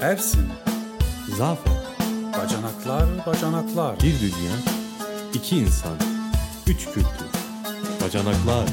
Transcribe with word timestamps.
Ersin, 0.00 0.48
Zafer, 1.38 1.72
bacanaklar, 2.38 3.04
bacanaklar. 3.26 3.96
bir 3.96 4.20
dünya, 4.20 4.52
iki 5.34 5.58
insan, 5.58 5.96
üç 6.66 6.84
kültür. 6.84 7.26
Bacanaklar, 8.04 8.66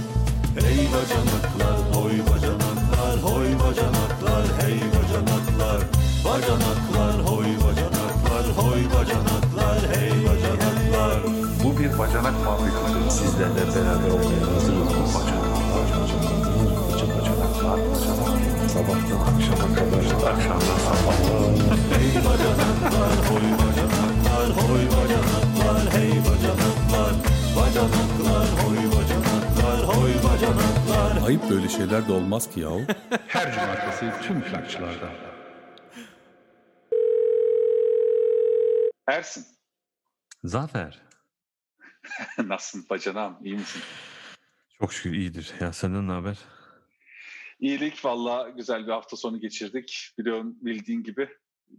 Hey 0.60 0.88
bacanaklar, 0.94 1.78
hoy 1.96 2.20
bacanaklar, 2.30 3.18
hoy 3.24 3.48
bacanaklar, 3.60 4.46
hey 4.62 4.80
bacanaklar. 4.94 5.82
Bacanaklar, 6.26 7.16
hoy 7.26 7.46
bacanaklar, 7.64 8.46
hoy 8.58 8.84
bacanaklar, 8.94 9.80
hey 9.96 10.12
bacanaklar. 10.28 11.24
Bu 11.64 11.80
bir 11.80 12.00
bacanak 12.00 12.34
fabrikası. 12.46 13.18
Sizlerle 13.18 13.68
beraber 13.76 14.10
olmaya 14.10 14.56
hazırız. 14.56 15.16
Bacanaklar, 15.16 15.64
bacanaklar, 15.74 16.53
Sabahtan 17.64 19.36
akşama 19.36 19.76
kadar, 19.76 20.32
akşamdan 20.34 20.78
sabaha. 20.78 21.38
Hey 21.94 22.16
bacanaklar, 22.26 23.16
hoy 23.30 23.48
bacanaklar, 23.60 24.50
hoy 24.50 24.86
bacanaklar, 24.86 25.94
hey 25.94 26.10
bacanaklar. 26.10 27.14
Bacanaklar, 27.56 28.48
hoy 28.64 28.78
bacanaklar, 28.78 29.96
hoy 29.96 30.14
bacanaklar. 30.24 31.28
Ayıp 31.28 31.50
böyle 31.50 31.70
şeyler 31.70 32.08
de 32.08 32.12
olmaz 32.12 32.50
ki 32.50 32.60
yahu. 32.60 32.82
Her 33.28 33.54
cumartesi 33.54 34.28
tüm 34.28 34.42
plakçılarda. 34.42 35.10
Ersin. 39.08 39.46
Zafer. 40.44 41.02
Nasılsın 42.38 42.90
bacanağım? 42.90 43.38
İyi 43.44 43.56
misin? 43.56 43.82
Çok 44.80 44.94
şükür 44.94 45.14
iyidir. 45.14 45.54
Ya 45.60 45.74
senden 45.74 46.08
ne 46.08 46.12
haber? 46.12 46.38
İyilik 47.64 48.06
valla 48.06 48.50
güzel 48.50 48.88
bir 48.88 48.92
hafta 48.92 49.18
sonu 49.18 49.40
geçirdik. 49.40 50.10
Biliyorsun 50.20 50.58
bildiğin 50.62 51.04
gibi 51.04 51.30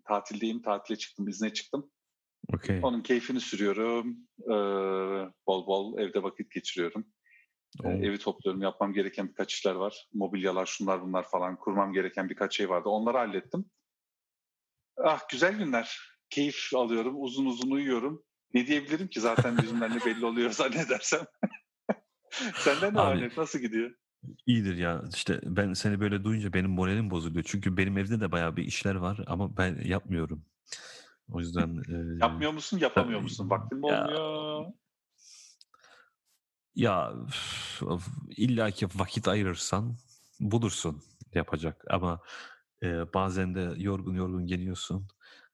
tatildeyim. 0.05 0.63
Tatile 0.63 0.99
çıktım, 0.99 1.29
izne 1.29 1.53
çıktım. 1.53 1.91
Okey. 2.55 2.81
Onun 2.83 3.01
keyfini 3.03 3.41
sürüyorum. 3.41 4.17
Ee, 4.43 4.55
bol 5.47 5.67
bol 5.67 5.99
evde 5.99 6.23
vakit 6.23 6.51
geçiriyorum. 6.51 7.07
Ee, 7.85 7.89
evi 7.89 8.19
topluyorum. 8.19 8.63
Yapmam 8.63 8.93
gereken 8.93 9.29
birkaç 9.29 9.55
işler 9.55 9.75
var. 9.75 10.09
Mobilyalar, 10.13 10.67
şunlar 10.67 11.03
bunlar 11.03 11.29
falan. 11.29 11.59
Kurmam 11.59 11.93
gereken 11.93 12.29
birkaç 12.29 12.57
şey 12.57 12.69
vardı. 12.69 12.89
Onları 12.89 13.17
hallettim. 13.17 13.71
Ah 14.97 15.29
güzel 15.29 15.59
günler. 15.59 15.99
Keyif 16.31 16.71
alıyorum. 16.75 17.15
Uzun 17.23 17.47
uzun 17.47 17.71
uyuyorum. 17.71 18.25
Ne 18.55 18.67
diyebilirim 18.67 19.09
ki 19.09 19.21
zaten 19.21 19.57
yüzümden 19.63 20.01
belli 20.07 20.27
oluyor 20.27 20.51
zannedersem. 20.51 21.27
Senden 22.57 22.95
ne 22.95 22.99
var? 22.99 23.31
Nasıl 23.37 23.59
gidiyor? 23.59 23.95
İyidir 24.47 24.77
ya. 24.77 25.05
İşte 25.15 25.41
ben 25.45 25.73
seni 25.73 26.01
böyle 26.01 26.25
duyunca 26.25 26.53
benim 26.53 26.71
moralim 26.71 27.11
bozuluyor. 27.11 27.45
Çünkü 27.49 27.77
benim 27.77 27.99
evde 27.99 28.21
de 28.21 28.33
bayağı 28.33 28.57
bir 28.57 28.65
işler 28.65 28.95
var 28.95 29.21
ama 29.27 29.57
ben 29.57 29.79
yapmıyorum. 29.85 30.45
O 31.29 31.41
yüzden... 31.41 31.83
e, 31.89 32.19
Yapmıyor 32.21 32.53
musun, 32.53 32.79
yapamıyor 32.79 33.19
tabii. 33.19 33.23
musun? 33.23 33.51
Vaktin 33.51 33.79
mi 33.79 33.87
Ya, 33.89 34.05
olmuyor? 34.05 34.73
Ya 36.75 37.13
üf, 37.27 38.09
illa 38.37 38.71
ki 38.71 38.89
vakit 38.95 39.29
ayırırsan 39.29 39.97
bulursun 40.41 41.03
yapacak 41.35 41.85
ama 41.91 42.21
e, 42.83 43.15
bazen 43.15 43.55
de 43.55 43.75
yorgun 43.77 44.15
yorgun 44.15 44.47
geliyorsun 44.47 45.09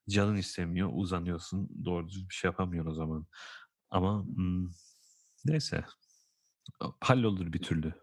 canın 0.09 0.35
istemiyor 0.35 0.89
uzanıyorsun 0.93 1.85
doğru 1.85 2.07
düzgün 2.09 2.29
bir 2.29 2.33
şey 2.33 2.47
yapamıyorsun 2.47 2.91
o 2.91 2.93
zaman 2.93 3.25
ama 3.89 4.25
hmm, 4.25 4.69
neyse 5.45 5.83
hallolur 7.01 7.53
bir 7.53 7.61
türlü. 7.61 7.93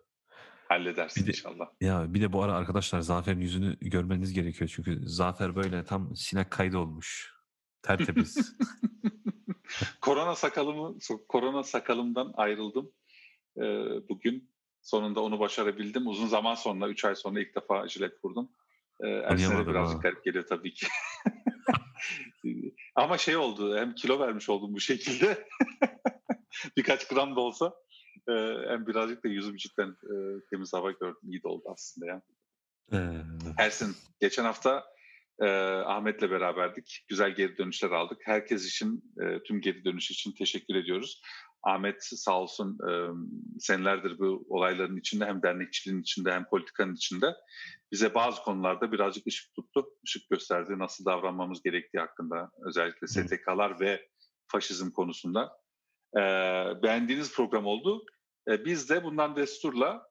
Halledersin 0.69 1.22
Bir 1.22 1.27
de- 1.27 1.36
inşallah. 1.36 1.66
Ya 1.80 2.14
bir 2.14 2.20
de 2.20 2.33
bu 2.33 2.42
ara 2.42 2.55
arkadaşlar 2.55 3.00
Zafer'in 3.00 3.41
yüzünü 3.41 3.77
görmeniz 3.80 4.33
gerekiyor 4.33 4.70
çünkü 4.74 5.00
Zafer 5.08 5.56
böyle 5.56 5.84
tam 5.84 6.16
sinek 6.16 6.50
kaydı 6.50 6.78
olmuş. 6.78 7.34
Tertemiz. 7.83 8.56
korona 10.00 10.34
sakalımı, 10.34 10.98
korona 11.28 11.62
sakalımdan 11.62 12.33
ayrıldım. 12.36 12.92
Ee, 13.57 13.62
bugün 14.08 14.51
sonunda 14.83 15.20
onu 15.20 15.40
başarabildim. 15.40 16.07
Uzun 16.07 16.27
zaman 16.27 16.55
sonra, 16.55 16.89
3 16.89 17.05
ay 17.05 17.14
sonra 17.14 17.40
ilk 17.40 17.55
defa 17.57 17.89
jilet 17.89 18.24
vurdum. 18.24 18.51
Ee, 19.01 19.08
Ersin'e 19.08 19.67
birazcık 19.67 19.96
ha. 19.98 20.02
garip 20.02 20.24
geliyor 20.24 20.46
tabii 20.46 20.74
ki. 20.74 20.86
Ama 22.95 23.18
şey 23.18 23.36
oldu, 23.36 23.77
hem 23.77 23.95
kilo 23.95 24.20
vermiş 24.20 24.48
oldum 24.48 24.74
bu 24.74 24.80
şekilde. 24.80 25.48
Birkaç 26.77 27.08
gram 27.08 27.36
da 27.36 27.40
olsa. 27.40 27.74
Ee, 28.28 28.56
hem 28.68 28.86
birazcık 28.86 29.24
da 29.24 29.28
yüzüm 29.28 29.56
cidden 29.56 29.89
e, 29.89 30.14
temiz 30.50 30.72
hava 30.72 30.90
gördüm. 30.90 31.30
İyi 31.30 31.42
de 31.42 31.48
oldu 31.48 31.64
aslında 31.72 32.06
ya. 32.06 32.22
Ee, 32.92 33.22
Ersin, 33.58 33.96
geçen 34.20 34.44
hafta 34.44 34.84
e, 35.40 35.46
Ahmet'le 35.86 36.30
beraberdik. 36.30 37.05
Güzel 37.08 37.34
geri 37.34 37.58
dönüşler 37.58 37.90
aldık. 37.90 38.18
Herkes 38.24 38.66
için, 38.66 39.14
e, 39.22 39.42
tüm 39.42 39.61
geri 39.61 39.84
dönüş 39.84 40.11
için 40.11 40.33
teşekkür 40.33 40.74
ediyoruz. 40.74 41.22
Ahmet 41.62 41.96
sağ 42.00 42.40
olsun 42.40 42.78
e, 42.89 42.90
senelerdir 43.58 44.18
bu 44.18 44.46
olayların 44.48 44.96
içinde 44.96 45.27
hem 45.27 45.42
dernekçiliğin 45.42 46.02
içinde 46.02 46.33
hem 46.33 46.45
politikanın 46.45 46.95
içinde 46.95 47.34
bize 47.92 48.14
bazı 48.14 48.42
konularda 48.42 48.92
birazcık 48.92 49.27
ışık 49.27 49.55
tuttu. 49.55 49.86
Işık 50.05 50.30
gösterdi 50.30 50.78
nasıl 50.78 51.05
davranmamız 51.05 51.62
gerektiği 51.62 51.98
hakkında 51.98 52.50
özellikle 52.66 53.06
STK'lar 53.06 53.80
ve 53.80 54.08
faşizm 54.48 54.90
konusunda. 54.90 55.58
E, 56.16 56.20
beğendiğiniz 56.83 57.34
program 57.34 57.66
oldu. 57.66 58.05
E, 58.48 58.64
biz 58.64 58.91
de 58.91 59.05
bundan 59.05 59.36
desturla 59.36 60.09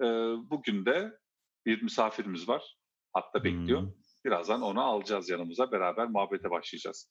e, 0.00 0.04
bugün 0.50 0.86
de 0.86 1.18
bir 1.66 1.82
misafirimiz 1.82 2.48
var. 2.48 2.76
Hatta 3.12 3.44
bekliyor. 3.44 3.80
hmm, 3.82 3.92
Birazdan 4.24 4.62
onu 4.62 4.82
alacağız 4.84 5.28
yanımıza. 5.28 5.72
Beraber 5.72 6.06
muhabbete 6.08 6.50
başlayacağız. 6.50 7.10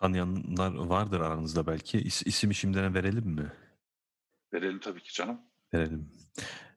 tanıyanlar 0.00 0.74
vardır 0.74 1.20
aranızda 1.20 1.66
belki. 1.66 1.98
İs, 1.98 2.26
ismi 2.26 2.54
şimdiden 2.54 2.94
verelim 2.94 3.26
mi? 3.26 3.52
Verelim 4.54 4.80
tabii 4.80 5.02
ki 5.02 5.14
canım. 5.14 5.40
Verelim. 5.74 6.12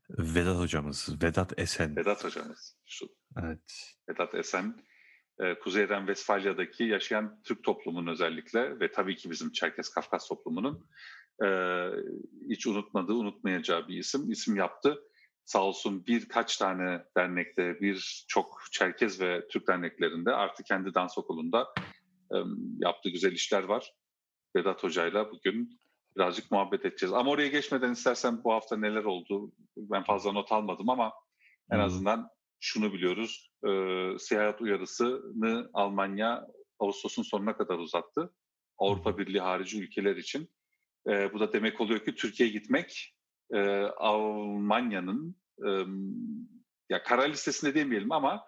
Vedat 0.09 0.58
hocamız, 0.58 1.24
Vedat 1.24 1.59
Esen. 1.59 1.96
Vedat 1.96 2.24
hocamız. 2.24 2.78
Şu 2.86 3.08
Evet. 3.44 3.94
Vedat 4.09 4.36
Esen. 4.36 4.84
e, 5.40 5.59
Kuzeyden 5.59 6.08
Vesfalya'daki 6.08 6.84
yaşayan 6.84 7.42
Türk 7.44 7.64
toplumunun 7.64 8.12
özellikle 8.12 8.80
ve 8.80 8.92
tabii 8.92 9.16
ki 9.16 9.30
bizim 9.31 9.52
Çerkes 9.52 9.90
Kafkas 9.90 10.28
toplumunun 10.28 10.90
hiç 12.50 12.67
unutmadığı, 12.67 13.13
unutmayacağı 13.13 13.88
bir 13.88 13.97
isim. 13.97 14.31
İsim 14.31 14.55
yaptı. 14.55 15.00
Sağ 15.45 15.63
olsun 15.63 16.05
birkaç 16.07 16.57
tane 16.57 17.03
dernekte, 17.17 17.81
birçok 17.81 18.61
Çerkez 18.72 19.22
ve 19.22 19.47
Türk 19.47 19.67
derneklerinde 19.67 20.31
artık 20.31 20.66
kendi 20.66 20.94
dans 20.94 21.17
okulunda 21.17 21.67
e, 22.33 22.38
yaptığı 22.79 23.09
güzel 23.09 23.31
işler 23.31 23.63
var. 23.63 23.94
Vedat 24.55 24.83
Hoca'yla 24.83 25.31
bugün 25.31 25.79
birazcık 26.16 26.51
muhabbet 26.51 26.85
edeceğiz. 26.85 27.13
Ama 27.13 27.31
oraya 27.31 27.47
geçmeden 27.47 27.91
istersen 27.91 28.44
bu 28.44 28.53
hafta 28.53 28.77
neler 28.77 29.03
oldu? 29.03 29.51
Ben 29.77 30.03
fazla 30.03 30.31
not 30.31 30.51
almadım 30.51 30.89
ama 30.89 31.13
en 31.71 31.77
Hı. 31.77 31.81
azından 31.81 32.29
şunu 32.59 32.94
biliyoruz. 32.94 33.51
E, 33.67 33.71
seyahat 34.19 34.61
uyarısını 34.61 35.69
Almanya 35.73 36.47
Ağustos'un 36.79 37.23
sonuna 37.23 37.57
kadar 37.57 37.77
uzattı. 37.77 38.33
Avrupa 38.77 39.17
Birliği 39.17 39.41
harici 39.41 39.83
ülkeler 39.83 40.16
için. 40.16 40.50
E, 41.09 41.34
bu 41.34 41.40
da 41.40 41.53
demek 41.53 41.81
oluyor 41.81 42.06
ki 42.06 42.16
Türkiye'ye 42.16 42.53
gitmek 42.53 43.16
e, 43.53 43.59
Almanya'nın 43.97 45.36
e, 45.66 45.70
ya 46.90 47.03
kara 47.03 47.24
listesinde 47.24 47.75
demeyelim 47.75 48.12
ama 48.12 48.46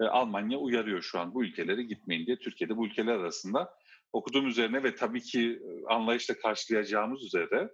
e, 0.00 0.04
Almanya 0.04 0.58
uyarıyor 0.58 1.02
şu 1.02 1.20
an 1.20 1.34
bu 1.34 1.44
ülkelere 1.44 1.82
gitmeyin 1.82 2.26
diye. 2.26 2.38
Türkiye'de 2.38 2.76
bu 2.76 2.86
ülkeler 2.86 3.14
arasında 3.14 3.74
okuduğum 4.12 4.46
üzerine 4.46 4.82
ve 4.82 4.94
tabii 4.94 5.22
ki 5.22 5.60
e, 5.64 5.92
anlayışla 5.94 6.38
karşılayacağımız 6.38 7.24
üzere 7.24 7.68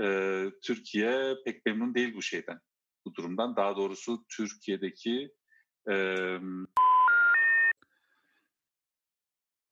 e, 0.00 0.44
Türkiye 0.62 1.34
pek 1.44 1.66
memnun 1.66 1.94
değil 1.94 2.14
bu 2.14 2.22
şeyden, 2.22 2.60
bu 3.06 3.14
durumdan. 3.14 3.56
Daha 3.56 3.76
doğrusu 3.76 4.24
Türkiye'deki 4.36 5.30
e, 5.90 5.94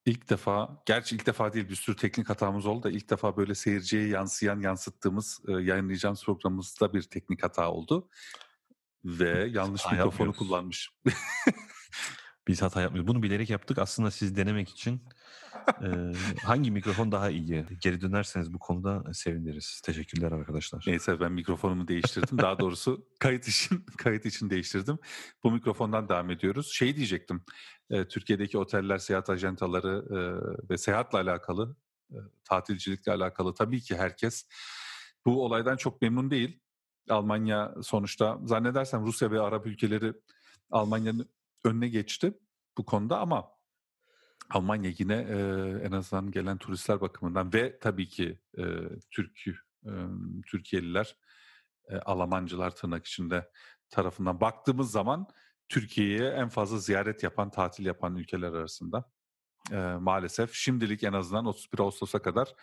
İlk 0.06 0.31
defa, 0.31 0.82
gerçi 0.87 1.17
ilk 1.17 1.26
defa 1.26 1.53
değil 1.53 1.69
bir 1.69 1.75
sürü 1.75 1.97
teknik 1.97 2.31
hatamız 2.31 2.67
oldu 2.67 2.82
da 2.82 2.91
ilk 2.91 3.11
defa 3.11 3.37
böyle 3.37 3.55
seyirciye 3.55 4.08
yansıyan, 4.08 4.61
yansıttığımız, 4.61 5.41
e, 5.49 5.53
yayınlayacağımız 5.53 6.25
programımızda 6.25 6.94
bir 6.94 7.03
teknik 7.03 7.43
hata 7.43 7.70
oldu. 7.70 8.08
Ve 9.05 9.49
yanlış 9.50 9.82
hata 9.82 9.97
mikrofonu 9.97 10.32
kullanmış. 10.32 10.91
Biz 12.49 12.62
hata 12.62 12.81
yapmıyoruz. 12.81 13.08
Bunu 13.08 13.23
bilerek 13.23 13.50
yaptık. 13.50 13.79
Aslında 13.79 14.11
siz 14.11 14.37
denemek 14.37 14.69
için 14.69 15.08
e, 15.82 16.12
hangi 16.43 16.70
mikrofon 16.70 17.12
daha 17.12 17.31
iyi? 17.31 17.64
Geri 17.81 18.00
dönerseniz 18.00 18.53
bu 18.55 18.58
konuda 18.58 19.14
seviniriz. 19.14 19.81
Teşekkürler 19.85 20.32
arkadaşlar. 20.32 20.85
Neyse 20.87 21.20
ben 21.20 21.32
mikrofonumu 21.32 21.88
değiştirdim. 21.88 22.38
Daha 22.38 22.58
doğrusu 22.58 23.06
kayıt 23.19 23.49
için 23.49 23.87
kayıt 23.97 24.26
için 24.26 24.50
değiştirdim. 24.50 24.99
Bu 25.44 25.50
mikrofondan 25.50 26.08
devam 26.08 26.31
ediyoruz. 26.31 26.73
Şey 26.73 26.97
diyecektim. 26.97 27.43
e, 27.91 28.08
Türkiye'deki 28.08 28.58
oteller, 28.58 28.99
seyahat 28.99 29.31
ajantaları 29.31 30.05
e, 30.11 30.19
ve 30.70 30.79
seyahatle 30.79 31.19
alakalı, 31.19 31.76
e, 32.11 32.17
tatilcilikle 32.44 33.12
alakalı 33.12 33.55
tabii 33.55 33.81
ki 33.81 33.97
herkes 33.97 34.47
bu 35.26 35.44
olaydan 35.44 35.76
çok 35.76 36.03
memnun 36.03 36.31
değil. 36.31 36.61
Almanya 37.11 37.75
sonuçta 37.82 38.38
zannedersem 38.44 39.06
Rusya 39.06 39.31
ve 39.31 39.41
Arap 39.41 39.67
ülkeleri 39.67 40.12
Almanya'nın 40.70 41.29
önüne 41.64 41.88
geçti. 41.88 42.35
bu 42.79 42.85
konuda 42.87 43.19
ama 43.19 43.56
Almanya 44.50 44.93
yine 44.98 45.14
e, 45.14 45.37
en 45.87 45.93
azından 45.93 46.31
gelen 46.31 46.58
turistler 46.58 47.00
bakımından 47.00 47.52
ve 47.52 47.78
tabii 47.78 48.08
ki 48.08 48.38
e, 48.58 48.64
Türk 49.10 49.46
e, 49.46 49.93
Türkiye'liler 50.46 51.16
e, 51.88 51.96
Almancılar 51.96 52.76
tırnak 52.76 53.06
içinde 53.06 53.50
tarafından 53.90 54.40
baktığımız 54.40 54.90
zaman 54.90 55.26
Türkiye'ye 55.69 56.31
en 56.31 56.48
fazla 56.48 56.78
ziyaret 56.78 57.22
yapan, 57.22 57.50
tatil 57.50 57.87
yapan 57.87 58.16
ülkeler 58.16 58.52
arasında 58.52 59.10
e, 59.72 59.76
maalesef. 59.76 60.54
Şimdilik 60.54 61.02
en 61.02 61.12
azından 61.12 61.46
31 61.46 61.78
Ağustos'a 61.78 62.22
kadar 62.22 62.54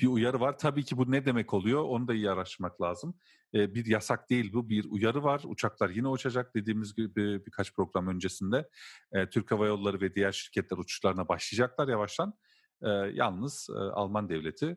bir 0.00 0.06
uyarı 0.06 0.40
var. 0.40 0.58
Tabii 0.58 0.84
ki 0.84 0.96
bu 0.96 1.10
ne 1.10 1.26
demek 1.26 1.54
oluyor 1.54 1.82
onu 1.82 2.08
da 2.08 2.14
iyi 2.14 2.30
araştırmak 2.30 2.82
lazım. 2.82 3.14
E, 3.54 3.74
bir 3.74 3.86
yasak 3.86 4.30
değil 4.30 4.52
bu, 4.52 4.68
bir 4.68 4.84
uyarı 4.90 5.24
var. 5.24 5.42
Uçaklar 5.44 5.90
yine 5.90 6.08
uçacak 6.08 6.54
dediğimiz 6.54 6.94
gibi 6.94 7.46
birkaç 7.46 7.74
program 7.74 8.08
öncesinde. 8.08 8.68
E, 9.12 9.30
Türk 9.30 9.50
Hava 9.50 9.66
Yolları 9.66 10.00
ve 10.00 10.14
diğer 10.14 10.32
şirketler 10.32 10.78
uçuşlarına 10.78 11.28
başlayacaklar 11.28 11.88
yavaştan. 11.88 12.34
E, 12.82 12.88
yalnız 12.90 13.68
e, 13.70 13.78
Alman 13.78 14.28
devleti 14.28 14.76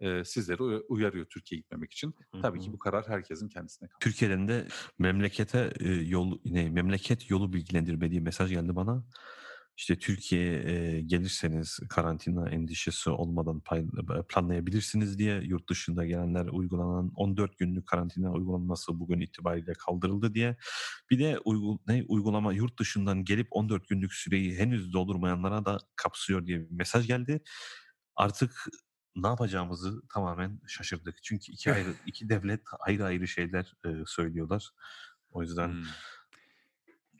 e, 0.00 0.24
sizleri 0.24 0.62
uyarıyor 0.62 1.26
Türkiye'ye 1.26 1.60
gitmemek 1.60 1.92
için. 1.92 2.14
Tabii 2.42 2.60
ki 2.60 2.72
bu 2.72 2.78
karar 2.78 3.08
herkesin 3.08 3.48
kendisine 3.48 3.88
kalıyor. 3.88 4.00
Türkiye'den 4.00 4.48
de 4.48 4.66
memlekete 4.98 5.72
e, 5.80 5.88
yol 5.88 6.38
ne 6.44 6.70
memleket 6.70 7.30
yolu 7.30 7.52
bilgilendirmediği 7.52 8.20
mesaj 8.20 8.50
geldi 8.50 8.76
bana. 8.76 9.04
İşte 9.80 9.98
Türkiye'ye 9.98 11.00
gelirseniz 11.00 11.80
karantina 11.88 12.48
endişesi 12.48 13.10
olmadan 13.10 13.62
planlayabilirsiniz 14.28 15.18
diye 15.18 15.40
yurt 15.42 15.68
dışında 15.68 16.06
gelenler 16.06 16.46
uygulanan 16.46 17.12
14 17.16 17.58
günlük 17.58 17.86
karantina 17.86 18.32
uygulanması 18.32 19.00
bugün 19.00 19.20
itibariyle 19.20 19.72
kaldırıldı 19.72 20.34
diye. 20.34 20.56
Bir 21.10 21.18
de 21.18 21.38
uygul, 21.44 21.78
ne, 21.86 22.04
uygulama 22.08 22.52
yurt 22.52 22.78
dışından 22.78 23.24
gelip 23.24 23.48
14 23.50 23.88
günlük 23.88 24.14
süreyi 24.14 24.58
henüz 24.58 24.92
doldurmayanlara 24.92 25.64
da 25.64 25.78
kapsıyor 25.96 26.46
diye 26.46 26.60
bir 26.60 26.70
mesaj 26.70 27.06
geldi. 27.06 27.42
Artık 28.16 28.66
ne 29.16 29.26
yapacağımızı 29.26 30.02
tamamen 30.14 30.60
şaşırdık. 30.66 31.22
Çünkü 31.22 31.52
iki 31.52 31.72
ayrı 31.72 31.94
iki 32.06 32.28
devlet 32.28 32.62
ayrı 32.80 33.04
ayrı 33.04 33.28
şeyler 33.28 33.74
e, 33.86 33.88
söylüyorlar. 34.06 34.70
O 35.30 35.42
yüzden 35.42 35.68
hmm. 35.68 35.84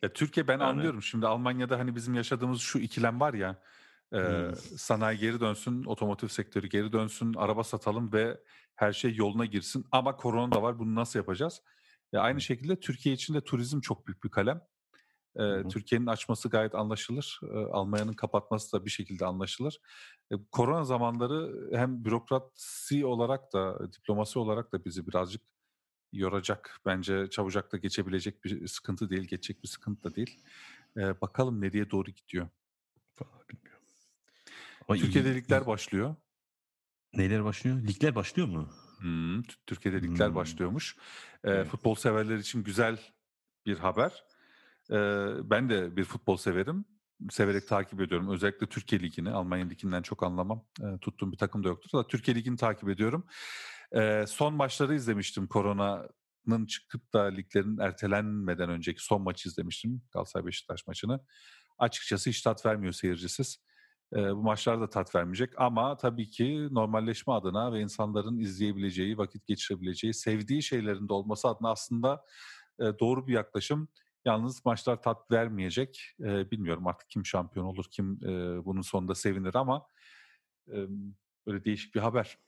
Ya 0.03 0.13
Türkiye 0.13 0.49
ben 0.49 0.53
yani, 0.53 0.65
anlıyorum 0.65 1.03
şimdi 1.03 1.27
Almanya'da 1.27 1.79
hani 1.79 1.97
bizim 1.97 2.15
yaşadığımız 2.15 2.61
şu 2.61 2.79
ikilem 2.79 3.21
var 3.21 3.35
ya 3.35 3.63
e, 4.13 4.19
hmm. 4.19 4.55
sanayi 4.57 5.19
geri 5.19 5.41
dönsün, 5.41 5.85
otomotiv 5.85 6.29
sektörü 6.29 6.67
geri 6.67 6.93
dönsün, 6.93 7.35
araba 7.35 7.65
satalım 7.65 8.13
ve 8.13 8.41
her 8.75 8.93
şey 8.93 9.15
yoluna 9.15 9.45
girsin. 9.45 9.85
Ama 9.93 10.17
korona 10.17 10.53
da 10.53 10.63
var 10.63 10.79
bunu 10.79 10.95
nasıl 10.95 11.19
yapacağız? 11.19 11.63
E, 12.13 12.19
aynı 12.19 12.41
şekilde 12.41 12.81
Türkiye 12.81 13.15
için 13.15 13.35
de 13.35 13.41
turizm 13.41 13.81
çok 13.81 14.07
büyük 14.07 14.25
bir 14.25 14.29
kalem. 14.29 14.61
E, 15.37 15.69
Türkiye'nin 15.69 16.07
açması 16.07 16.49
gayet 16.49 16.75
anlaşılır. 16.75 17.41
E, 17.43 17.57
Almanya'nın 17.57 18.13
kapatması 18.13 18.73
da 18.73 18.85
bir 18.85 18.91
şekilde 18.91 19.27
anlaşılır. 19.27 19.81
E, 20.33 20.35
korona 20.53 20.85
zamanları 20.85 21.69
hem 21.77 22.05
bürokrasi 22.05 23.07
olarak 23.07 23.53
da 23.53 23.93
diplomasi 23.93 24.39
olarak 24.39 24.73
da 24.73 24.85
bizi 24.85 25.07
birazcık 25.07 25.43
yoracak. 26.13 26.81
Bence 26.87 27.31
çabucak 27.31 27.73
da 27.73 27.77
geçebilecek 27.77 28.45
bir 28.45 28.67
sıkıntı 28.67 29.11
değil, 29.11 29.23
geçecek 29.23 29.63
bir 29.63 29.69
sıkıntı 29.69 30.05
da 30.05 30.17
değil. 30.17 30.41
Ee, 30.97 31.21
bakalım 31.21 31.61
nereye 31.61 31.91
doğru 31.91 32.11
gidiyor. 32.11 32.49
bilmiyorum. 33.51 33.85
Ama 34.89 34.99
Türkiye'de 34.99 35.33
iyi, 35.33 35.35
ligler 35.35 35.67
başlıyor. 35.67 36.17
Neler 37.15 37.45
başlıyor? 37.45 37.83
Ligler 37.83 38.15
başlıyor 38.15 38.49
mu? 38.49 38.69
Hmm, 38.99 39.43
Türkiye'de 39.67 40.03
ligler 40.03 40.29
hmm. 40.29 40.35
başlıyormuş. 40.35 40.97
Ee, 41.45 41.51
evet. 41.51 41.69
Futbol 41.69 41.95
severler 41.95 42.37
için 42.37 42.65
güzel 42.65 42.99
bir 43.67 43.79
haber. 43.79 44.25
Ee, 44.91 44.97
ben 45.51 45.71
de 45.71 45.97
bir 45.97 46.05
futbol 46.05 46.37
severim. 46.37 46.85
Severek 47.31 47.69
takip 47.69 48.01
ediyorum. 48.01 48.31
Özellikle 48.31 48.67
Türkiye 48.67 49.03
Ligi'ni. 49.03 49.31
Almanya 49.31 49.67
Ligi'nden 49.67 50.03
çok 50.03 50.23
anlamam. 50.23 50.65
Ee, 50.81 50.99
tuttuğum 51.01 51.33
bir 51.33 51.37
takım 51.37 51.65
da 51.65 51.69
yoktur. 51.69 51.99
Da 51.99 52.07
Türkiye 52.07 52.35
Ligi'ni 52.35 52.57
takip 52.57 52.89
ediyorum. 52.89 53.27
E, 53.97 54.25
son 54.27 54.55
maçları 54.55 54.95
izlemiştim 54.95 55.47
koronanın 55.47 56.67
çıkıp 56.69 57.13
da 57.15 57.23
liglerin 57.23 57.79
ertelenmeden 57.79 58.71
önceki 58.71 59.05
son 59.05 59.23
maçı 59.23 59.49
izlemiştim. 59.49 60.03
Galatasaray 60.13 60.47
Beşiktaş 60.47 60.87
maçını. 60.87 61.21
Açıkçası 61.79 62.31
hiç 62.31 62.43
tat 62.43 62.67
vermiyor 62.67 62.93
seyircisiz. 62.93 63.65
E, 64.17 64.37
bu 64.37 64.43
maçlar 64.43 64.81
da 64.81 64.91
tat 64.91 65.15
vermeyecek 65.15 65.53
ama 65.57 65.97
tabii 65.97 66.31
ki 66.31 66.69
normalleşme 66.71 67.33
adına 67.33 67.73
ve 67.73 67.81
insanların 67.81 68.39
izleyebileceği, 68.39 69.19
vakit 69.19 69.47
geçirebileceği, 69.47 70.15
sevdiği 70.15 70.63
şeylerin 70.63 71.09
de 71.09 71.13
olması 71.13 71.49
adına 71.49 71.71
aslında 71.71 72.25
e, 72.81 72.85
doğru 73.01 73.27
bir 73.27 73.33
yaklaşım. 73.33 73.89
Yalnız 74.25 74.65
maçlar 74.65 75.03
tat 75.03 75.31
vermeyecek. 75.31 76.15
E, 76.21 76.51
bilmiyorum 76.51 76.87
artık 76.87 77.11
kim 77.11 77.27
şampiyon 77.27 77.67
olur, 77.67 77.85
kim 77.91 78.19
e, 78.25 78.65
bunun 78.65 78.83
sonunda 78.83 79.15
sevinir 79.15 79.55
ama 79.55 79.87
e, 80.69 80.77
böyle 81.47 81.65
değişik 81.65 81.95
bir 81.95 82.01
haber. 82.01 82.39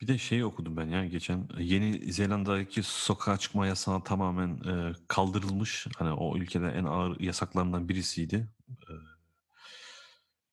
Bir 0.00 0.08
de 0.08 0.18
şey 0.18 0.44
okudum 0.44 0.76
ben 0.76 0.86
ya 0.88 1.06
geçen 1.06 1.48
Yeni 1.58 2.12
Zelanda'daki 2.12 2.82
sokağa 2.82 3.36
çıkma 3.36 3.66
yasağı 3.66 4.04
tamamen 4.04 4.48
e, 4.48 4.92
kaldırılmış. 5.08 5.86
Hani 5.96 6.12
o 6.12 6.36
ülkede 6.36 6.68
en 6.68 6.84
ağır 6.84 7.20
yasaklarından 7.20 7.88
birisiydi. 7.88 8.48
E, 8.68 8.92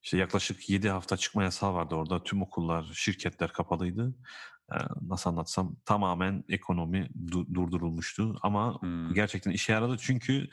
işte 0.03 0.17
yaklaşık 0.17 0.69
7 0.69 0.89
hafta 0.89 1.17
çıkma 1.17 1.43
yasağı 1.43 1.73
vardı 1.73 1.95
orada. 1.95 2.23
Tüm 2.23 2.41
okullar, 2.41 2.91
şirketler 2.93 3.53
kapalıydı. 3.53 4.15
E, 4.71 4.75
nasıl 5.01 5.29
anlatsam 5.29 5.75
tamamen 5.85 6.43
ekonomi 6.49 7.09
du- 7.27 7.53
durdurulmuştu. 7.53 8.35
Ama 8.41 8.81
hmm. 8.81 9.13
gerçekten 9.13 9.51
işe 9.51 9.73
yaradı 9.73 9.97
çünkü 9.99 10.49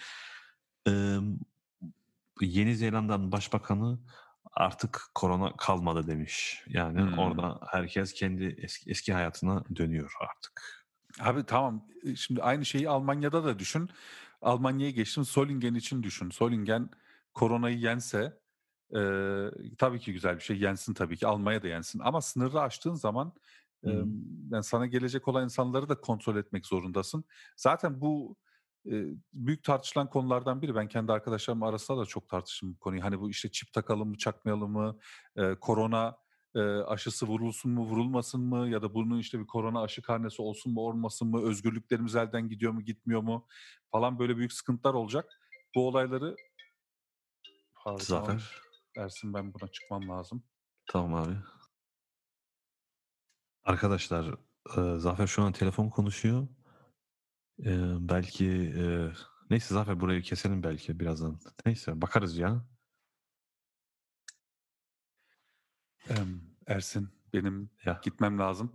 e, 0.89 1.17
Yeni 2.41 2.77
Zelanda'nın 2.77 3.33
başbakanı 3.33 3.99
artık 4.53 5.03
korona 5.15 5.57
kalmadı 5.57 6.07
demiş. 6.07 6.65
Yani 6.67 7.01
hmm. 7.01 7.19
orada 7.19 7.61
herkes 7.67 8.13
kendi 8.13 8.57
eski, 8.59 8.91
eski 8.91 9.13
hayatına 9.13 9.65
dönüyor 9.77 10.13
artık. 10.21 10.85
Abi 11.21 11.45
tamam 11.45 11.87
şimdi 12.17 12.43
aynı 12.43 12.65
şeyi 12.65 12.89
Almanya'da 12.89 13.45
da 13.45 13.59
düşün. 13.59 13.91
Almanya'ya 14.43 14.91
geçtim 14.91 15.25
Solingen 15.25 15.75
için 15.75 16.03
düşün. 16.03 16.31
Solingen 16.31 16.91
koronayı 17.35 17.79
yense 17.79 18.39
e, 18.95 19.01
tabii 19.79 20.01
ki 20.01 20.13
güzel 20.13 20.37
bir 20.37 20.41
şey 20.41 20.59
yensin 20.59 20.95
tabii 20.95 21.17
ki 21.17 21.27
Almanya 21.27 21.63
da 21.63 21.69
yensin. 21.69 21.99
Ama 21.99 22.21
sınırı 22.21 22.61
aştığın 22.61 22.95
zaman 22.95 23.33
hmm. 23.83 23.93
e, 23.93 23.95
yani 24.51 24.65
sana 24.65 24.87
gelecek 24.87 25.29
olan 25.29 25.45
insanları 25.45 25.89
da 25.89 26.01
kontrol 26.01 26.37
etmek 26.37 26.67
zorundasın. 26.67 27.25
Zaten 27.57 28.01
bu 28.01 28.37
büyük 29.33 29.65
tartışılan 29.65 30.11
konulardan 30.11 30.63
biri. 30.63 30.75
Ben 30.75 30.89
kendi 30.89 31.13
arkadaşlarım 31.13 31.63
arasında 31.63 31.99
da 31.99 32.07
çok 32.07 32.29
tartıştım 32.29 32.75
bu 32.75 32.79
konuyu. 32.79 33.05
Hani 33.05 33.21
bu 33.21 33.31
işte 33.31 33.51
çip 33.51 33.73
takalım 33.73 34.09
mı, 34.09 34.17
çakmayalım 34.17 34.73
mı, 34.73 34.99
e, 35.37 35.55
korona 35.55 36.17
e, 36.55 36.61
aşısı 36.61 37.27
vurulsun 37.27 37.73
mu, 37.73 37.85
vurulmasın 37.85 38.41
mı 38.41 38.69
ya 38.69 38.83
da 38.83 38.95
bunun 38.95 39.19
işte 39.19 39.41
bir 39.41 39.47
korona 39.47 39.83
aşı 39.83 40.03
karnesi 40.03 40.43
olsun 40.43 40.73
mu, 40.73 40.81
olmasın 40.81 41.29
mı, 41.29 41.43
özgürlüklerimiz 41.43 42.17
elden 42.17 42.49
gidiyor 42.49 42.73
mu, 42.73 42.83
gitmiyor 42.83 43.21
mu 43.21 43.47
falan 43.93 44.19
böyle 44.19 44.37
büyük 44.37 44.53
sıkıntılar 44.53 44.95
olacak. 44.95 45.41
Bu 45.75 45.89
olayları 45.89 46.37
Zafer. 47.99 48.61
Ersin 48.97 49.35
ben 49.35 49.55
buna 49.55 49.69
çıkmam 49.69 50.09
lazım. 50.09 50.43
Tamam 50.87 51.15
abi. 51.15 51.37
Arkadaşlar 53.65 54.35
e, 54.77 54.99
Zafer 54.99 55.27
şu 55.27 55.43
an 55.43 55.53
telefon 55.53 55.89
konuşuyor. 55.89 56.49
Eee, 57.59 57.79
belki, 58.01 58.45
eee, 58.47 59.13
neyse 59.51 59.75
Zafer 59.75 60.01
burayı 60.01 60.23
keselim 60.23 60.63
belki 60.63 61.01
birazdan. 61.01 61.41
Neyse 61.67 62.01
bakarız 62.03 62.39
ya. 62.39 62.65
Emm, 66.11 66.41
Ersin, 66.67 67.09
benim 67.33 67.71
Ya. 67.87 68.01
gitmem 68.05 68.39
lazım. 68.39 68.73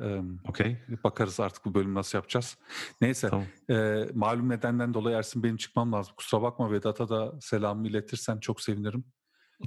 Emm, 0.00 0.38
Okay. 0.48 0.78
bakarız 1.04 1.40
artık 1.40 1.64
bu 1.64 1.74
bölümü 1.74 1.94
nasıl 1.94 2.18
yapacağız. 2.18 2.58
Neyse, 3.00 3.28
Tamam. 3.30 3.46
eee, 3.68 4.10
malum 4.14 4.48
nedenden 4.48 4.94
dolayı 4.94 5.16
Ersin 5.16 5.42
benim 5.42 5.56
çıkmam 5.56 5.92
lazım. 5.92 6.14
Kusura 6.16 6.42
bakma 6.42 6.72
Vedat'a 6.72 7.08
da 7.08 7.40
selamımı 7.40 7.88
iletirsen 7.88 8.38
çok 8.40 8.60
sevinirim. 8.60 9.04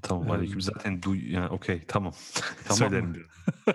Tamam 0.01 0.32
aleyküm. 0.32 0.53
Emm 0.55 0.62
Zaten 0.62 1.01
duy 1.01 1.32
yani 1.34 1.50
okay 1.50 1.86
tamam. 1.88 2.13
Tamam 2.67 2.77
Söylerim 2.77 3.10
mı? 3.10 3.15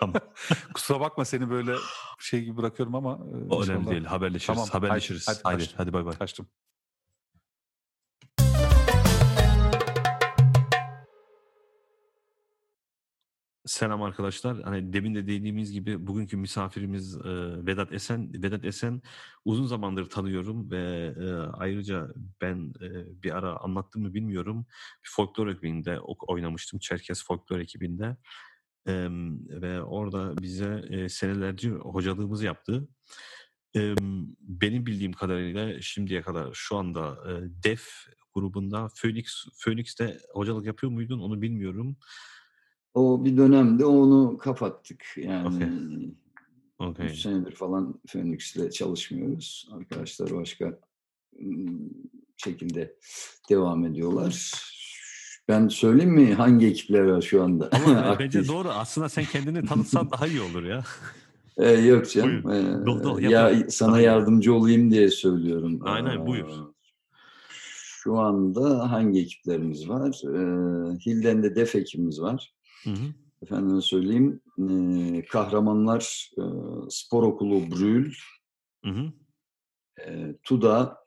Tamam. 0.01 0.15
Kusura 0.75 1.01
bakma 1.01 1.25
seni 1.25 1.51
böyle 1.51 1.75
şey 2.19 2.45
gibi 2.45 2.57
bırakıyorum 2.57 2.95
ama, 2.95 3.11
eee, 3.33 3.47
O 3.51 3.63
önemli 3.63 3.79
inşallah 3.79 3.91
değil. 3.91 4.05
Haberleşiriz. 4.05 4.47
Tamam, 4.57 4.69
Haberleşiriz. 4.69 5.29
hadi 5.29 5.39
Haydi, 5.43 5.59
kaçtım, 5.59 5.75
hadi 5.79 5.93
bay 5.93 6.05
bay. 6.07 6.19
kaçtım. 6.19 6.47
Selam 13.67 14.03
arkadaşlar. 14.03 14.63
Hani 14.63 14.93
demin 14.93 15.15
de 15.15 15.27
dediğimiz 15.27 15.73
gibi 15.73 16.07
bugünkü 16.07 16.37
misafirimiz 16.37 17.17
e, 17.17 17.21
Vedat 17.67 17.93
Esen. 17.93 18.33
Vedat 18.43 18.65
Esen 18.65 19.03
uzun 19.45 19.67
zamandır 19.67 20.11
tanıyorum 20.11 20.71
ve 20.71 21.15
e, 21.21 21.33
ayrıca 21.53 22.09
ben 22.41 22.73
e, 22.83 23.23
bir 23.23 23.37
ara 23.37 23.57
anlattım 23.57 24.03
mı 24.03 24.15
bilmiyorum. 24.15 24.67
Bir 25.05 25.09
folklor 25.11 25.47
ekibinde 25.49 25.99
oynamıştım. 26.01 26.79
Çerkes 26.79 27.25
folklor 27.25 27.59
ekibinde. 27.59 28.17
E, 28.89 29.09
ve 29.61 29.83
orada 29.83 30.43
bize 30.43 30.83
e, 30.91 31.09
senelerce 31.09 31.71
hocalığımızı 31.71 32.45
yaptı. 32.45 32.89
Em, 33.75 33.97
benim 34.41 34.87
bildiğim 34.87 35.13
kadarıyla 35.13 35.81
şimdiye 35.83 36.23
kadar 36.23 36.51
şu 36.53 36.77
anda 36.77 37.19
e, 37.27 37.33
DEF 37.65 37.89
grubunda 38.35 38.89
Phoenix 39.03 39.47
Phoenix'te 39.65 40.19
hocalık 40.33 40.67
yapıyor 40.67 40.93
muydun 40.93 41.21
onu 41.21 41.43
bilmiyorum. 41.43 41.97
O 42.95 43.25
bir 43.25 43.37
dönemde 43.37 43.85
onu 43.85 44.39
kapattık. 44.39 45.05
Yani 45.17 45.57
Okey. 45.57 45.69
3 45.69 46.15
Okay. 46.81 47.09
senedir 47.09 47.53
falan 47.55 48.01
Phoenix'le 48.07 48.71
çalışmıyoruz. 48.73 49.69
Arkadaşlar 49.73 50.35
başka 50.35 50.81
şekilde 52.37 52.97
devam 53.51 53.85
ediyorlar. 53.85 54.53
Ben 55.49 55.69
söyleyeyim 55.69 56.13
mi 56.13 56.35
hangi 56.35 56.67
ekipler 56.67 57.01
var 57.01 57.23
şu 57.23 57.43
anda? 57.43 57.71
Ama 57.73 58.15
e, 58.15 58.19
bence 58.19 58.49
doğru. 58.49 58.69
Aslında 58.69 59.09
sen 59.09 59.25
kendini 59.25 59.67
tanıtsan 59.67 60.11
daha 60.11 60.27
iyi 60.27 60.41
olur 60.41 60.63
ya. 60.63 60.85
Ee, 61.57 61.71
yok 61.87 62.11
canım. 62.11 62.45
Buyur. 62.45 62.83
Ee, 62.83 62.87
dol, 62.87 63.19
ya 63.21 63.53
sana 63.69 63.93
Aynen. 63.93 64.07
yardımcı 64.07 64.55
olayım 64.55 64.91
diye 64.91 65.11
söylüyorum. 65.11 65.81
Aynen, 65.85 66.27
buyur. 66.27 66.49
Şu 68.03 68.19
anda 68.19 68.91
hangi 68.91 69.21
ekiplerimiz 69.21 69.89
var? 69.89 70.21
Ee, 70.25 70.99
Hilden'de 71.07 71.57
DEF 71.57 71.75
ekibimiz 71.75 72.21
var. 72.21 72.53
Hı 72.85 72.91
hı. 72.91 73.15
Efendime 73.43 73.81
söyleyeyim. 73.81 74.41
ee, 74.59 75.25
Kahramanlar 75.27 76.31
ee, 76.39 76.43
Spor 76.91 77.23
Okulu 77.23 77.71
Brühl, 77.71 78.13
Hı 78.85 78.91
hı. 78.91 79.13
ee, 80.01 80.37
TUDA, 80.43 80.98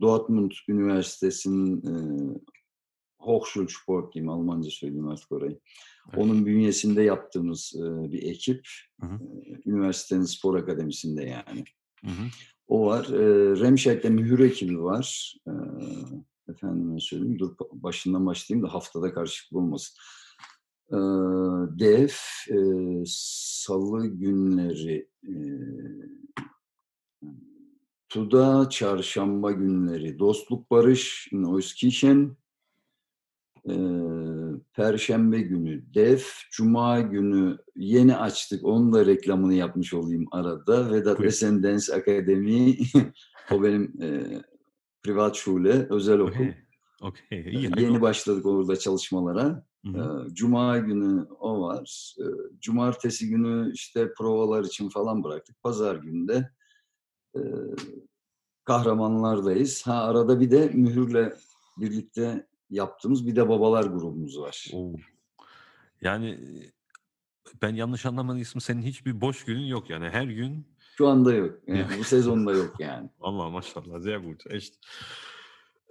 Dortmund 0.00 0.52
Üniversitesi'nin 0.68 1.82
Hochschulsport 3.22 4.14
diyeyim, 4.14 4.30
Almanca 4.30 4.70
söyleyeyim 4.70 5.08
artık 5.08 5.32
orayı. 5.32 5.60
Evet. 6.08 6.24
Onun 6.24 6.46
bünyesinde 6.46 7.02
yaptığımız 7.02 7.74
ee, 7.76 8.12
bir 8.12 8.22
ekip. 8.22 8.68
Hı 9.00 9.06
hı. 9.06 9.18
Üniversitenin 9.66 10.24
spor 10.24 10.58
akademisinde 10.58 11.22
yani. 11.22 11.64
Hı 12.04 12.10
hı. 12.10 12.26
O 12.68 12.86
var. 12.86 13.04
E, 13.04 13.60
Remşehir'de 13.60 14.10
mühür 14.10 14.38
ekibi 14.38 14.82
var. 14.82 15.36
E, 15.46 15.52
efendime 16.52 17.00
söyleyeyim. 17.00 17.38
Dur 17.38 17.54
başından 17.72 18.26
başlayayım 18.26 18.66
da 18.66 18.74
haftada 18.74 19.14
karışıklık 19.14 19.58
olmasın. 19.58 19.96
E, 20.90 20.98
DEF 21.78 22.20
e, 22.50 22.58
salı 23.06 24.06
günleri 24.06 25.08
e, 25.24 25.32
TUDA 28.12 28.68
çarşamba 28.68 29.50
günleri 29.50 30.18
Dostluk 30.18 30.70
Barış 30.70 31.28
Neuskirchen 31.32 32.36
e, 33.68 33.74
Perşembe 34.72 35.40
günü 35.40 35.94
DEF, 35.94 36.32
Cuma 36.50 37.00
günü 37.00 37.58
yeni 37.76 38.16
açtık. 38.16 38.64
Onun 38.64 38.92
da 38.92 39.06
reklamını 39.06 39.54
yapmış 39.54 39.94
olayım 39.94 40.26
arada. 40.32 40.92
Vedat 40.92 41.18
Buyur. 41.18 41.28
Esen 41.28 41.62
Dance 41.62 41.94
Akademi. 41.94 42.76
o 43.50 43.62
benim 43.62 44.02
e, 44.02 44.22
privat 45.02 45.36
şule, 45.36 45.86
özel 45.90 46.18
okul. 46.18 46.32
Okey. 46.32 46.54
Okey. 47.00 47.40
İyi. 47.40 47.66
E, 47.66 47.70
hayırlı 47.70 47.80
Yeni 47.80 48.00
başladık 48.00 48.46
orada 48.46 48.76
çalışmalara. 48.76 49.66
Hı 49.86 49.92
hı. 49.92 50.26
E, 50.30 50.34
Cuma 50.34 50.78
günü 50.78 51.26
o 51.40 51.60
var. 51.60 52.14
E, 52.18 52.24
Cumartesi 52.60 53.28
günü 53.28 53.72
işte 53.72 54.12
provalar 54.18 54.64
için 54.64 54.88
falan 54.88 55.24
bıraktık. 55.24 55.62
Pazar 55.62 55.96
günü 55.96 56.28
de 56.28 56.50
e, 57.36 57.40
kahramanlardayız. 58.64 59.86
Ha 59.86 60.04
arada 60.04 60.40
bir 60.40 60.50
de 60.50 60.70
mühürle 60.74 61.34
birlikte 61.78 62.46
yaptığımız 62.70 63.26
bir 63.26 63.36
de 63.36 63.48
babalar 63.48 63.84
grubumuz 63.84 64.38
var. 64.38 64.70
Oo. 64.72 64.92
Yani 66.00 66.38
ben 67.62 67.74
yanlış 67.74 68.06
anlamadıysam 68.06 68.60
senin 68.60 68.82
hiçbir 68.82 69.20
boş 69.20 69.44
günün 69.44 69.66
yok 69.66 69.90
yani 69.90 70.08
her 70.08 70.24
gün 70.24 70.66
Şu 70.96 71.08
anda 71.08 71.34
yok. 71.34 71.58
Yani 71.66 71.98
bu 71.98 72.04
sezonda 72.04 72.52
yok 72.52 72.74
yani. 72.78 73.10
Allah 73.20 73.50
maşallah 73.50 74.00
sehr 74.00 74.18
gut 74.18 74.42
echt. 74.50 74.74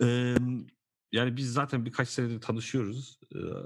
Emm, 0.01 0.65
yani 1.11 1.37
biz 1.37 1.53
zaten 1.53 1.85
birkaç 1.85 2.09
senedir 2.09 2.41
tanışıyoruz. 2.41 3.19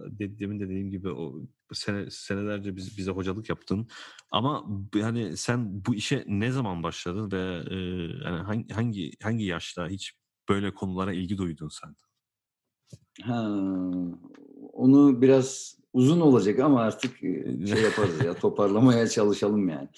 De 0.08 0.40
demin 0.40 0.60
de 0.60 0.66
dediğim 0.66 0.92
gibi 0.92 1.10
o 1.10 1.42
sene 1.74 2.12
senelerce 2.12 2.76
biz 2.76 2.98
bize 2.98 3.12
hocalık 3.12 3.50
yaptın. 3.50 3.88
Ama 4.32 4.66
yani 4.96 5.38
sen 5.38 5.86
bu 5.86 5.96
işe 5.96 6.24
ne 6.28 6.52
zaman 6.52 6.84
başladın 6.84 7.32
ve, 7.32 7.64
eee, 7.72 8.20
yani 8.26 8.44
hangi 8.44 8.74
hangi 8.74 9.12
hangi 9.24 9.46
yaşta 9.46 9.88
hiç 9.88 10.14
böyle 10.50 10.74
konulara 10.74 11.14
ilgi 11.14 11.38
duydun 11.38 11.70
sen? 11.70 11.96
Ha, 13.22 13.50
onu 14.74 15.22
biraz 15.22 15.78
uzun 15.94 16.20
olacak 16.20 16.60
ama 16.60 16.82
artık 16.82 17.24
e, 17.24 17.68
şey 17.68 17.82
yaparız 17.82 18.26
ya 18.26 18.34
toparlamaya 18.40 19.08
çalışalım 19.08 19.70
yani. 19.70 19.90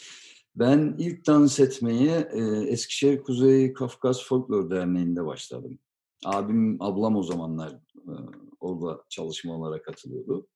Ben 0.56 0.96
ilk 0.98 1.28
dans 1.28 1.60
etmeye 1.60 2.30
e, 2.32 2.42
Eskişehir 2.68 3.24
Kuzey 3.24 3.74
Kafkas 3.74 4.24
Folklor 4.26 4.70
Derneği'nde 4.70 5.26
başladım. 5.26 5.80
Abim, 6.26 6.82
ablam 6.82 7.16
o 7.16 7.24
zamanlar 7.24 7.72
e, 7.96 8.14
orada 8.60 9.04
çalışmalara 9.10 9.82
katılıyordu. 9.82 10.48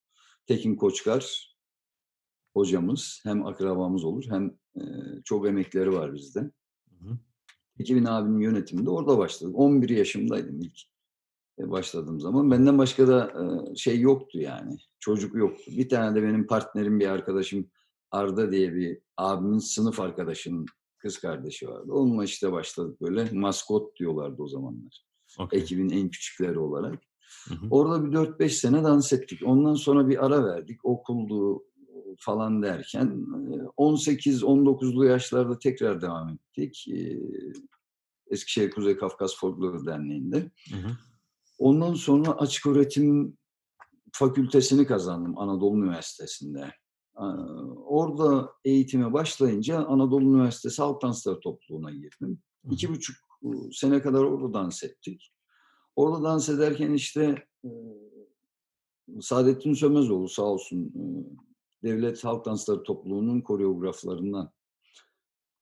Tekin 0.46 0.75
Koçkar 0.75 1.56
hocamız 2.53 3.22
hem 3.24 3.46
akrabamız 3.46 4.03
olur 4.03 4.25
hem 4.30 4.58
e, 4.75 4.82
çok 5.24 5.48
emekleri 5.48 5.94
var 5.94 6.13
bizde. 6.13 6.39
Hı 6.39 7.06
hı. 7.06 7.18
2000 7.80 8.06
abinin 8.06 8.39
yönetiminde 8.39 8.89
orada 8.89 9.18
başladık. 9.18 9.56
11 9.58 9.89
yaşımdaydım 9.89 10.62
ilk 10.62 10.77
başladığım 11.60 12.20
zaman. 12.20 12.51
Benden 12.51 12.77
başka 12.77 13.08
da 13.08 13.34
şey 13.75 14.00
yoktu 14.00 14.39
yani. 14.39 14.77
Çocuk 15.00 15.36
yoktu. 15.36 15.63
Bir 15.68 15.89
tane 15.89 16.15
de 16.15 16.24
benim 16.24 16.48
partnerim, 16.48 17.00
bir 17.00 17.08
arkadaşım 17.08 17.72
Arda 18.12 18.51
diye 18.51 18.75
bir 18.75 19.00
abimin 19.18 19.58
sınıf 19.58 20.00
arkadaşının 20.00 20.65
kız 20.98 21.20
kardeşi 21.20 21.68
vardı. 21.68 21.91
Onunla 21.91 22.24
işte 22.24 22.51
başladık 22.51 23.01
böyle. 23.01 23.30
Maskot 23.32 24.00
diyorlardı 24.00 24.41
o 24.41 24.48
zamanlar. 24.48 25.06
Okay. 25.40 25.60
Ekibin 25.60 25.90
en 25.90 26.10
küçükleri 26.10 26.60
olarak. 26.60 27.00
Hı 27.48 27.54
hı. 27.54 27.68
Orada 27.70 28.06
bir 28.06 28.12
4-5 28.18 28.50
sene 28.50 28.84
dans 28.84 29.14
ettik. 29.14 29.42
Ondan 29.46 29.74
sonra 29.74 30.10
bir 30.10 30.26
ara 30.26 30.46
verdik. 30.46 30.86
Okuldu 30.86 31.64
falan 32.20 32.64
derken 32.64 33.26
e, 33.52 33.56
18-19'lu 33.78 35.06
yaşlarda 35.06 35.60
tekrar 35.60 36.02
devam 36.02 36.30
ettik. 36.30 36.88
E, 36.88 37.20
Eskişehir 38.28 38.72
Kuzey 38.72 38.98
Kafkas 38.98 39.38
Folklor 39.38 39.86
Derneği'nde. 39.86 40.52
Hı 40.70 40.78
hı. 40.78 40.98
Ondan 41.60 41.94
sonra 41.94 42.32
açık 42.32 42.66
öğretim 42.66 43.38
fakültesini 44.12 44.86
kazandım 44.86 45.38
Anadolu 45.38 45.78
Üniversitesi'nde. 45.78 46.72
Orada 47.86 48.54
eğitime 48.66 49.14
başlayınca 49.14 49.86
Anadolu 49.86 50.24
Üniversitesi 50.24 50.82
Halk 50.82 51.02
Dansları 51.02 51.40
Topluluğu'na 51.40 51.92
girdim. 51.92 52.42
Hı 52.64 52.70
hı. 52.70 52.74
İki 52.74 52.90
buçuk 52.90 53.16
e, 53.16 53.31
sene 53.72 54.02
kadar 54.02 54.24
orada 54.24 54.54
dans 54.54 54.84
ettik. 54.84 55.34
Orada 55.96 56.24
dans 56.24 56.50
ederken 56.50 56.94
işte 56.94 57.46
e, 57.66 57.70
Saadettin 59.22 59.74
Sömezoğlu 59.74 60.30
sağ 60.30 60.44
olsun 60.44 60.94
e, 60.96 61.04
Devlet 61.84 62.24
Halk 62.24 62.46
Dansları 62.46 62.84
Topluluğu'nun 62.84 63.42
koreograflarından. 63.42 64.52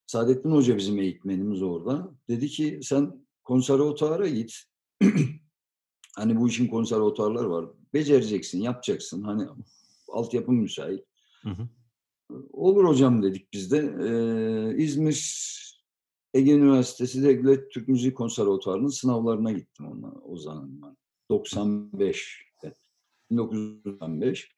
Saadettin 0.08 0.52
Hoca 0.52 0.78
bizim 0.78 1.00
eğitmenimiz 1.00 1.62
orada. 1.62 2.12
Dedi 2.30 2.48
ki 2.48 2.80
sen 2.84 3.26
konservatuara 3.44 4.28
git. 4.28 4.64
hani 6.16 6.40
bu 6.40 6.48
işin 6.48 6.68
konservatuarları 6.68 7.52
var. 7.52 7.66
Becereceksin, 7.94 8.62
yapacaksın. 8.62 9.24
Hani 9.24 9.48
altyapı 10.10 10.52
müsait. 10.52 11.06
Hı 11.42 11.50
hı. 11.50 11.68
Olur 12.54 12.86
hocam 12.86 13.24
dedik 13.24 13.54
biz 13.54 13.72
de. 13.72 13.78
Ee, 13.78 14.84
İzmir 14.84 15.14
Ege 16.34 16.52
Üniversitesi 16.52 17.24
Devlet 17.24 17.72
Türk 17.72 17.88
Müziği 17.88 18.14
Konservatuvarı'nın 18.14 18.88
sınavlarına 18.88 19.52
gittim 19.52 19.88
ona, 19.88 20.12
o 20.12 20.38
zaman 20.38 20.82
ben. 20.82 20.98
95. 21.32 22.50
1995. 23.32 24.56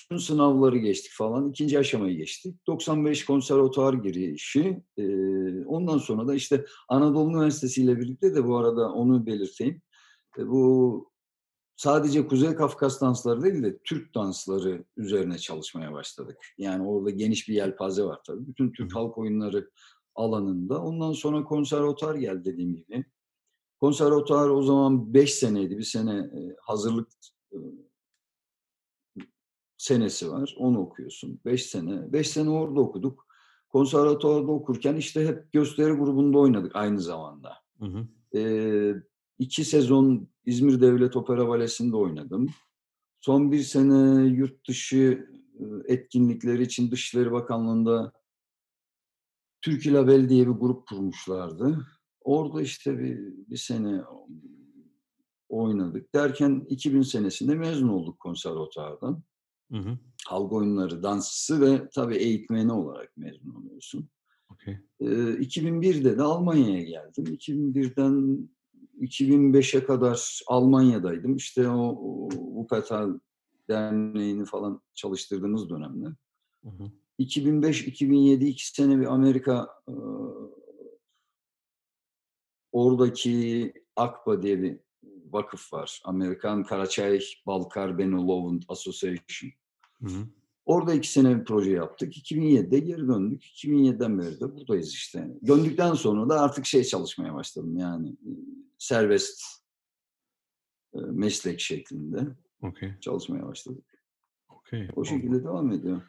Bütün 0.00 0.18
sınavları 0.18 0.78
geçtik 0.78 1.12
falan. 1.14 1.50
İkinci 1.50 1.78
aşamayı 1.78 2.16
geçtik. 2.16 2.66
95 2.66 3.24
konservatuvar 3.24 3.94
girişi. 3.94 4.82
Ee, 4.96 5.64
ondan 5.64 5.98
sonra 5.98 6.28
da 6.28 6.34
işte 6.34 6.64
Anadolu 6.88 7.30
Üniversitesi 7.30 7.82
ile 7.82 8.00
birlikte 8.00 8.34
de 8.34 8.46
bu 8.46 8.56
arada 8.56 8.92
onu 8.92 9.26
belirteyim. 9.26 9.82
E, 10.38 10.48
bu 10.48 11.10
sadece 11.76 12.26
Kuzey 12.26 12.54
Kafkas 12.54 13.00
dansları 13.00 13.42
değil 13.42 13.62
de 13.62 13.78
Türk 13.78 14.14
dansları 14.14 14.84
üzerine 14.96 15.38
çalışmaya 15.38 15.92
başladık. 15.92 16.36
Yani 16.58 16.88
orada 16.88 17.10
geniş 17.10 17.48
bir 17.48 17.54
yelpaze 17.54 18.04
var 18.04 18.20
tabii. 18.26 18.46
Bütün 18.46 18.72
Türk 18.72 18.94
halk 18.94 19.18
oyunları 19.18 19.70
alanında. 20.18 20.82
Ondan 20.82 21.12
sonra 21.12 21.44
konservatuar 21.44 22.14
geldi 22.14 22.44
dediğim 22.44 22.74
gibi. 22.76 23.04
Konservatuar 23.80 24.48
o 24.48 24.62
zaman 24.62 25.14
5 25.14 25.34
seneydi. 25.34 25.78
Bir 25.78 25.82
sene 25.82 26.16
e, 26.16 26.56
hazırlık 26.62 27.08
e, 27.52 27.56
senesi 29.76 30.30
var. 30.30 30.54
Onu 30.58 30.78
okuyorsun. 30.78 31.40
5 31.44 31.66
sene. 31.66 32.12
5 32.12 32.30
sene 32.30 32.50
orada 32.50 32.80
okuduk. 32.80 33.26
Konservatuarda 33.68 34.52
okurken 34.52 34.96
işte 34.96 35.26
hep 35.26 35.52
gösteri 35.52 35.92
grubunda 35.92 36.38
oynadık 36.38 36.76
aynı 36.76 37.00
zamanda. 37.00 37.52
Hı 37.78 37.84
hı. 37.84 38.06
Ee, 38.38 38.94
iki 39.38 39.64
sezon 39.64 40.28
İzmir 40.46 40.80
Devlet 40.80 41.16
Opera 41.16 41.48
Balesi'nde 41.48 41.96
oynadım. 41.96 42.48
Son 43.20 43.52
bir 43.52 43.62
sene 43.62 44.26
yurt 44.28 44.68
dışı 44.68 45.28
e, 45.58 45.92
etkinlikleri 45.92 46.62
için 46.62 46.90
Dışişleri 46.90 47.32
Bakanlığı'nda 47.32 48.12
Türkü 49.62 49.92
Label 49.92 50.28
diye 50.28 50.46
bir 50.46 50.52
grup 50.52 50.88
kurmuşlardı. 50.88 51.86
Orada 52.20 52.62
işte 52.62 52.98
bir, 52.98 53.18
bir 53.50 53.56
sene 53.56 54.02
oynadık. 55.48 56.14
Derken 56.14 56.66
2000 56.68 57.02
senesinde 57.02 57.54
mezun 57.54 57.88
olduk 57.88 58.20
konservatuardan. 58.20 59.22
Hı 59.72 59.78
hı. 59.78 59.98
Halk 60.26 60.52
oyunları 60.52 61.02
dansçısı 61.02 61.60
ve 61.60 61.88
tabii 61.94 62.16
eğitmeni 62.16 62.72
olarak 62.72 63.16
mezun 63.16 63.54
oluyorsun. 63.54 64.08
Okey. 64.52 64.74
Ee, 65.00 65.06
2001'de 65.06 66.18
de 66.18 66.22
Almanya'ya 66.22 66.82
geldim. 66.82 67.24
2001'den 67.24 68.48
2005'e 69.00 69.84
kadar 69.84 70.40
Almanya'daydım. 70.46 71.36
İşte 71.36 71.68
o, 71.68 71.98
o 72.00 72.28
Wuppertal 72.30 73.18
Derneği'ni 73.68 74.44
falan 74.44 74.82
çalıştırdığımız 74.94 75.70
dönemde. 75.70 76.06
Hı 76.64 76.68
hı. 76.68 76.90
2005-2007 77.18 78.44
iki 78.44 78.68
sene 78.68 79.00
bir 79.00 79.06
Amerika 79.06 79.68
e, 79.88 79.94
oradaki 82.72 83.72
AKBA 83.96 84.42
diye 84.42 84.62
bir 84.62 84.80
vakıf 85.32 85.72
var. 85.72 86.00
Amerikan 86.04 86.64
Karaçay 86.64 87.20
Balkar 87.46 87.98
Benevolent 87.98 88.64
Association. 88.68 89.50
Hı 90.02 90.06
hı. 90.06 90.26
Orada 90.66 90.94
iki 90.94 91.12
sene 91.12 91.40
bir 91.40 91.44
proje 91.44 91.70
yaptık. 91.70 92.16
2007'de 92.16 92.78
geri 92.78 93.08
döndük. 93.08 93.44
2007'den 93.44 94.18
beri 94.18 94.40
de 94.40 94.56
buradayız 94.56 94.92
işte. 94.92 95.28
Döndükten 95.46 95.94
sonra 95.94 96.28
da 96.28 96.40
artık 96.40 96.66
şey 96.66 96.84
çalışmaya 96.84 97.34
başladım 97.34 97.76
yani 97.78 98.16
serbest 98.78 99.42
e, 100.94 100.98
meslek 101.00 101.60
şeklinde 101.60 102.26
Okey. 102.62 102.92
çalışmaya 103.00 103.46
başladık. 103.46 104.04
Okey. 104.48 104.88
O 104.96 105.04
şekilde 105.04 105.44
devam 105.44 105.72
ediyor. 105.72 106.02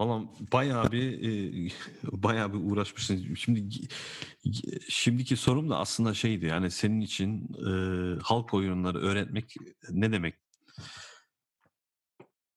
Valla 0.00 0.24
bayağı 0.52 0.92
bir 0.92 1.22
e, 1.22 1.70
bayağı 2.12 2.52
bir 2.52 2.70
uğraşmışsın. 2.70 3.34
Şimdi 3.34 3.68
şimdiki 4.88 5.36
sorum 5.36 5.70
da 5.70 5.78
aslında 5.78 6.14
şeydi 6.14 6.46
yani 6.46 6.70
senin 6.70 7.00
için 7.00 7.48
e, 7.66 7.70
halk 8.22 8.54
oyunları 8.54 8.98
öğretmek 8.98 9.54
ne 9.90 10.12
demek? 10.12 10.34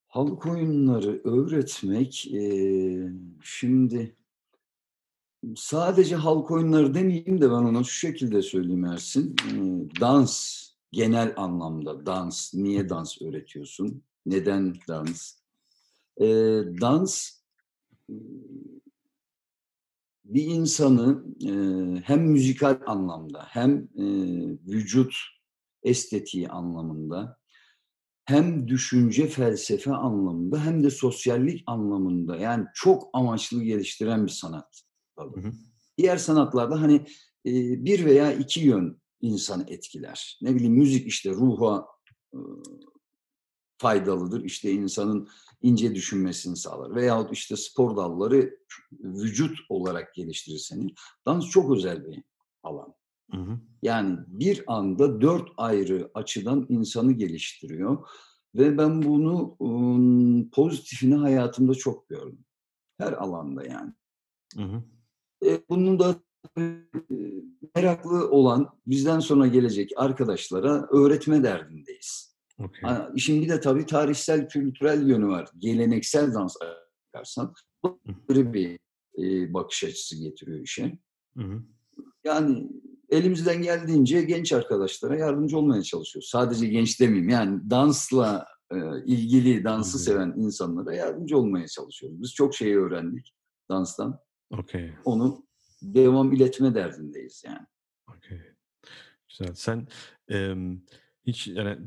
Halk 0.07 0.45
oyunları 0.45 1.21
öğretmek 1.23 2.25
eee, 2.25 3.11
şimdi 3.43 4.15
sadece 5.55 6.15
halk 6.15 6.51
oyunları 6.51 6.93
demeyeyim 6.93 7.41
de 7.41 7.49
ben 7.49 7.55
ona 7.55 7.83
şu 7.83 7.93
şekilde 7.93 8.41
söyleyeyim 8.41 8.85
Ersin. 8.85 9.35
Eee, 9.53 10.01
dans 10.01 10.63
genel 10.91 11.33
anlamda 11.37 12.05
dans. 12.05 12.53
Niye 12.53 12.89
dans 12.89 13.21
öğretiyorsun? 13.21 14.03
Neden 14.25 14.75
dans? 14.87 15.33
Eee, 16.19 16.63
dans 16.81 17.31
bir 20.25 20.43
insanı 20.43 21.23
eee, 21.39 22.01
hem 22.05 22.21
müzikal 22.21 22.79
anlamda 22.85 23.45
hem 23.49 23.87
eee, 23.95 24.57
vücut 24.67 25.13
estetiği 25.83 26.49
anlamında 26.49 27.37
hem 28.25 28.67
düşünce 28.67 29.27
felsefe 29.27 29.93
anlamında 29.93 30.65
hem 30.65 30.83
de 30.83 30.89
sosyallik 30.89 31.63
anlamında 31.67 32.37
yani 32.37 32.65
çok 32.73 33.09
amaçlı 33.13 33.63
geliştiren 33.63 34.25
bir 34.25 34.31
sanat. 34.31 34.81
Hı 35.19 35.23
hı. 35.23 35.51
Diğer 35.97 36.17
sanatlarda 36.17 36.81
hani 36.81 36.95
e, 37.45 37.51
bir 37.85 38.05
veya 38.05 38.33
iki 38.33 38.59
yön 38.59 39.01
insanı 39.21 39.65
etkiler. 39.67 40.39
Ne 40.41 40.55
bileyim 40.55 40.73
müzik 40.73 41.07
işte 41.07 41.31
ruha 41.31 41.85
e, 42.33 42.37
faydalıdır. 43.77 44.43
İşte 44.43 44.71
insanın 44.71 45.27
ince 45.61 45.95
düşünmesini 45.95 46.57
sağlar. 46.57 46.95
Veyahut 46.95 47.33
işte 47.33 47.55
spor 47.55 47.97
dalları 47.97 48.57
vücut 48.91 49.57
olarak 49.69 50.13
geliştirir 50.13 50.57
seni. 50.57 50.93
Dans 51.25 51.49
çok 51.49 51.75
özel 51.75 52.07
bir 52.07 52.23
alan. 52.63 52.93
Hı 53.31 53.37
hı. 53.37 53.59
Yani 53.81 54.19
bir 54.27 54.63
anda 54.67 55.21
dört 55.21 55.49
ayrı 55.57 56.11
açıdan 56.13 56.65
insanı 56.69 57.11
geliştiriyor. 57.11 58.07
Ve 58.55 58.77
ben 58.77 59.01
bunu 59.01 59.57
ım, 59.61 60.49
pozitifini 60.49 61.15
hayatımda 61.15 61.75
çok 61.75 62.09
gördüm. 62.09 62.45
Her 62.97 63.13
alanda 63.13 63.65
yani. 63.65 63.93
Hı 64.55 64.63
hı. 64.63 64.83
E, 65.45 65.61
bunun 65.69 65.99
da 65.99 66.15
e, 66.57 66.61
meraklı 67.75 68.29
olan 68.29 68.69
bizden 68.87 69.19
sonra 69.19 69.47
gelecek 69.47 69.91
arkadaşlara 69.95 70.87
öğretme 70.91 71.43
derdindeyiz. 71.43 72.36
Okey. 72.59 72.81
Ha, 72.81 73.11
işin 73.15 73.41
bir 73.41 73.49
de 73.49 73.59
tabii 73.59 73.85
tarihsel, 73.85 74.49
kültürel 74.49 75.09
yönü 75.09 75.27
var. 75.27 75.49
Geleneksel 75.57 76.33
dans 76.33 76.55
bakarsan 77.13 77.53
ayrı 78.29 78.53
bir 78.53 78.79
e, 79.17 79.53
bakış 79.53 79.83
açısı 79.83 80.17
getiriyor 80.17 80.59
işe. 80.59 80.99
Hı 81.37 81.43
hı. 81.43 81.63
Yani 82.23 82.69
elimizden 83.09 83.61
geldiğince 83.61 84.21
genç 84.21 84.53
arkadaşlara 84.53 85.17
yardımcı 85.17 85.57
olmaya 85.57 85.83
çalışıyoruz. 85.83 86.29
Sadece 86.29 86.67
genç 86.67 86.99
demeyeyim 86.99 87.29
yani 87.29 87.69
dansla 87.69 88.45
e, 88.71 88.77
ilgili, 89.05 89.63
dansı 89.63 89.97
Hı 89.97 90.01
hı. 90.01 90.03
seven 90.03 90.33
insanlara 90.37 90.95
yardımcı 90.95 91.37
olmaya 91.37 91.67
çalışıyoruz. 91.67 92.21
Biz 92.21 92.33
çok 92.33 92.55
şey 92.55 92.75
öğrendik 92.75 93.33
danstan. 93.69 94.19
Okey. 94.51 94.91
Onu 95.05 95.47
devam 95.81 96.33
iletme 96.33 96.75
derdindeyiz 96.75 97.43
yani. 97.45 97.65
Okey. 98.17 98.41
Güzel. 99.29 99.53
Sen 99.55 99.87
em, 100.29 100.81
hiç 101.27 101.47
yani 101.47 101.77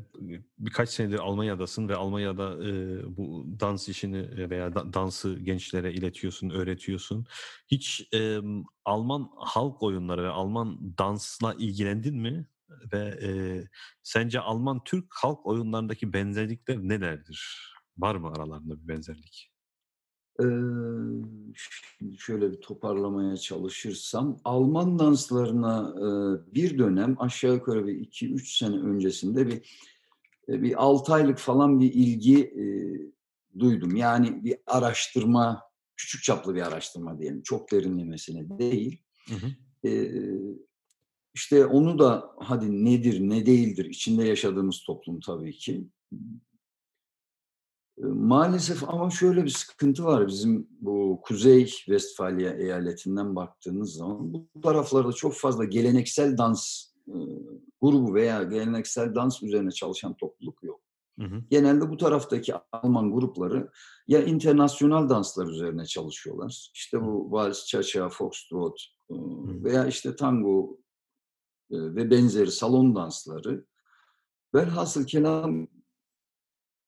birkaç 0.59 0.89
senedir 0.89 1.19
Almanya'dasın 1.19 1.89
ve 1.89 1.95
Almanya'da 1.95 2.67
e, 2.69 2.71
bu 3.17 3.45
dans 3.59 3.89
işini 3.89 4.17
e, 4.17 4.49
veya 4.49 4.75
da- 4.75 4.93
dansı 4.93 5.39
gençlere 5.39 5.93
iletiyorsun, 5.93 6.49
öğretiyorsun. 6.49 7.25
Hiç 7.67 8.07
em, 8.13 8.63
Alman 8.85 9.29
halk 9.37 9.83
oyunları 9.83 10.23
ve 10.23 10.29
Alman 10.29 10.97
dansla 10.97 11.53
ilgilendin 11.53 12.15
mi? 12.17 12.47
Ve 12.93 13.19
e, 13.23 13.31
sence 14.03 14.39
Alman 14.39 14.83
Türk 14.83 15.05
halk 15.15 15.45
oyunlarındaki 15.45 16.13
benzerlikler 16.13 16.77
nelerdir? 16.77 17.71
Var 17.97 18.15
mı 18.15 18.27
aralarında 18.31 18.83
bir 18.83 18.87
benzerlik? 18.87 19.50
Ee, 20.39 20.43
şimdi 21.99 22.17
şöyle 22.17 22.51
bir 22.51 22.61
toparlamaya 22.61 23.37
çalışırsam 23.37 24.39
Alman 24.43 24.99
danslarına 24.99 25.93
e, 25.97 26.07
bir 26.55 26.77
dönem 26.77 27.15
aşağı 27.19 27.53
yukarı 27.53 27.87
bir 27.87 27.93
2-3 27.93 28.57
sene 28.57 28.75
öncesinde 28.75 29.47
bir 29.47 29.61
e, 30.49 30.61
bir 30.61 30.83
6 30.83 31.13
aylık 31.13 31.37
falan 31.37 31.79
bir 31.79 31.93
ilgi 31.93 32.43
e, 32.43 32.65
duydum. 33.59 33.95
Yani 33.95 34.43
bir 34.43 34.57
araştırma, 34.67 35.61
küçük 35.95 36.23
çaplı 36.23 36.55
bir 36.55 36.61
araştırma 36.61 37.19
diyelim. 37.19 37.41
Çok 37.41 37.71
derinlemesine 37.71 38.59
değil. 38.59 39.01
Hı 39.27 39.35
hı. 39.35 39.47
Ee, 39.87 40.11
işte 41.33 41.65
onu 41.65 41.99
da 41.99 42.31
hadi 42.39 42.85
nedir 42.85 43.19
ne 43.19 43.45
değildir 43.45 43.85
içinde 43.85 44.23
yaşadığımız 44.23 44.83
toplum 44.83 45.19
tabii 45.19 45.53
ki. 45.53 45.87
Maalesef 48.03 48.89
ama 48.89 49.09
şöyle 49.09 49.43
bir 49.43 49.49
sıkıntı 49.49 50.05
var 50.05 50.27
bizim 50.27 50.67
bu 50.81 51.19
Kuzey 51.23 51.65
Westfalia 51.65 52.53
eyaletinden 52.53 53.35
baktığınız 53.35 53.93
zaman 53.93 54.33
bu 54.33 54.61
taraflarda 54.63 55.11
çok 55.11 55.33
fazla 55.33 55.65
geleneksel 55.65 56.37
dans 56.37 56.91
e, 57.07 57.17
grubu 57.81 58.13
veya 58.13 58.43
geleneksel 58.43 59.15
dans 59.15 59.43
üzerine 59.43 59.71
çalışan 59.71 60.13
topluluk 60.13 60.63
yok. 60.63 60.81
Hı 61.19 61.25
hı. 61.25 61.43
Genelde 61.49 61.89
bu 61.89 61.97
taraftaki 61.97 62.53
Alman 62.71 63.11
grupları 63.11 63.69
ya 64.07 64.23
internasyonal 64.23 65.09
danslar 65.09 65.47
üzerine 65.47 65.85
çalışıyorlar. 65.85 66.69
İşte 66.73 67.01
bu 67.01 67.31
vals, 67.31 67.65
cha-cha, 67.65 68.09
foxtrot 68.09 68.81
e, 69.09 69.15
veya 69.63 69.85
işte 69.85 70.15
tango 70.15 70.77
e, 71.71 71.77
ve 71.77 72.11
benzeri 72.11 72.51
salon 72.51 72.95
dansları. 72.95 73.65
Velhasıl 74.55 75.05
kelam 75.05 75.67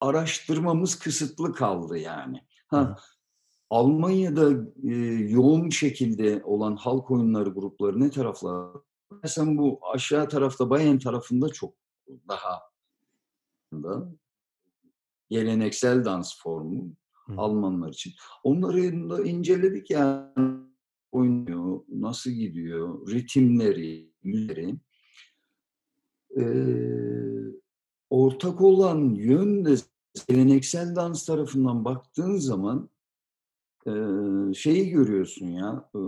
araştırmamız 0.03 0.99
kısıtlı 0.99 1.53
kaldı 1.53 1.97
yani. 1.97 2.41
Ha, 2.67 2.97
Almanya'da 3.69 4.51
e, 4.83 4.95
yoğun 5.29 5.69
şekilde 5.69 6.41
olan 6.43 6.75
halk 6.75 7.11
oyunları 7.11 7.49
grupları 7.49 7.99
ne 7.99 8.09
taraflar? 8.09 8.75
Mesela 9.23 9.57
bu 9.57 9.79
aşağı 9.93 10.29
tarafta 10.29 10.69
Bayern 10.69 10.97
tarafında 10.97 11.49
çok 11.49 11.73
daha 12.27 12.61
da 13.73 14.11
geleneksel 15.29 16.05
dans 16.05 16.41
formu 16.41 16.95
Hı. 17.27 17.33
Almanlar 17.37 17.89
için. 17.89 18.13
Onları 18.43 19.09
da 19.09 19.23
inceledik 19.23 19.89
yani 19.89 20.29
oynuyor, 21.11 21.81
nasıl 21.89 22.31
gidiyor, 22.31 23.11
ritimleri, 23.11 24.11
müziği. 24.23 24.75
Ee, 26.37 26.43
ortak 28.09 28.61
olan 28.61 29.15
yön 29.15 29.65
de 29.65 29.75
geleneksel 30.28 30.95
dans 30.95 31.26
tarafından 31.26 31.86
baktığın 31.86 32.38
zaman 32.38 32.89
e, 33.88 33.91
şeyi 34.54 34.89
görüyorsun 34.89 35.47
ya 35.47 35.89
e, 35.95 35.99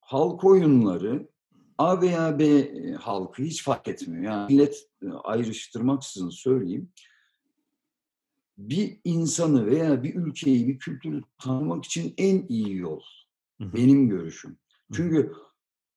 halk 0.00 0.44
oyunları 0.44 1.28
A 1.78 2.00
veya 2.00 2.38
B 2.38 2.64
halkı 2.94 3.42
hiç 3.42 3.64
fark 3.64 3.88
etmiyor. 3.88 4.22
Yani 4.22 4.54
millet 4.54 4.88
ayrıştırmaksızın 5.24 6.30
söyleyeyim. 6.30 6.92
Bir 8.58 9.00
insanı 9.04 9.66
veya 9.66 10.02
bir 10.02 10.14
ülkeyi, 10.14 10.68
bir 10.68 10.78
kültürü 10.78 11.22
tanımak 11.38 11.84
için 11.84 12.14
en 12.18 12.46
iyi 12.48 12.76
yol. 12.76 13.00
Hı 13.58 13.64
hı. 13.64 13.72
Benim 13.72 14.08
görüşüm. 14.08 14.50
hı. 14.50 14.96
Çünkü 14.96 15.32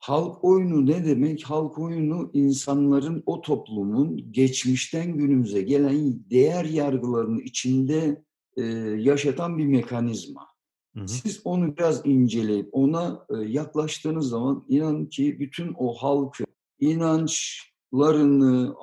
halk 0.04 0.44
oyunu 0.44 0.86
ne 0.86 1.06
demek? 1.06 1.44
Halk 1.44 1.80
oyunu 1.80 2.32
insanların 2.34 3.24
o 3.26 3.42
toplumun 3.42 4.32
geçmişten 4.32 5.18
günümüze 5.18 5.62
gelen 5.62 6.30
değer 6.30 6.66
yargılarını 6.66 7.42
içinde 7.42 8.24
e, 8.58 8.64
yaşatan 9.00 9.58
bir 9.58 9.66
mekanizma. 9.66 10.48
Hı 10.96 11.00
hı. 11.00 11.08
Siz 11.08 11.42
onu 11.44 11.78
biraz 11.78 12.06
inceleyip 12.06 12.70
ona 12.72 13.26
e, 13.30 13.38
yaklaştığınız 13.38 14.30
zaman 14.30 14.66
inan 14.70 15.06
ki 15.06 15.40
bütün 15.40 15.74
o 15.78 15.94
halkı 15.94 16.44
inançlarını, 16.80 18.76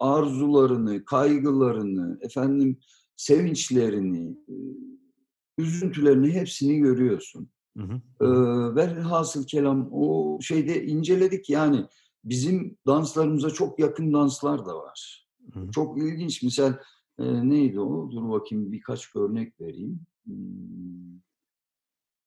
arzularını, 0.00 1.04
kaygılarını, 1.04 2.18
efendim 2.20 2.78
sevinçlerini, 3.16 4.36
e, 4.48 4.54
üzüntülerini 5.58 6.32
hepsini 6.32 6.78
görüyorsun. 6.78 7.48
Hı. 7.76 8.00
Ee, 8.20 8.24
hı. 8.24 8.76
velhasıl 8.76 9.46
kelam 9.46 9.88
o 9.92 10.38
şeyde 10.42 10.86
inceledik 10.86 11.50
yani 11.50 11.86
bizim 12.24 12.78
danslarımıza 12.86 13.50
çok 13.50 13.78
yakın 13.78 14.12
danslar 14.12 14.66
da 14.66 14.76
var. 14.76 15.26
Hı 15.52 15.60
hı. 15.60 15.70
Çok 15.70 15.98
ilginç. 15.98 16.42
Misal 16.42 16.74
e, 17.18 17.48
neydi 17.48 17.80
o? 17.80 18.10
Dur 18.10 18.30
bakayım 18.30 18.72
birkaç 18.72 19.16
örnek 19.16 19.60
vereyim. 19.60 20.00
Hmm. 20.24 21.20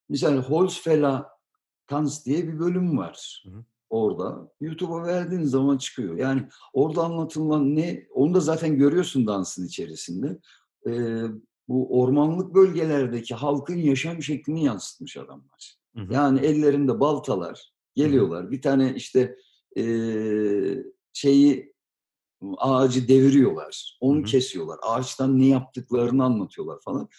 Misal 0.09 0.37
Holzfäller 0.37 1.23
Tanz 1.87 2.25
diye 2.25 2.47
bir 2.47 2.59
bölüm 2.59 2.97
var 2.97 3.43
Hı 3.45 3.51
hı. 3.51 3.65
orada. 3.89 4.51
YouTube'a 4.61 5.03
verdiğin 5.03 5.43
zaman 5.43 5.77
çıkıyor. 5.77 6.17
Yani 6.17 6.47
orada 6.73 7.03
anlatılan 7.03 7.75
ne? 7.75 8.07
Onu 8.13 8.33
da 8.33 8.39
zaten 8.39 8.77
görüyorsun 8.77 9.27
dansın 9.27 9.65
içerisinde. 9.65 10.39
Ee, 10.87 11.23
bu 11.67 12.01
ormanlık 12.01 12.55
bölgelerdeki 12.55 13.35
halkın 13.35 13.77
yaşam 13.77 14.23
şeklini 14.23 14.63
yansıtmış 14.63 15.17
adamlar. 15.17 15.75
Hı 15.95 16.01
hı. 16.01 16.13
Yani 16.13 16.39
ellerinde 16.39 16.99
baltalar 16.99 17.73
geliyorlar. 17.95 18.51
Bir 18.51 18.61
tane 18.61 18.93
işte 18.95 19.35
eee, 19.75 20.83
şeyi 21.13 21.73
ağacı 22.57 23.07
deviriyorlar. 23.07 23.97
Onu 24.01 24.17
Hı 24.17 24.21
hı. 24.21 24.25
kesiyorlar. 24.25 24.77
Ağaçtan 24.83 25.39
ne 25.39 25.45
yaptıklarını 25.47 26.23
anlatıyorlar 26.23 26.79
falan. 26.85 27.09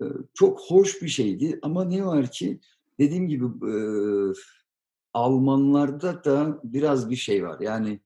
Eee, 0.00 0.08
çok 0.34 0.60
hoş 0.60 1.02
bir 1.02 1.08
şeydi 1.08 1.58
ama 1.62 1.84
ne 1.84 2.06
var 2.06 2.30
ki 2.30 2.60
dediğim 2.98 3.28
gibi 3.28 3.44
eee, 3.66 4.32
Almanlarda 5.12 6.24
da 6.24 6.60
biraz 6.64 7.10
bir 7.10 7.16
şey 7.16 7.44
var. 7.44 7.60
Yani 7.60 8.00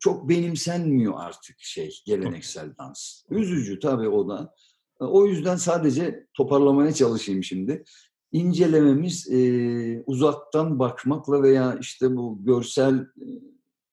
çok 0.00 0.28
benimsenmiyor 0.28 1.14
artık 1.16 1.56
şey 1.60 2.02
geleneksel 2.06 2.76
dans. 2.78 3.22
Üzücü 3.30 3.78
tabii 3.80 4.08
o 4.08 4.28
da. 4.28 4.54
E, 5.00 5.04
O 5.04 5.26
yüzden 5.26 5.56
sadece 5.56 6.26
toparlamaya 6.34 6.92
çalışayım 6.92 7.44
şimdi. 7.44 7.84
İncelememiz 8.32 9.28
eee, 9.30 10.02
uzaktan 10.06 10.78
bakmakla 10.78 11.42
veya 11.42 11.78
işte 11.80 12.16
bu 12.16 12.44
görsel 12.44 12.94
e, 13.00 13.26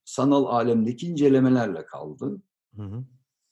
sanal 0.06 0.46
alemdeki 0.46 1.08
incelemelerle 1.08 1.86
kaldı. 1.86 2.42
Hı 2.76 2.84
hı. 2.84 3.04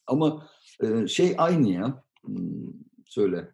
Ama 0.08 0.48
e, 0.84 1.08
şey 1.08 1.36
aynı 1.38 1.70
ya. 1.70 2.04
Hmm, 2.26 2.74
söyle. 3.06 3.52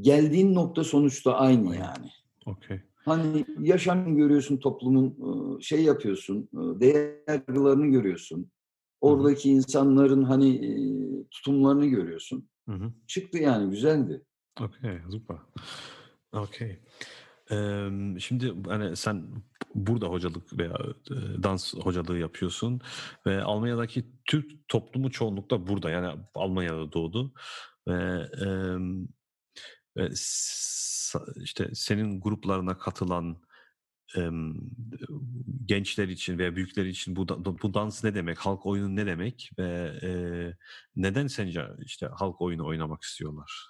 Geldiğin 0.00 0.54
nokta 0.54 0.84
sonuçta 0.84 1.34
aynı 1.34 1.70
Aynı. 1.70 1.80
yani. 1.80 2.10
Okey. 2.46 2.80
Hani 3.04 3.44
yaşam 3.60 4.16
görüyorsun 4.16 4.56
toplumun 4.56 5.06
e, 5.08 5.60
şey 5.62 5.82
yapıyorsun, 5.82 6.48
e, 6.52 6.80
değer 6.80 7.14
yargılarını 7.28 7.86
görüyorsun. 7.86 8.50
Oradaki 9.00 9.50
insanların 9.50 10.22
hani 10.22 10.66
e, 10.66 10.70
tutumlarını 11.30 11.86
görüyorsun. 11.86 12.48
Hı 12.68 12.72
hı. 12.74 12.92
Çıktı 13.06 13.38
yani 13.38 13.70
güzeldi. 13.70 14.22
Okay, 14.60 15.00
super. 15.10 15.36
Okay. 16.32 16.78
Emm, 17.50 18.20
şimdi 18.20 18.54
hani 18.66 18.96
sen 18.96 19.26
burada 19.74 20.06
hocalık 20.06 20.58
veya 20.58 20.76
e, 21.10 21.42
dans 21.42 21.74
hocalığı 21.74 22.18
yapıyorsun 22.18 22.80
ve 23.26 23.42
Almanya'daki 23.42 24.04
Türk 24.24 24.68
toplumu 24.68 25.10
çoğunlukla 25.10 25.66
burada 25.66 25.90
yani 25.90 26.20
Almanya'da 26.34 26.92
doğdu 26.92 27.32
ve, 27.88 27.92
sa- 27.92 29.08
işte 31.36 31.70
senin 31.74 32.20
gruplarına 32.20 32.78
katılan 32.78 33.42
gençler 35.64 36.08
için 36.08 36.38
veya 36.38 36.56
büyükler 36.56 36.84
için 36.84 37.16
bu, 37.16 37.28
bu 37.62 37.74
dans 37.74 38.04
ne 38.04 38.14
demek, 38.14 38.38
halk 38.38 38.66
oyunu 38.66 38.96
ne 38.96 39.06
demek 39.06 39.50
ve 39.58 40.54
neden 40.96 41.26
sence 41.26 41.66
işte 41.84 42.06
halk 42.06 42.40
oyunu 42.40 42.66
oynamak 42.66 43.02
istiyorlar? 43.02 43.66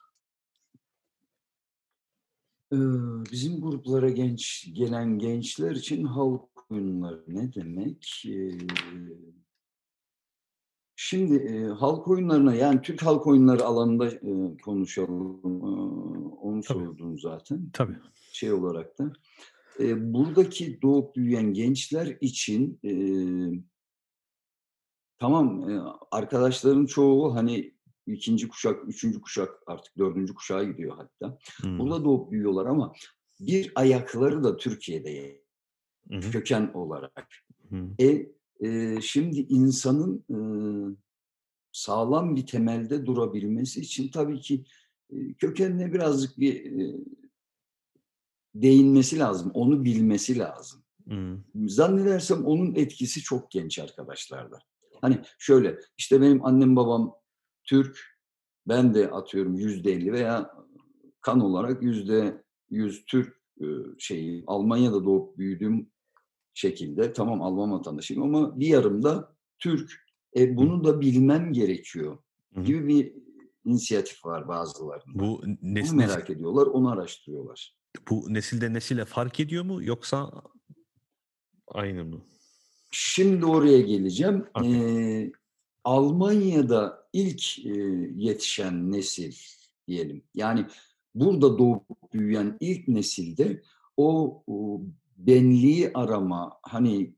Bizim 3.32 3.60
gruplara 3.60 4.10
genç 4.10 4.68
gelen 4.72 5.18
gençler 5.18 5.70
için 5.76 6.04
halk 6.04 6.70
oyunları 6.70 7.24
ne 7.28 7.54
demek? 7.54 8.24
Şimdi 10.96 11.36
e, 11.36 11.64
halk 11.66 12.08
oyunlarına 12.08 12.54
yani 12.54 12.82
Türk 12.82 13.02
halk 13.02 13.26
oyunları 13.26 13.64
alanında 13.64 14.08
e, 14.10 14.56
konuşalım. 14.64 15.40
Ee, 15.44 15.48
Onu 16.36 16.60
Tabii. 16.62 16.78
sordun 16.84 17.16
zaten 17.16 17.70
Tabii. 17.72 17.96
şey 18.32 18.52
olarak 18.52 18.98
da. 18.98 19.12
Ee, 19.80 20.14
Buradaki 20.14 20.82
doğup 20.82 21.16
büyüyen 21.16 21.52
gençler 21.52 22.16
için 22.20 22.80
e, 22.84 22.92
tamam 25.18 25.70
e, 25.70 25.80
arkadaşların 26.10 26.86
çoğu 26.86 27.34
hani 27.34 27.74
ikinci 28.06 28.48
kuşak, 28.48 28.88
üçüncü 28.88 29.20
kuşak 29.20 29.50
artık 29.66 29.98
dördüncü 29.98 30.34
kuşağa 30.34 30.64
gidiyor 30.64 30.96
hatta. 30.96 31.38
Hmm. 31.60 31.78
Burada 31.78 32.04
doğup 32.04 32.30
büyüyorlar 32.30 32.66
ama 32.66 32.92
bir 33.40 33.72
ayakları 33.74 34.44
da 34.44 34.56
Türkiye'de 34.56 35.44
Hı 36.08 36.16
hı, 36.16 36.20
köken 36.30 36.70
olarak. 36.74 37.28
hı, 37.70 37.88
E, 38.00 38.26
e, 38.60 39.00
şimdi 39.00 39.40
insanın 39.40 40.24
e, 40.30 40.38
sağlam 41.72 42.36
bir 42.36 42.46
temelde 42.46 43.06
durabilmesi 43.06 43.80
için 43.80 44.08
tabii 44.08 44.40
ki 44.40 44.64
e, 45.10 45.34
kökenine 45.34 45.92
birazcık 45.92 46.38
bir 46.38 46.80
e, 46.80 46.94
değinmesi 48.54 49.18
lazım, 49.18 49.50
onu 49.54 49.84
bilmesi 49.84 50.38
lazım. 50.38 50.84
hı, 51.10 51.38
Zannedersem 51.66 52.44
onun 52.44 52.74
etkisi 52.74 53.20
çok 53.20 53.50
genç 53.50 53.78
arkadaşlarda. 53.78 54.58
Hani 55.00 55.20
şöyle, 55.38 55.78
işte 55.96 56.20
benim 56.20 56.44
annem 56.44 56.76
babam 56.76 57.14
Türk, 57.64 57.98
ben 58.68 58.94
de 58.94 59.10
atıyorum 59.10 59.54
yüzde 59.54 59.92
elli 59.92 60.12
veya 60.12 60.50
kan 61.20 61.40
olarak 61.40 61.82
yüzde 61.82 62.44
yüz 62.70 63.04
Türk 63.04 63.40
şeyi 63.98 64.44
Almanya'da 64.46 65.04
doğup 65.04 65.38
büyüdüğüm 65.38 65.90
şekilde 66.54 67.12
tamam 67.12 67.42
Alman 67.42 67.72
vatandaşıyım 67.72 68.22
ama 68.22 68.60
bir 68.60 68.66
yarım 68.66 69.02
da 69.02 69.36
Türk. 69.58 70.04
E, 70.36 70.56
bunu 70.56 70.84
da 70.84 71.00
bilmem 71.00 71.52
gerekiyor 71.52 72.18
gibi 72.64 72.88
bir 72.88 73.14
inisiyatif 73.64 74.24
var 74.24 74.48
bazılarında. 74.48 75.18
Bu 75.18 75.42
nesil, 75.62 75.94
merak 75.94 76.30
ediyorlar, 76.30 76.66
onu 76.66 76.90
araştırıyorlar. 76.90 77.76
bu 78.10 78.34
nesilde 78.34 78.72
nesile 78.72 79.04
fark 79.04 79.40
ediyor 79.40 79.64
mu 79.64 79.84
yoksa 79.84 80.42
aynı 81.68 82.04
mı? 82.04 82.24
Şimdi 82.90 83.46
oraya 83.46 83.80
geleceğim. 83.80 84.46
Okey. 84.54 85.22
Ee, 85.22 85.32
Almanya'da 85.84 87.08
ilk 87.12 87.66
e, 87.66 87.70
yetişen 88.16 88.92
nesil 88.92 89.34
diyelim. 89.88 90.24
Yani 90.34 90.66
burada 91.14 91.58
doğup 91.58 91.84
büyüyen 92.12 92.56
ilk 92.60 92.88
nesilde 92.88 93.62
o, 93.96 94.42
o 94.46 94.82
benliği 95.16 95.90
arama, 95.94 96.58
hani 96.62 97.14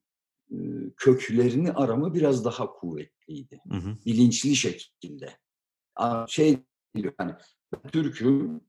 e, 0.50 0.56
köklerini 0.96 1.72
arama 1.72 2.14
biraz 2.14 2.44
daha 2.44 2.72
kuvvetliydi. 2.72 3.60
Hı 3.70 3.76
hı, 3.76 3.96
Bilinçli 4.06 4.56
şekilde. 4.56 5.36
Şey 6.28 6.58
diyor 6.96 7.12
ben 7.18 7.38
Türk'üm 7.92 8.60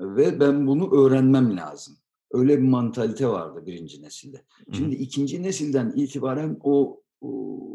ve 0.00 0.40
ben 0.40 0.66
bunu 0.66 0.96
öğrenmem 0.96 1.56
lazım. 1.56 1.96
Öyle 2.30 2.58
bir 2.58 2.68
mantalite 2.68 3.28
vardı 3.28 3.66
birinci 3.66 4.02
nesilde. 4.02 4.36
hı 4.36 4.70
hı. 4.72 4.76
Şimdi 4.76 4.94
ikinci 4.94 5.42
nesilden 5.42 5.92
itibaren 5.96 6.58
o, 6.62 7.02
o 7.20 7.70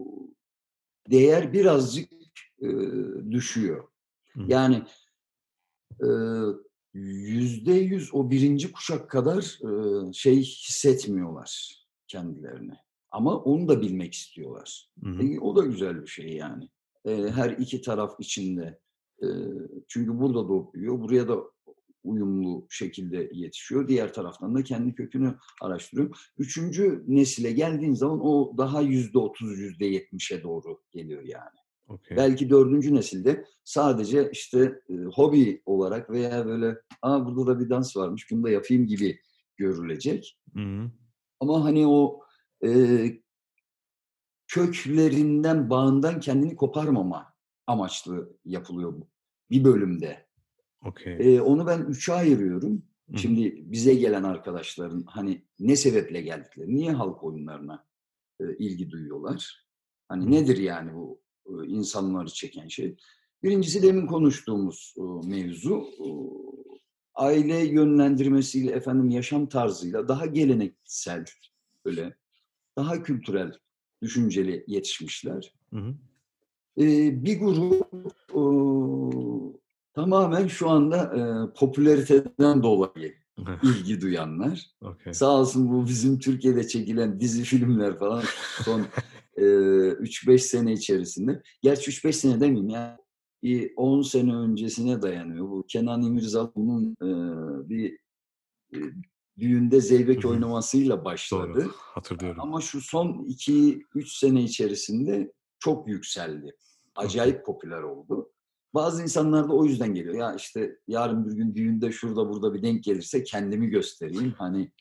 değer 1.11 1.53
birazcık 1.53 2.13
e, 2.61 2.67
düşüyor. 3.31 3.87
Hı. 4.33 4.41
Yani 4.47 4.83
e, 6.01 6.07
yüzde 6.93 7.73
yüz 7.73 8.13
o 8.13 8.29
birinci 8.29 8.71
kuşak 8.71 9.09
kadar 9.09 9.59
e, 10.09 10.13
şey 10.13 10.39
hissetmiyorlar 10.41 11.81
kendilerini. 12.07 12.75
Ama 13.11 13.37
onu 13.37 13.67
da 13.67 13.81
bilmek 13.81 14.13
istiyorlar. 14.13 14.89
Hı 15.03 15.09
hı. 15.09 15.23
E, 15.23 15.39
o 15.39 15.55
da 15.55 15.65
güzel 15.65 16.01
bir 16.01 16.07
şey 16.07 16.33
yani. 16.33 16.69
E, 17.05 17.11
her 17.15 17.49
iki 17.49 17.81
taraf 17.81 18.15
içinde. 18.19 18.79
E, 19.23 19.27
çünkü 19.87 20.19
burada 20.19 20.49
doğup 20.49 20.73
büyüyor, 20.73 20.99
buraya 20.99 21.27
da 21.27 21.37
uyumlu 22.03 22.67
şekilde 22.69 23.29
yetişiyor. 23.33 23.87
Diğer 23.87 24.13
taraftan 24.13 24.55
da 24.55 24.63
kendi 24.63 24.95
kökünü 24.95 25.35
araştırıyor. 25.61 26.31
Üçüncü 26.37 27.03
nesile 27.07 27.51
geldiğin 27.51 27.93
zaman 27.93 28.19
o 28.21 28.57
daha 28.57 28.81
yüzde 28.81 29.19
otuz, 29.19 29.59
yüzde 29.59 29.85
yetmişe 29.85 30.43
doğru 30.43 30.81
geliyor 30.91 31.23
yani. 31.23 31.60
Okey. 31.91 32.17
Belki 32.17 32.49
dördüncü 32.49 32.95
nesilde 32.95 33.45
sadece 33.63 34.31
işte 34.31 34.81
e, 34.89 34.93
hobi 34.93 35.61
olarak 35.65 36.09
veya 36.09 36.45
böyle 36.45 36.77
Aa, 37.01 37.25
burada 37.25 37.47
da 37.47 37.59
bir 37.59 37.69
dans 37.69 37.97
varmış 37.97 38.31
bunu 38.31 38.43
da 38.43 38.49
yapayım 38.49 38.87
gibi 38.87 39.19
görülecek. 39.57 40.39
Hı 40.53 40.59
hı. 40.59 40.91
Ama 41.39 41.63
hani 41.63 41.87
o 41.87 42.21
e, 42.65 42.69
köklerinden, 44.47 45.69
bağından 45.69 46.19
kendini 46.19 46.55
koparmama 46.55 47.33
amaçlı 47.67 48.37
yapılıyor 48.45 48.93
bu. 48.93 49.07
Bir 49.51 49.63
bölümde. 49.63 50.25
Okey. 50.85 51.35
E, 51.35 51.41
onu 51.41 51.67
ben 51.67 51.81
üçe 51.81 52.13
ayırıyorum. 52.13 52.83
Hı. 53.11 53.17
Şimdi 53.17 53.71
bize 53.71 53.95
gelen 53.95 54.23
arkadaşların 54.23 55.03
hani 55.07 55.45
ne 55.59 55.75
sebeple 55.75 56.21
geldikleri, 56.21 56.75
niye 56.75 56.91
halk 56.91 57.23
oyunlarına 57.23 57.85
e, 58.39 58.57
ilgi 58.57 58.91
duyuyorlar? 58.91 59.67
Hani 60.07 60.25
Hı. 60.25 60.31
nedir 60.31 60.57
yani 60.57 60.93
bu 60.93 61.21
insanları 61.67 62.27
çeken 62.27 62.67
şey? 62.67 62.95
Birincisi 63.43 63.83
demin 63.83 64.07
konuştuğumuz 64.07 64.95
mevzu 65.25 65.87
aile 67.15 67.65
yönlendirmesiyle 67.65 68.71
efendim 68.71 69.09
yaşam 69.09 69.49
tarzıyla 69.49 70.07
daha 70.07 70.25
geleneksel 70.25 71.25
böyle 71.85 72.15
daha 72.77 73.03
kültürel 73.03 73.53
düşünceli 74.01 74.63
yetişmişler. 74.67 75.53
Hı 75.73 75.79
hı. 75.79 75.95
Ee, 76.77 77.25
bir 77.25 77.39
grup 77.39 77.93
e, 78.29 78.41
tamamen 79.93 80.47
şu 80.47 80.69
anda 80.69 80.97
e, 80.97 81.21
popülariteden 81.59 82.63
dolayı 82.63 83.15
ilgi 83.63 84.01
duyanlar. 84.01 84.71
Okey. 84.81 85.13
Sağ 85.13 85.29
olsun 85.29 85.71
bu 85.71 85.87
bizim 85.87 86.19
Türkiye'de 86.19 86.67
çekilen 86.67 87.19
dizi 87.19 87.43
filmler 87.43 87.99
falan 87.99 88.23
son 88.63 88.85
e, 89.37 89.41
3-5 89.41 90.37
sene 90.37 90.73
içerisinde. 90.73 91.41
Gerçi 91.61 91.91
3-5 91.91 92.13
sene 92.13 92.39
demeyeyim 92.39 92.69
ya. 92.69 92.97
Bir 93.43 93.73
10 93.75 94.01
sene 94.01 94.35
öncesine 94.35 95.01
dayanıyor. 95.01 95.49
Bu 95.49 95.65
Kenan 95.67 96.01
İmirzalıoğlu'nun 96.01 96.95
e, 97.01 97.09
bir 97.69 97.97
e, 98.73 98.77
düğünde 99.39 99.81
zeybek 99.81 100.23
Hı 100.23 100.27
hı. 100.27 100.31
oynamasıyla 100.31 101.05
başladı. 101.05 101.53
Doğru. 101.55 101.71
Hatırlıyorum. 101.77 102.41
Ama 102.41 102.61
şu 102.61 102.81
son 102.81 103.07
2-3 103.07 104.19
sene 104.19 104.43
içerisinde 104.43 105.31
çok 105.59 105.87
yükseldi. 105.87 106.55
Acayip 106.95 107.45
popüler 107.45 107.81
oldu. 107.81 108.31
Bazı 108.73 109.03
insanlar 109.03 109.49
da 109.49 109.53
o 109.53 109.65
yüzden 109.65 109.93
geliyor. 109.93 110.15
Ya 110.15 110.35
işte 110.35 110.77
yarın 110.87 111.29
bir 111.29 111.35
gün 111.35 111.55
düğünde 111.55 111.91
şurada 111.91 112.29
burada 112.29 112.53
bir 112.53 112.63
denk 112.63 112.83
gelirse 112.83 113.23
kendimi 113.23 113.67
göstereyim. 113.67 114.33
Hani 114.37 114.71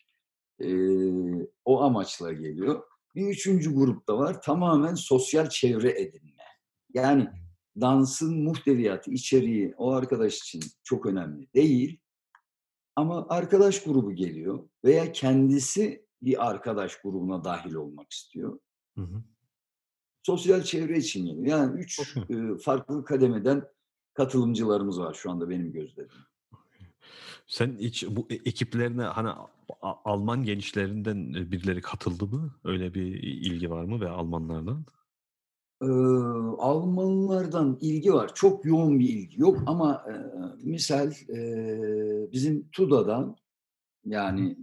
eee, 0.60 1.48
o 1.64 1.80
amaçla 1.80 2.32
geliyor. 2.32 2.82
Bir 3.14 3.27
üçüncü 3.27 3.75
grupta 3.75 4.18
var. 4.18 4.42
Tamamen 4.42 4.94
sosyal 4.94 5.49
çevre 5.49 6.01
edinme. 6.01 6.44
Yani 6.94 7.29
dansın 7.81 8.42
muhteviyatı, 8.42 9.11
içeriği 9.11 9.75
o 9.77 9.92
arkadaş 9.92 10.38
için 10.38 10.62
çok 10.85 11.07
önemli 11.07 11.53
değil. 11.55 12.01
Ama 12.96 13.27
arkadaş 13.29 13.83
grubu 13.83 14.14
geliyor 14.14 14.68
veya 14.85 15.12
kendisi 15.12 16.07
bir 16.23 16.49
arkadaş 16.51 17.01
grubuna 17.01 17.44
dahil 17.44 17.75
olmak 17.75 18.12
istiyor. 18.12 18.59
Hı 18.96 19.03
hı. 19.03 19.23
Sosyal 20.23 20.62
çevre 20.62 20.99
için 20.99 21.27
geliyor. 21.27 21.46
Yani 21.46 21.81
üç 21.81 22.01
e, 22.16 22.59
farklı 22.62 23.05
kademeden 23.05 23.64
katılımcılarımız 24.14 25.01
var 25.01 25.14
şu 25.14 25.31
anda 25.31 25.49
benim 25.49 25.73
gözlerimde. 25.73 26.29
Sen 27.46 27.77
hiç 27.79 28.07
bu 28.11 28.27
e- 28.31 28.35
ekiplerine 28.35 29.03
hani 29.03 29.29
Alman 30.05 30.44
gençlerinden 30.44 31.35
e, 31.35 31.53
birileri 31.53 31.81
katıldı 31.81 32.27
mı? 32.27 32.55
Öyle 32.64 32.94
bir 32.94 33.23
ilgi 33.23 33.70
var 33.70 33.85
mı 33.85 34.01
ve 34.01 34.09
Almanlardan? 34.09 34.85
Ee, 35.83 35.87
Almanlardan 36.59 37.79
ilgi 37.81 38.12
var. 38.12 38.35
Çok 38.35 38.64
yoğun 38.64 38.99
bir 38.99 39.09
ilgi 39.09 39.40
yok 39.40 39.62
ama 39.66 40.05
e, 40.09 40.14
misal 40.64 41.12
e, 41.29 42.33
bizim 42.33 42.68
TUDA'dan 42.70 43.37
yani 44.05 44.57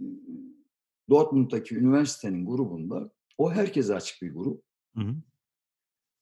Dortmund'daki 1.10 1.76
üniversitenin 1.76 2.46
grubunda 2.46 3.10
o 3.38 3.52
herkese 3.52 3.94
açık 3.94 4.22
bir 4.22 4.34
grup. 4.34 4.62
Hı 4.94 5.00
hı. 5.00 5.14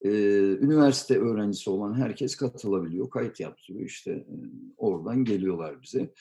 Ee, 0.07 0.59
üniversite 0.65 1.19
öğrencisi 1.19 1.71
olan 1.71 1.95
herkes 1.95 2.37
katılabiliyor. 2.37 3.11
Kayıt 3.11 3.41
yaptırıyor 3.41 3.85
işte. 3.85 4.11
e, 4.13 4.35
oradan 4.77 5.25
geliyorlar 5.25 5.83
bize. 5.83 6.13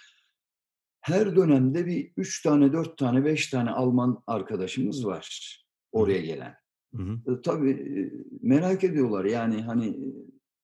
Her 1.02 1.36
dönemde 1.36 1.86
bir 1.86 2.12
üç 2.18 2.42
tane, 2.44 2.74
dört 2.74 2.98
tane, 2.98 3.26
beş 3.26 3.50
tane 3.50 3.70
Alman 3.70 4.24
arkadaşımız 4.28 5.06
var 5.06 5.56
oraya 5.92 6.22
gelen. 6.22 6.56
Hı 6.96 7.04
hı. 7.04 7.34
E, 7.34 7.42
tabii 7.42 7.72
e, 7.72 8.12
merak 8.42 8.84
ediyorlar 8.84 9.26
yani 9.26 9.62
hani 9.62 9.88
e, 9.88 10.08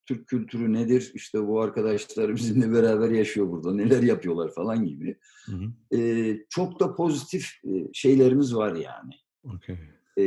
Türk 0.06 0.28
kültürü 0.28 0.74
nedir? 0.74 1.12
İşte 1.16 1.48
bu 1.48 1.62
arkadaşlar 1.62 2.30
bizimle 2.36 2.74
beraber 2.74 3.10
yaşıyor 3.10 3.50
burada. 3.50 3.74
Neler 3.74 4.04
yapıyorlar 4.04 4.54
falan 4.54 4.86
gibi. 4.86 5.18
Hı 5.46 5.52
hı. 5.52 5.98
E, 5.98 6.38
çok 6.50 6.80
da 6.80 6.96
pozitif 6.96 7.52
şeylerimiz 7.94 8.56
var 8.56 8.76
yani. 8.76 9.14
Okey. 9.44 9.78
E, 10.20 10.26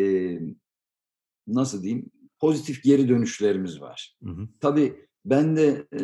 nasıl 1.46 1.82
diyeyim? 1.82 2.10
Pozitif 2.44 2.82
geri 2.82 3.08
dönüşlerimiz 3.08 3.80
var. 3.80 4.16
Hı 4.24 4.30
hı. 4.30 4.48
Tabii 4.60 4.94
ben 5.24 5.56
de 5.56 5.86
e, 5.92 6.00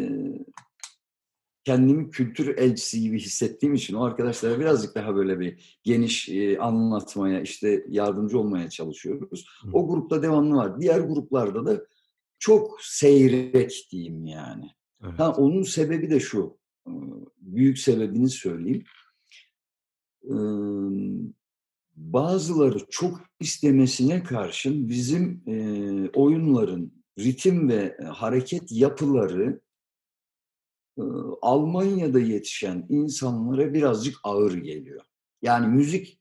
kendimi 1.64 2.10
kültür 2.10 2.58
elçisi 2.58 3.00
gibi 3.00 3.18
hissettiğim 3.18 3.74
için 3.74 3.94
o 3.94 4.04
arkadaşlara 4.04 4.60
birazcık 4.60 4.94
daha 4.94 5.14
böyle 5.14 5.40
bir 5.40 5.78
geniş 5.84 6.28
e, 6.28 6.58
anlatmaya, 6.58 7.40
işte 7.40 7.84
yardımcı 7.88 8.38
olmaya 8.38 8.70
çalışıyoruz. 8.70 9.46
Hı. 9.62 9.70
O 9.72 9.88
grupta 9.88 10.22
devamlı 10.22 10.56
var. 10.56 10.80
Diğer 10.80 11.00
gruplarda 11.00 11.66
da 11.66 11.84
çok 12.38 12.80
seyrek 12.82 13.88
diyeyim 13.92 14.26
yani. 14.26 14.70
Evet. 15.04 15.18
Ha, 15.18 15.32
onun 15.32 15.62
sebebi 15.62 16.10
de 16.10 16.20
şu, 16.20 16.58
büyük 17.36 17.78
sebebini 17.78 18.30
söyleyeyim. 18.30 18.84
Bazıları 22.00 22.78
çok 22.90 23.20
istemesine 23.40 24.22
karşın 24.22 24.88
bizim 24.88 25.42
e, 25.46 25.54
oyunların 26.08 26.92
ritim 27.18 27.68
ve 27.68 27.96
e, 28.00 28.04
hareket 28.04 28.72
yapıları 28.72 29.60
e, 30.98 31.02
Almanya'da 31.42 32.20
yetişen 32.20 32.86
insanlara 32.88 33.74
birazcık 33.74 34.16
ağır 34.24 34.54
geliyor. 34.54 35.04
Yani 35.42 35.66
müzik 35.66 36.20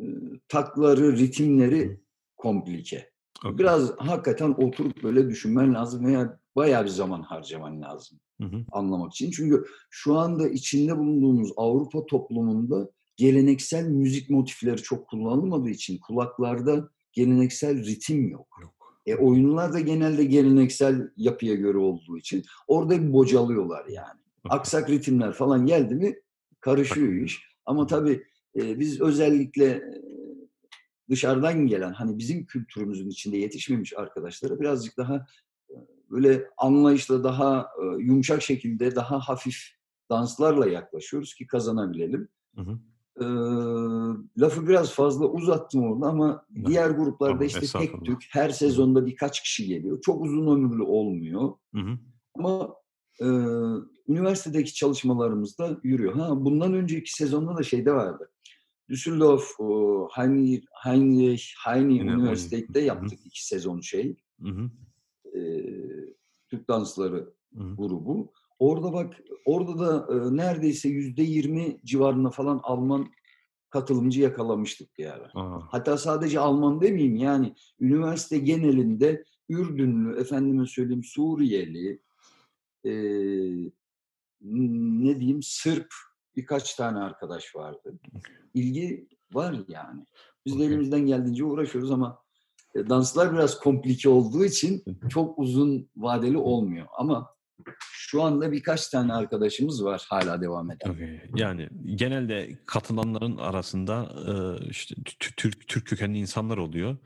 e, 0.00 0.04
takları, 0.48 1.16
ritimleri 1.16 2.00
komplike. 2.36 3.10
Okey. 3.44 3.58
Biraz 3.58 3.98
hakikaten 3.98 4.50
oturup 4.50 5.02
böyle 5.02 5.28
düşünmen 5.28 5.74
lazım 5.74 6.06
veya 6.06 6.38
bayağı 6.56 6.84
bir 6.84 6.90
zaman 6.90 7.22
harcaman 7.22 7.82
lazım 7.82 8.20
Hı 8.40 8.46
hı. 8.46 8.64
anlamak 8.72 9.12
için. 9.12 9.30
Çünkü 9.30 9.64
şu 9.90 10.18
anda 10.18 10.48
içinde 10.48 10.98
bulunduğumuz 10.98 11.52
Avrupa 11.56 12.06
toplumunda 12.06 12.90
geleneksel 13.22 13.88
müzik 13.88 14.30
motifleri 14.30 14.82
çok 14.82 15.08
kullanılmadığı 15.08 15.70
için 15.70 15.98
kulaklarda 15.98 16.90
geleneksel 17.12 17.86
ritim 17.86 18.28
yok. 18.28 18.48
Yok. 18.62 19.00
E, 19.06 19.14
oyunlar 19.14 19.72
da 19.72 19.80
genelde 19.80 20.24
geleneksel 20.24 21.10
yapıya 21.16 21.54
göre 21.54 21.78
olduğu 21.78 22.18
için 22.18 22.44
orada 22.68 23.02
bir 23.02 23.12
bocalıyorlar 23.12 23.86
yani. 23.86 24.20
Aksak 24.48 24.90
ritimler 24.90 25.32
falan 25.32 25.66
geldi 25.66 25.94
mi 25.94 26.14
karışıyor 26.60 27.12
iş. 27.12 27.42
Ama 27.66 27.86
tabii 27.86 28.22
e, 28.56 28.80
biz 28.80 29.00
özellikle 29.00 29.66
e, 29.66 30.02
dışarıdan 31.10 31.66
gelen 31.66 31.92
hani 31.92 32.18
bizim 32.18 32.46
kültürümüzün 32.46 33.10
içinde 33.10 33.36
yetişmemiş 33.36 33.96
arkadaşlara 33.96 34.60
birazcık 34.60 34.96
daha 34.96 35.26
e, 35.70 35.74
böyle 36.10 36.44
anlayışla 36.56 37.24
daha 37.24 37.68
e, 37.82 38.02
yumuşak 38.02 38.42
şekilde 38.42 38.96
daha 38.96 39.18
hafif 39.20 39.56
danslarla 40.10 40.66
yaklaşıyoruz 40.66 41.34
ki 41.34 41.46
kazanabilelim. 41.46 42.28
Hı 42.54 42.62
hı. 42.62 42.78
Ee, 43.20 43.24
lafı 44.40 44.68
biraz 44.68 44.92
fazla 44.92 45.26
uzattım 45.26 45.82
orada 45.82 46.06
ama 46.06 46.46
Evet, 46.56 46.66
diğer 46.66 46.90
gruplarda 46.90 47.46
tamam, 47.46 47.62
işte 47.62 47.78
tek 47.78 48.04
tük 48.04 48.26
her 48.30 48.50
sezonda 48.50 49.06
birkaç 49.06 49.42
kişi 49.42 49.66
geliyor. 49.66 50.00
Çok 50.02 50.24
uzun 50.24 50.46
ömürlü 50.46 50.82
olmuyor 50.82 51.52
Hı 51.74 51.80
hı. 51.80 51.98
ama 52.34 52.74
e, 53.20 53.26
üniversitedeki 54.08 54.74
çalışmalarımızda 54.74 55.80
yürüyor. 55.82 56.12
Ha 56.14 56.44
bundan 56.44 56.74
önceki 56.74 57.12
sezonda 57.12 57.56
da 57.56 57.62
şeyde 57.62 57.92
vardı. 57.92 58.30
Düsseldorf 58.88 59.46
Heinrich, 60.16 60.64
Heinrich 60.84 61.44
Heine 61.64 61.98
Üniversitesi'de 61.98 62.78
oyun. 62.78 62.88
Hı 62.88 62.92
hı. 62.92 62.96
yaptık 62.96 63.18
iki 63.26 63.46
sezon 63.46 63.80
şey. 63.80 64.16
Hı 64.42 64.48
hı. 64.48 64.70
e, 65.38 65.40
Türk 66.50 66.68
dansları 66.68 67.32
Hı 67.56 67.62
hı. 67.64 67.76
grubu. 67.76 68.32
Orada 68.62 68.92
bak, 68.92 69.20
orada 69.44 69.78
da 69.78 70.14
e, 70.14 70.36
neredeyse 70.36 70.88
yüzde 70.88 71.22
yirmi 71.22 71.80
civarında 71.84 72.30
falan 72.30 72.60
Alman 72.62 73.12
katılımcı 73.70 74.20
yakalamıştık 74.20 74.98
bir 74.98 75.06
ara. 75.06 75.30
Aa, 75.34 75.60
Hatta 75.70 75.98
sadece 75.98 76.40
Alman 76.40 76.80
demeyeyim 76.80 77.16
yani 77.16 77.54
üniversite 77.80 78.38
genelinde 78.38 79.24
Ürdünlü, 79.48 80.20
efendime 80.20 80.66
söyleyeyim 80.66 81.04
Suriyeli, 81.04 82.00
e, 82.84 82.92
ne 85.04 85.20
diyeyim 85.20 85.42
Sırp 85.42 85.88
birkaç 86.36 86.74
tane 86.74 86.98
arkadaş 86.98 87.56
vardı. 87.56 87.98
İlgi 88.54 89.08
var 89.32 89.56
yani. 89.68 90.06
Biz 90.46 90.58
de 90.58 90.64
elimizden 90.64 91.06
geldiğince 91.06 91.44
uğraşıyoruz 91.44 91.90
ama 91.90 92.18
e, 92.74 92.88
danslar 92.88 93.32
biraz 93.32 93.60
komplike 93.60 94.08
olduğu 94.08 94.44
için 94.44 94.84
çok 95.08 95.38
uzun 95.38 95.88
vadeli 95.96 96.38
olmuyor. 96.38 96.86
Ama 96.98 97.28
şu 97.92 98.22
anda 98.22 98.52
birkaç 98.52 98.88
tane 98.88 99.12
arkadaşımız 99.12 99.84
var 99.84 100.06
hala 100.08 100.40
devam 100.42 100.70
eden. 100.70 100.90
Okey. 100.90 101.20
Yani 101.36 101.68
genelde 101.94 102.58
katılanların 102.66 103.36
arasında 103.36 104.12
e, 104.26 104.32
işte 104.68 104.94
Tü- 104.94 105.34
Türk 105.36 105.68
Türk 105.68 105.86
kökenli 105.86 106.18
insanlar 106.18 106.56
oluyor. 106.58 106.96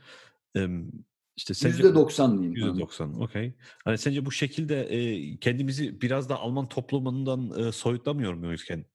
İşte 1.37 1.55
sence 1.55 1.77
Yüzde 1.77 1.95
doksan 1.95 2.39
diyeyim. 2.39 2.55
Yüzde 2.55 2.81
doksan, 2.81 3.21
okey. 3.21 3.55
Hani 3.85 3.99
sence 3.99 4.27
bu 4.27 4.33
şekilde 4.33 4.83
e, 4.83 5.37
kendimizi 5.37 6.01
biraz 6.01 6.29
da 6.29 6.37
Alman 6.37 6.69
toplumundan 6.69 7.53
e, 7.59 7.73
soyutlamıyor 7.73 8.35
muyuz 8.35 8.65
kendi? 8.65 8.87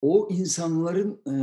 O 0.00 0.28
insanların 0.30 1.22
e, 1.26 1.34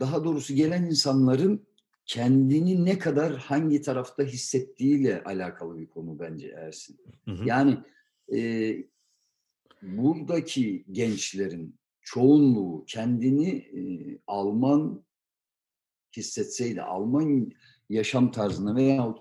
daha 0.00 0.24
doğrusu 0.24 0.54
gelen 0.54 0.84
insanların 0.84 1.66
kendini 2.12 2.84
ne 2.84 2.98
kadar 2.98 3.36
hangi 3.36 3.82
tarafta 3.82 4.22
hissettiğiyle 4.22 5.24
alakalı 5.24 5.78
bir 5.78 5.86
konu 5.86 6.18
bence 6.18 6.48
Ersin. 6.48 6.98
Hı 7.24 7.30
hı. 7.30 7.48
Yani 7.48 7.78
e, 8.34 8.76
buradaki 9.82 10.84
gençlerin 10.90 11.78
çoğunluğu 12.00 12.84
kendini 12.86 13.48
e, 13.50 13.82
Alman 14.26 15.04
hissetseydi, 16.16 16.82
Alman 16.82 17.52
yaşam 17.88 18.30
tarzına 18.30 18.76
veyahut 18.76 19.18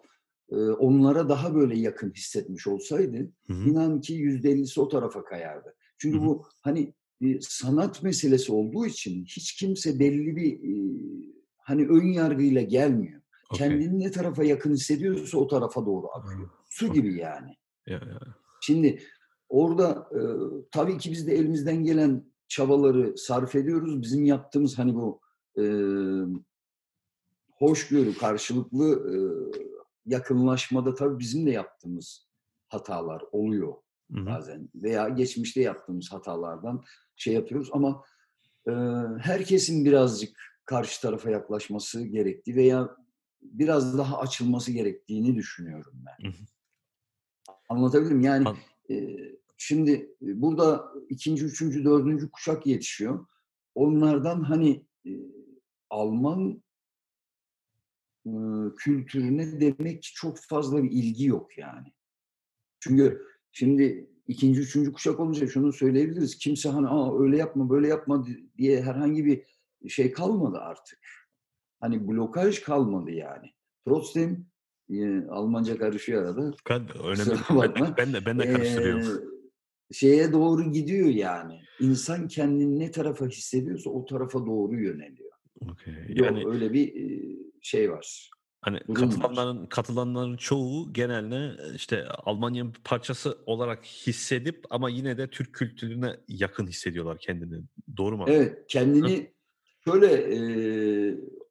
e, 0.49 0.55
onlara 0.55 1.29
daha 1.29 1.55
böyle 1.55 1.79
yakın 1.79 2.11
hissetmiş 2.11 2.67
olsaydı 2.67 3.31
Hı 3.47 3.53
hı. 3.53 3.69
inan 3.69 4.01
ki 4.01 4.13
yüzde 4.13 4.51
ellisi 4.51 4.81
o 4.81 4.87
tarafa 4.87 5.23
kayardı. 5.23 5.75
Çünkü 5.97 6.17
Hı 6.17 6.21
hı. 6.21 6.25
bu 6.25 6.45
hani 6.61 6.93
bir 7.21 7.41
sanat 7.41 8.03
meselesi 8.03 8.51
olduğu 8.51 8.85
için 8.85 9.25
hiç 9.25 9.55
kimse 9.55 9.99
belli 9.99 10.35
bir 10.35 10.53
e, 10.53 11.40
hani 11.71 11.87
ön 11.87 12.07
yargıyla 12.07 12.61
gelmiyor. 12.61 13.21
Okey. 13.51 13.67
Kendini 13.67 13.99
ne 13.99 14.11
tarafa 14.11 14.43
yakın 14.43 14.73
hissediyorsa 14.73 15.37
o 15.37 15.47
tarafa 15.47 15.85
doğru 15.85 16.07
akıyor. 16.13 16.49
Su 16.69 16.89
okey. 16.89 17.01
gibi 17.01 17.17
yani. 17.17 17.55
Ya, 17.87 17.97
ya. 17.97 18.19
Şimdi 18.61 18.99
orada 19.49 20.09
e, 20.11 20.19
tabii 20.71 20.97
ki 20.97 21.11
biz 21.11 21.27
de 21.27 21.33
elimizden 21.33 21.83
gelen 21.83 22.25
çabaları 22.47 23.17
sarf 23.17 23.55
ediyoruz. 23.55 24.01
Bizim 24.01 24.25
yaptığımız 24.25 24.77
hani 24.79 24.95
bu 24.95 25.21
e, 25.57 25.63
hoşgörü, 27.57 28.17
karşılıklı 28.17 29.13
e, 29.13 29.15
yakınlaşmada 30.05 30.95
tabii 30.95 31.19
bizim 31.19 31.45
de 31.45 31.51
yaptığımız 31.51 32.27
hatalar 32.69 33.23
oluyor 33.31 33.73
Hı 34.11 34.21
hı. 34.21 34.25
bazen. 34.25 34.69
Veya 34.75 35.09
geçmişte 35.09 35.61
yaptığımız 35.61 36.11
hatalardan 36.11 36.83
şey 37.15 37.33
yapıyoruz 37.33 37.69
ama 37.73 38.03
e, 38.67 38.71
herkesin 39.19 39.85
birazcık 39.85 40.50
karşı 40.65 41.01
tarafa 41.01 41.29
yaklaşması 41.29 42.03
gerektiği 42.07 42.55
veya 42.55 42.95
biraz 43.41 43.97
daha 43.97 44.19
açılması 44.19 44.71
gerektiğini 44.71 45.35
düşünüyorum 45.35 45.93
ben. 46.05 46.29
Hı 46.29 46.31
hı. 46.31 46.43
Anlatabilirim 47.69 48.21
yani 48.21 48.47
An- 48.47 48.57
e, 48.89 49.17
şimdi 49.57 50.15
burada 50.21 50.93
ikinci, 51.09 51.45
üçüncü, 51.45 51.85
dördüncü 51.85 52.31
kuşak 52.31 52.67
yetişiyor. 52.67 53.25
Onlardan 53.75 54.43
hani 54.43 54.85
e, 55.05 55.11
Alman 55.89 56.63
e, 58.25 58.31
kültürüne 58.77 59.61
demek 59.61 60.03
ki 60.03 60.13
çok 60.13 60.37
fazla 60.39 60.83
bir 60.83 60.91
ilgi 60.91 61.25
yok 61.25 61.57
yani. 61.57 61.87
Çünkü 62.79 63.21
şimdi 63.51 64.09
ikinci, 64.27 64.61
üçüncü 64.61 64.93
kuşak 64.93 65.19
olunca 65.19 65.47
şunu 65.47 65.73
söyleyebiliriz. 65.73 66.37
Kimse 66.37 66.69
hani 66.69 66.87
Aa, 66.87 67.19
öyle 67.23 67.37
yapma, 67.37 67.69
böyle 67.69 67.87
yapma 67.87 68.25
di- 68.25 68.49
diye 68.57 68.81
herhangi 68.81 69.25
bir 69.25 69.43
şey 69.89 70.11
kalmadı 70.11 70.57
artık. 70.57 70.99
Hani 71.79 72.07
blokaj 72.07 72.61
kalmadı 72.61 73.11
yani. 73.11 73.51
Trotzdem 73.87 74.45
e, 74.89 75.25
Almanca 75.27 75.77
karışıyor 75.77 76.23
arada. 76.23 76.53
Ben 76.69 76.87
önemli. 77.03 77.97
Ben, 77.97 78.13
de 78.13 78.25
ben 78.25 78.39
de 78.39 78.53
karıştırıyorum. 78.53 79.01
Ee, 79.01 79.93
şeye 79.93 80.31
doğru 80.31 80.71
gidiyor 80.71 81.07
yani. 81.07 81.61
İnsan 81.79 82.27
kendini 82.27 82.79
ne 82.79 82.91
tarafa 82.91 83.27
hissediyorsa 83.27 83.89
o 83.89 84.05
tarafa 84.05 84.45
doğru 84.45 84.75
yöneliyor. 84.75 85.31
Yok, 85.61 85.77
Yani 86.09 86.47
öyle 86.47 86.73
bir 86.73 86.95
e, 86.95 87.35
şey 87.61 87.91
var. 87.91 88.29
hani 88.61 88.79
durum 88.87 89.09
var. 89.09 89.09
katılanların 89.09 89.65
katılanların 89.65 90.37
çoğu 90.37 90.93
genelde 90.93 91.51
işte 91.75 92.07
Almanya'nın 92.07 92.73
parçası 92.83 93.37
olarak 93.45 93.85
hissedip 93.85 94.65
ama 94.69 94.89
yine 94.89 95.17
de 95.17 95.29
Türk 95.29 95.53
kültürüne 95.53 96.17
yakın 96.27 96.67
hissediyorlar 96.67 97.17
kendini. 97.19 97.63
Doğru 97.97 98.17
mu? 98.17 98.25
Evet, 98.27 98.65
kendini 98.67 99.33
şöyle 99.85 100.07
e, 100.07 100.39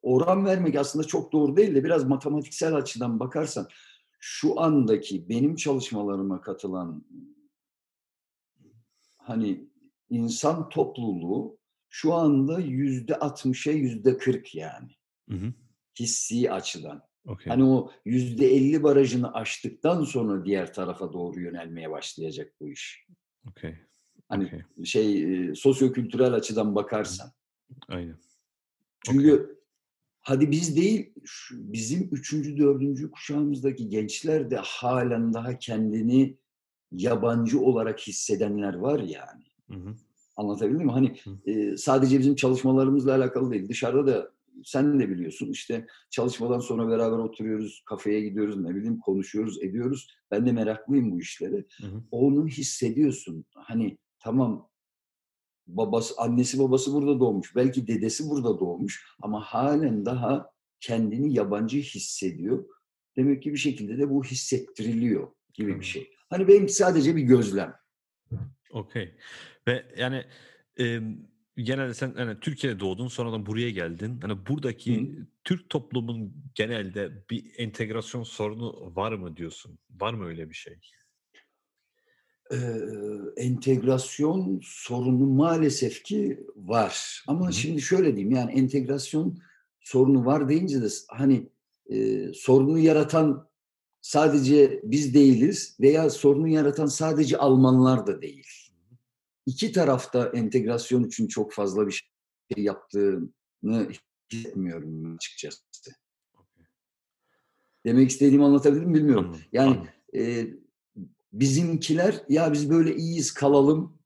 oran 0.01 0.45
vermek 0.45 0.75
aslında 0.75 1.07
çok 1.07 1.31
doğru 1.31 1.57
değil 1.57 1.75
de 1.75 1.83
biraz 1.83 2.03
matematiksel 2.03 2.75
açıdan 2.75 3.19
bakarsan 3.19 3.67
şu 4.19 4.59
andaki 4.59 5.29
benim 5.29 5.55
çalışmalarıma 5.55 6.41
katılan 6.41 7.05
hani 9.17 9.69
insan 10.09 10.69
topluluğu 10.69 11.57
şu 11.89 12.13
anda 12.13 12.59
yüzde 12.59 13.13
60'a 13.13 13.73
yüzde 13.73 14.17
40 14.17 14.55
yani 14.55 14.89
Hı 15.29 15.35
hı. 15.35 15.53
hissi 15.99 16.51
açıdan. 16.51 17.01
Okey. 17.27 17.49
Hani 17.49 17.63
o 17.63 17.91
yüzde 18.05 18.55
50 18.55 18.83
barajını 18.83 19.33
aştıktan 19.33 20.03
sonra 20.03 20.45
diğer 20.45 20.73
tarafa 20.73 21.13
doğru 21.13 21.41
yönelmeye 21.41 21.91
başlayacak 21.91 22.53
bu 22.59 22.69
iş. 22.69 23.07
Okey. 23.49 23.75
Hani 24.29 24.45
Okey. 24.45 24.85
şey 24.85 25.23
e, 25.49 25.55
sosyokültürel 25.55 26.33
açıdan 26.33 26.75
bakarsan. 26.75 27.31
Aynen. 27.87 28.17
Çünkü 29.05 29.59
hadi 30.21 30.51
biz 30.51 30.75
değil 30.75 31.13
şu- 31.25 31.73
bizim 31.73 32.09
üçüncü, 32.11 32.57
dördüncü 32.57 33.11
kuşağımızdaki 33.11 33.89
gençler 33.89 34.51
de 34.51 34.57
halen 34.63 35.33
daha 35.33 35.57
kendini 35.59 36.37
yabancı 36.91 37.59
olarak 37.59 37.99
hissedenler 37.99 38.73
var 38.73 38.99
yani. 38.99 39.43
Hı 39.71 39.77
hı. 39.77 39.95
Anlatabildim 40.37 40.85
mi? 40.85 40.91
Hani 40.91 41.15
Hı. 41.23 41.51
e, 41.51 41.77
sadece 41.77 42.19
bizim 42.19 42.35
çalışmalarımızla 42.35 43.15
alakalı 43.15 43.51
değil. 43.51 43.69
Dışarıda 43.69 44.07
da 44.07 44.31
sen 44.63 44.99
de 44.99 45.09
biliyorsun 45.09 45.47
işte 45.51 45.87
çalışmadan 46.09 46.59
sonra 46.59 46.87
beraber 46.87 47.17
oturuyoruz, 47.17 47.83
kafeye 47.85 48.21
gidiyoruz, 48.21 48.57
ne 48.57 48.75
bileyim 48.75 48.99
konuşuyoruz, 48.99 49.63
ediyoruz. 49.63 50.07
Ben 50.31 50.45
de 50.45 50.51
meraklıyım 50.51 51.11
bu 51.11 51.19
işlere. 51.19 51.65
Hı 51.81 51.87
hı. 51.87 52.03
Onu 52.11 52.47
hissediyorsun. 52.47 53.45
Hani 53.55 53.97
tamam 54.19 54.69
babası, 55.77 56.13
annesi 56.17 56.59
babası 56.59 56.93
burada 56.93 57.19
doğmuş. 57.19 57.55
Belki 57.55 57.87
dedesi 57.87 58.29
burada 58.29 58.59
doğmuş 58.59 59.05
ama 59.21 59.41
halen 59.41 60.05
daha 60.05 60.51
kendini 60.79 61.33
yabancı 61.33 61.77
hissediyor. 61.77 62.65
Demek 63.17 63.43
ki 63.43 63.53
bir 63.53 63.57
şekilde 63.57 63.97
de 63.97 64.09
bu 64.09 64.23
hissettiriliyor 64.23 65.27
gibi 65.53 65.75
Hı. 65.75 65.79
bir 65.79 65.85
şey. 65.85 66.09
Hani 66.29 66.47
benimki 66.47 66.73
sadece 66.73 67.15
bir 67.15 67.21
gözlem. 67.21 67.73
Okey. 68.71 69.15
Ve 69.67 69.85
yani 69.97 70.25
e, 70.79 70.99
genelde 71.57 71.93
sen 71.93 72.13
hani 72.13 72.39
Türkiye'de 72.39 72.79
doğdun 72.79 73.07
sonradan 73.07 73.45
buraya 73.45 73.69
geldin. 73.69 74.19
Hani 74.21 74.45
buradaki 74.47 75.19
Türk 75.43 75.69
toplumun 75.69 76.33
genelde 76.55 77.23
bir 77.29 77.51
entegrasyon 77.57 78.23
sorunu 78.23 78.95
var 78.95 79.11
mı 79.11 79.37
diyorsun? 79.37 79.79
Var 79.89 80.13
mı 80.13 80.25
öyle 80.25 80.49
bir 80.49 80.55
şey? 80.55 80.79
Ee, 82.51 82.57
entegrasyon 83.37 84.59
sorunu 84.63 85.25
maalesef 85.25 86.03
ki 86.03 86.47
var. 86.55 87.23
Ama 87.27 87.47
Hı 87.47 87.53
şimdi 87.53 87.81
şöyle 87.81 88.15
diyeyim 88.15 88.35
yani 88.35 88.51
entegrasyon 88.51 89.37
sorunu 89.79 90.25
var 90.25 90.49
deyince 90.49 90.81
de 90.81 90.87
hani 91.07 91.49
e, 91.89 92.27
sorunu 92.33 92.79
yaratan 92.79 93.47
sadece 94.01 94.81
biz 94.83 95.13
değiliz 95.13 95.77
veya 95.79 96.09
sorunu 96.09 96.47
yaratan 96.47 96.85
sadece 96.85 97.37
Almanlar 97.37 98.07
da 98.07 98.21
değil. 98.21 98.47
İki 99.45 99.71
tarafta 99.71 100.31
entegrasyon 100.33 101.03
için 101.03 101.27
çok 101.27 101.53
fazla 101.53 101.87
bir 101.87 101.91
şey 102.55 102.63
yaptığını 102.63 103.89
hissetmiyorum 104.31 105.15
açıkçası. 105.15 105.61
Demek 107.85 108.09
istediğimi 108.09 108.45
anlatabildim 108.45 108.89
mi 108.89 108.95
bilmiyorum. 108.95 109.37
Yani 109.51 109.77
e, 110.15 110.47
bizimkiler 111.33 112.15
ya 112.29 112.53
biz 112.53 112.69
böyle 112.69 112.95
iyiyiz 112.95 113.33
kalalım 113.33 113.97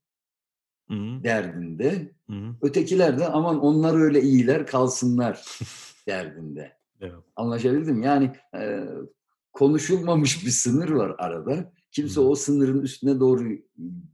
Hı 0.88 0.94
hı, 0.94 1.24
derdinde. 1.24 2.12
hı 2.30 2.36
hı. 2.36 2.56
Ötekiler 2.62 3.18
de 3.18 3.26
aman 3.28 3.60
onlar 3.60 3.94
öyle 3.94 4.22
iyiler 4.22 4.66
kalsınlar 4.66 5.44
derdinde. 6.08 6.76
Evet. 7.00 7.24
Anlaşabildim. 7.36 8.02
Yani 8.02 8.32
e, 8.54 8.84
konuşulmamış 9.52 10.46
bir 10.46 10.50
sınır 10.50 10.90
var 10.90 11.14
arada. 11.18 11.72
Kimse 11.90 12.20
Hı. 12.20 12.24
o 12.24 12.34
sınırın 12.34 12.82
üstüne 12.82 13.20
doğru 13.20 13.52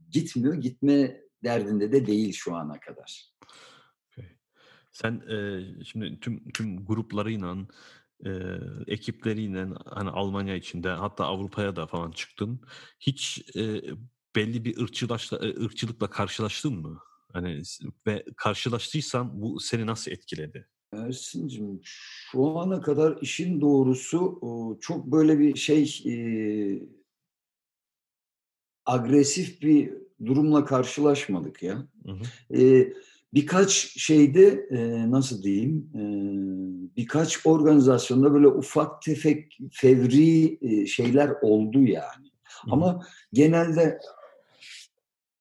gitmiyor. 0.09 0.53
Gitme 0.53 1.21
derdinde 1.43 1.91
de 1.91 2.05
değil 2.05 2.33
şu 2.33 2.55
ana 2.55 2.79
kadar. 2.79 3.33
Sen 4.91 5.21
e, 5.29 5.61
şimdi 5.83 6.19
tüm 6.19 6.51
tüm 6.51 6.85
gruplarıyla 6.85 7.57
e, 8.25 8.31
ekipleriyle 8.87 9.67
hani 9.85 10.09
Almanya 10.09 10.55
içinde 10.55 10.89
hatta 10.89 11.25
Avrupa'ya 11.25 11.75
da 11.75 11.87
falan 11.87 12.11
çıktın. 12.11 12.61
Hiç 12.99 13.41
e, 13.55 13.81
belli 14.35 14.65
bir 14.65 14.81
ırkçılaşla, 14.81 15.37
ırkçılıkla 15.37 16.09
karşılaştın 16.09 16.73
mı? 16.73 16.99
Hani 17.33 17.61
ve 18.07 18.25
karşılaştıysan 18.37 19.41
bu 19.41 19.59
seni 19.59 19.85
nasıl 19.85 20.11
etkiledi? 20.11 20.67
Ersin'cim 20.93 21.79
şu 21.83 22.57
ana 22.57 22.81
kadar 22.81 23.17
işin 23.21 23.61
doğrusu 23.61 24.39
çok 24.81 25.05
böyle 25.05 25.39
bir 25.39 25.55
şey 25.55 26.01
e, 26.05 26.15
agresif 28.85 29.61
bir 29.61 29.93
durumla 30.25 30.65
karşılaşmadık 30.65 31.63
ya. 31.63 31.87
Hı 32.05 32.11
hı. 32.11 32.57
E, 32.61 32.93
birkaç 33.33 33.71
şeyde 34.01 34.67
e, 34.71 35.11
nasıl 35.11 35.43
diyeyim 35.43 35.89
e, 35.95 36.03
birkaç 36.97 37.45
organizasyonda 37.45 38.33
böyle 38.33 38.47
ufak 38.47 39.01
tefek 39.01 39.57
fevri 39.71 40.57
e, 40.61 40.85
şeyler 40.85 41.29
oldu 41.41 41.81
yani. 41.81 42.27
Hı. 42.65 42.71
Ama 42.71 43.05
genelde 43.33 43.99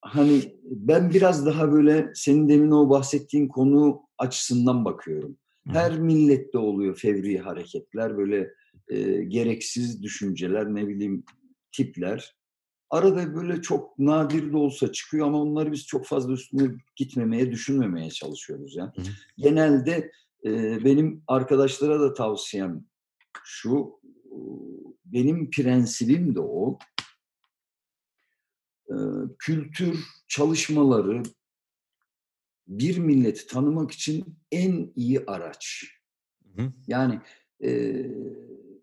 hani 0.01 0.43
ben 0.65 1.11
biraz 1.11 1.47
daha 1.47 1.73
böyle 1.73 2.11
senin 2.15 2.49
demin 2.49 2.71
o 2.71 2.91
bahsettiğin 2.91 3.49
konu 3.49 4.03
açısından 4.19 4.85
bakıyorum. 4.85 5.37
Hı. 5.67 5.73
Her 5.73 5.99
millette 5.99 6.59
oluyor 6.59 6.97
fevri 6.97 7.39
hareketler, 7.39 8.17
böyle 8.17 8.51
e, 8.89 9.25
gereksiz 9.25 10.03
düşünceler, 10.03 10.75
ne 10.75 10.89
bileyim 10.89 11.25
tipler. 11.73 12.37
Arada 12.93 13.35
böyle 13.35 13.63
çok 13.63 13.99
nadir 13.99 14.53
de 14.53 14.57
olsa 14.57 14.93
çıkıyor 14.93 15.27
ama 15.27 15.43
onları 15.43 15.73
biz 15.73 15.87
çok 15.87 16.07
fazla 16.07 16.33
üstüne 16.33 16.71
gitmemeye, 16.97 17.51
düşünmemeye 17.51 18.11
çalışıyoruz 18.11 18.77
ya. 18.77 18.93
Hı 18.97 19.03
hı. 19.03 19.07
Genelde 19.37 20.13
e, 20.45 20.85
benim 20.85 21.23
arkadaşlara 21.27 22.01
da 22.01 22.15
tavsiyem 22.15 22.85
şu, 23.45 24.01
e, 24.05 24.37
benim 25.05 25.51
prensibim 25.51 26.35
de 26.35 26.41
o. 26.41 26.79
E, 28.89 28.97
kültür 29.39 30.05
çalışmaları 30.29 31.23
bir 32.67 32.99
milleti 32.99 33.47
tanımak 33.47 33.91
için 33.91 34.39
en 34.51 34.93
iyi 34.97 35.25
araç. 35.27 35.85
Hı. 36.57 36.73
Yani 36.87 37.21
e, 37.65 38.03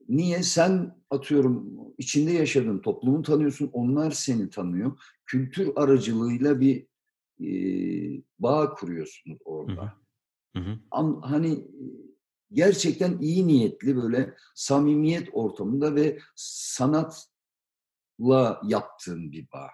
niye 0.08 0.44
sen 0.44 0.99
atıyorum 1.10 1.80
içinde 1.98 2.32
yaşadığın 2.32 2.80
toplumu 2.80 3.22
tanıyorsun, 3.22 3.70
onlar 3.74 4.12
seni 4.12 4.50
tanıyor. 4.50 5.00
Kültür 5.26 5.72
aracılığıyla 5.76 6.60
bir 6.60 6.88
e, 7.42 7.50
bağ 8.40 8.74
kuruyorsunuz 8.74 9.38
Hı 9.40 9.44
hı. 9.44 9.50
orada. 9.50 9.94
Hı 10.56 10.60
hı. 10.60 10.80
Am, 10.92 11.22
hani 11.22 11.68
gerçekten 12.54 13.18
iyi 13.20 13.48
niyetli 13.48 13.96
böyle 13.96 14.34
samimiyet 14.56 15.30
ortamında 15.32 15.96
ve 15.96 16.20
sanatla 16.36 17.32
yaptığın 18.64 19.32
bir 19.32 19.48
bağ. 19.54 19.68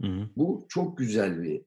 Hı 0.00 0.06
hı. 0.08 0.28
Bu 0.36 0.66
çok 0.68 0.98
güzel 0.98 1.42
bir 1.42 1.62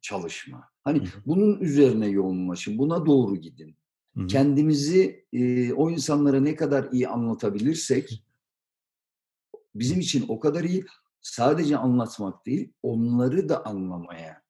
çalışma. 0.00 0.58
Hı 0.58 0.62
Hani 0.84 0.98
hı. 0.98 1.04
bunun 1.26 1.60
üzerine 1.60 2.08
yoğunlaşın, 2.08 2.78
buna 2.78 3.06
doğru 3.06 3.36
gidin. 3.36 3.76
Hı 4.16 4.20
hı. 4.22 4.26
Kendimizi 4.26 5.26
e, 5.32 5.72
o 5.72 5.90
insanlara 5.90 6.40
ne 6.40 6.56
kadar 6.56 6.88
iyi 6.92 7.08
anlatabilirsek 7.08 8.24
bizim 9.74 10.00
için 10.00 10.24
o 10.28 10.40
kadar 10.40 10.64
iyi. 10.64 10.84
Sadece 11.22 11.76
anlatmak 11.76 12.46
değil, 12.46 12.72
onları 12.82 13.48
da 13.48 13.66
anlamaya 13.66 14.42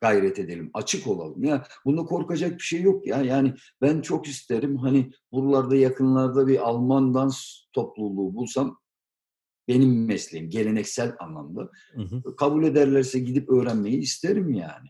gayret 0.00 0.38
edelim, 0.38 0.70
açık 0.74 1.06
olalım. 1.06 1.44
Ya 1.44 1.66
bunda 1.84 2.04
korkacak 2.04 2.52
bir 2.52 2.62
şey 2.62 2.82
yok 2.82 3.06
ya. 3.06 3.22
Yani 3.22 3.54
ben 3.82 4.00
çok 4.00 4.26
isterim 4.26 4.76
hani 4.76 5.10
buralarda 5.32 5.76
yakınlarda 5.76 6.46
bir 6.46 6.68
Alman 6.68 7.14
dans 7.14 7.44
topluluğu 7.72 8.34
bulsam 8.34 8.78
benim 9.68 10.06
mesleğim 10.06 10.50
geleneksel 10.50 11.16
anlamda 11.18 11.70
Hı 11.94 12.02
hı. 12.02 12.36
kabul 12.36 12.64
ederlerse 12.64 13.18
gidip 13.18 13.50
öğrenmeyi 13.50 13.98
isterim 13.98 14.54
yani. 14.54 14.88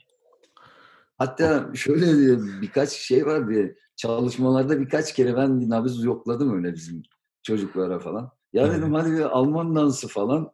Hatta 1.18 1.70
şöyle 1.74 2.06
bir- 2.06 2.62
birkaç 2.62 2.90
şey 2.90 3.26
var 3.26 3.48
bir 3.48 3.76
çalışmalarda 3.96 4.80
birkaç 4.80 5.14
kere 5.14 5.36
ben 5.36 5.70
nabız 5.70 6.04
yokladım 6.04 6.56
öyle 6.56 6.74
bizim 6.74 7.02
çocuklara 7.42 7.98
falan. 7.98 8.30
Ya 8.54 8.72
dedim 8.72 8.94
hadi 8.94 9.12
bir 9.12 9.20
Alman 9.20 9.76
dansı 9.76 10.08
falan 10.08 10.50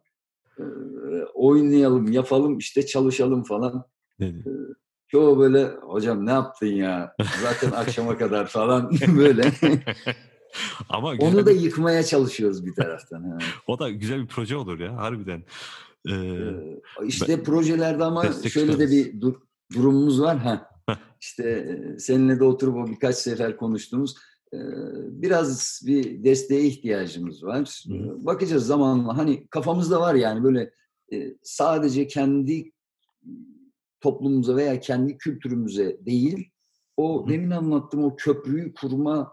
e, 0.59 0.63
oynayalım, 1.33 2.11
yapalım 2.11 2.57
işte 2.57 2.85
çalışalım 2.85 3.43
falan. 3.43 3.85
Dedi. 4.19 4.43
Çoğu 5.07 5.39
böyle 5.39 5.65
hocam 5.67 6.25
ne 6.25 6.31
yaptın 6.31 6.67
ya 6.67 7.15
zaten 7.43 7.71
akşama 7.71 8.17
kadar 8.17 8.47
falan 8.47 8.91
böyle. 9.17 9.51
Ama 10.89 11.15
güzel 11.15 11.33
Onu 11.35 11.45
da 11.45 11.49
bir, 11.51 11.59
yıkmaya 11.61 12.03
çalışıyoruz 12.03 12.65
bir 12.65 12.75
taraftan. 12.75 13.23
ha. 13.23 13.37
o 13.67 13.79
da 13.79 13.89
güzel 13.89 14.21
bir 14.21 14.27
proje 14.27 14.55
olur 14.55 14.79
ya 14.79 14.97
harbiden. 14.97 15.43
Ee, 16.09 16.13
Ee, 16.13 16.77
işte 17.07 17.43
projelerde 17.43 18.03
ama 18.03 18.31
şöyle 18.31 18.79
de 18.79 18.91
bir 18.91 19.21
dur- 19.21 19.41
durumumuz 19.73 20.21
var. 20.21 20.37
Ha. 20.37 20.67
İşte 21.21 21.43
e, 21.49 21.99
seninle 21.99 22.39
de 22.39 22.43
oturup 22.43 22.75
o 22.75 22.87
birkaç 22.87 23.15
sefer 23.15 23.57
konuştuğumuz 23.57 24.15
e, 24.17 24.30
biraz 25.21 25.81
bir 25.85 26.23
desteğe 26.23 26.63
ihtiyacımız 26.63 27.43
var. 27.43 27.83
Hı 27.87 27.93
hı. 27.93 27.97
E, 28.21 28.25
Bakacağız 28.25 28.65
zamanla. 28.65 29.17
Hani 29.17 29.47
kafamızda 29.47 30.01
var 30.01 30.15
yani 30.15 30.43
böyle 30.43 30.71
e, 31.13 31.35
sadece 31.43 32.07
kendi 32.07 32.71
toplumumuza 34.01 34.55
veya 34.55 34.79
kendi 34.79 35.17
kültürümüze 35.17 36.05
değil 36.05 36.49
o 36.97 37.25
Hı 37.25 37.29
demin 37.29 37.49
anlattığım 37.51 38.03
o 38.03 38.15
köprüyü 38.15 38.73
kurma 38.73 39.31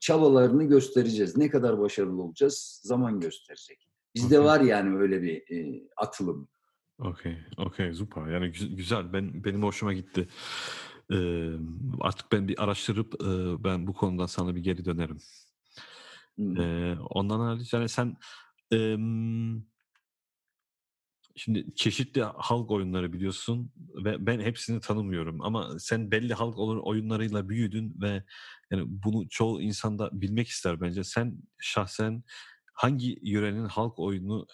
çabalarını 0.00 0.64
göstereceğiz. 0.64 1.36
Ne 1.36 1.50
kadar 1.50 1.78
başarılı 1.80 2.22
olacağız 2.22 2.80
zaman 2.84 3.20
gösterecek. 3.20 3.88
Bizde 4.14 4.38
Okey. 4.40 4.50
var 4.50 4.60
yani 4.60 4.98
öyle 4.98 5.22
bir 5.22 5.56
e, 5.56 5.82
atılım. 5.96 6.48
Okey, 6.98 7.36
okey, 7.56 7.94
süper. 7.94 8.26
Yani 8.26 8.46
gü- 8.46 8.74
güzel. 8.76 9.12
Ben 9.12 9.44
benim 9.44 9.62
hoşuma 9.62 9.92
gitti. 9.92 10.28
Ee, 11.12 11.52
artık 12.00 12.32
ben 12.32 12.48
bir 12.48 12.62
araştırıp 12.62 13.14
e, 13.14 13.64
ben 13.64 13.86
bu 13.86 13.92
konudan 13.92 14.26
sana 14.26 14.54
bir 14.54 14.60
geri 14.60 14.84
dönerim. 14.84 15.18
Hmm. 16.36 16.60
Ee, 16.60 16.96
ondan 17.00 17.40
hariç 17.40 17.72
yani 17.72 17.88
sen 17.88 18.16
şimdi 21.36 21.74
çeşitli 21.74 22.22
halk 22.22 22.70
oyunları 22.70 23.12
biliyorsun 23.12 23.72
ve 24.04 24.26
ben 24.26 24.40
hepsini 24.40 24.80
tanımıyorum 24.80 25.40
ama 25.40 25.78
sen 25.78 26.10
belli 26.10 26.34
halk 26.34 26.58
oyun- 26.58 26.82
oyunlarıyla 26.82 27.48
büyüdün 27.48 27.94
ve 28.02 28.24
yani 28.70 28.84
bunu 28.86 29.28
çoğu 29.28 29.60
insan 29.62 29.98
da 29.98 30.10
bilmek 30.12 30.48
ister 30.48 30.80
bence. 30.80 31.04
Sen 31.04 31.38
şahsen 31.58 32.22
hangi 32.74 33.18
yörenin 33.22 33.64
halk 33.66 33.98
oyunu 33.98 34.46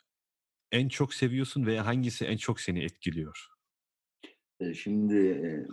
en 0.73 0.89
çok 0.89 1.15
seviyorsun 1.15 1.67
veya 1.67 1.87
hangisi 1.87 2.25
en 2.25 2.37
çok 2.37 2.61
seni 2.61 2.85
etkiliyor? 2.85 3.47
Şimdi 4.75 5.67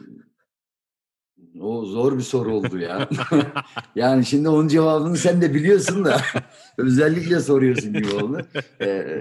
o 1.61 1.86
zor 1.86 2.17
bir 2.17 2.23
soru 2.23 2.53
oldu 2.53 2.77
ya. 2.77 3.09
yani 3.95 4.25
şimdi 4.25 4.49
onun 4.49 4.67
cevabını 4.67 5.17
sen 5.17 5.41
de 5.41 5.53
biliyorsun 5.53 6.05
da 6.05 6.21
özellikle 6.77 7.39
soruyorsun 7.39 7.93
gibi 7.93 8.11
oldu. 8.11 8.41
E, 8.81 9.19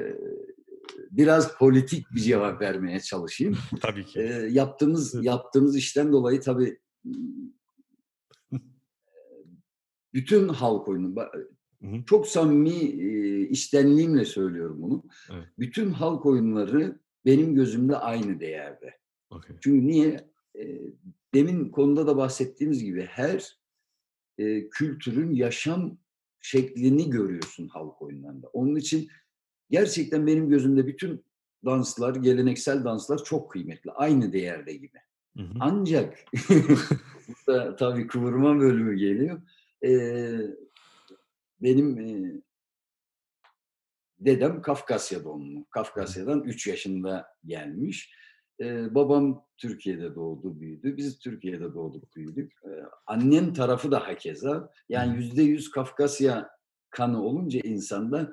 biraz 1.11 1.57
politik 1.57 2.07
bir 2.15 2.21
cevap 2.21 2.61
vermeye 2.61 3.01
çalışayım. 3.01 3.57
Tabii 3.81 4.07
ki. 4.07 4.21
E, 4.21 4.25
yaptığımız 4.51 5.25
yaptığımız 5.25 5.77
işten 5.77 6.13
dolayı 6.13 6.41
tabii 6.41 6.79
bütün 10.15 10.49
halk 10.49 10.89
oyunu 10.89 11.15
çok 12.07 12.27
samimi 12.27 12.75
e, 12.75 13.41
içtenliğimle 13.41 14.25
söylüyorum 14.25 14.83
bunu. 14.83 15.03
Evet. 15.33 15.45
Bütün 15.59 15.91
halk 15.91 16.27
oyunları 16.27 17.01
benim 17.27 17.55
gözümde 17.55 17.97
aynı 17.97 18.41
değerde. 18.41 18.99
Okey. 19.31 19.57
Çünkü 19.61 19.87
niye? 19.87 20.31
E, 20.59 20.81
demin 21.35 21.69
konuda 21.69 22.07
da 22.07 22.17
bahsettiğimiz 22.17 22.85
gibi 22.85 23.03
her 23.03 23.59
e, 24.39 24.69
kültürün 24.69 25.35
yaşam 25.35 25.99
şeklini 26.41 27.11
görüyorsun 27.11 27.69
halk 27.69 28.03
oyunlarında. 28.03 28.47
Onun 28.53 28.77
için 28.77 29.09
gerçekten 29.71 30.27
benim 30.27 30.49
gözümde 30.49 30.87
bütün 30.87 31.25
danslar, 31.65 32.15
geleneksel 32.15 32.85
danslar 32.85 33.25
çok 33.25 33.51
kıymetli. 33.51 33.91
Aynı 33.91 34.33
değerde 34.33 34.73
gibi. 34.73 34.99
Hı 35.37 35.43
hı. 35.43 35.55
Ancak 35.61 36.19
burada 37.29 37.77
tabii 37.77 38.07
kıvırma 38.07 38.61
bölümü 38.61 38.97
geliyor. 38.97 39.43
Ee, 39.85 40.41
benim 41.63 41.99
e, 41.99 42.33
dedem 44.19 44.63
Kafkasya 44.63 45.25
doğumlu. 45.25 45.67
Kafkasya'dan 45.71 46.43
3 46.43 46.67
yaşında 46.67 47.27
gelmiş. 47.45 48.15
Ee, 48.61 48.95
babam 48.95 49.45
Türkiye'de 49.57 50.15
doğdu, 50.15 50.61
büyüdü. 50.61 50.97
Biz 50.97 51.19
Türkiye'de 51.19 51.75
doğduk, 51.75 52.17
büyüdük. 52.17 52.53
Ee, 52.65 52.83
annem 53.07 53.53
tarafı 53.53 53.91
da 53.91 54.09
hakeza. 54.09 54.71
Yani 54.89 55.17
yüzde 55.17 55.43
yüz 55.43 55.71
Kafkasya 55.71 56.51
kanı 56.91 57.23
olunca 57.23 57.61
insanda 57.65 58.33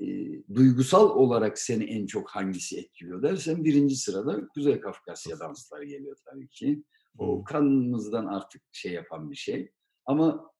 e, 0.00 0.06
duygusal 0.54 1.10
olarak 1.10 1.58
seni 1.58 1.84
en 1.84 2.06
çok 2.06 2.30
hangisi 2.30 2.78
etkiliyor 2.78 3.22
dersen 3.22 3.64
birinci 3.64 3.96
sırada 3.96 4.48
Kuzey 4.48 4.80
Kafkasya 4.80 5.38
dansları 5.38 5.84
geliyor 5.84 6.16
tabii 6.24 6.48
ki. 6.48 6.82
O 7.18 7.44
kanımızdan 7.44 8.26
artık 8.26 8.62
şey 8.72 8.92
yapan 8.92 9.30
bir 9.30 9.36
şey. 9.36 9.72
Ama 10.06 10.50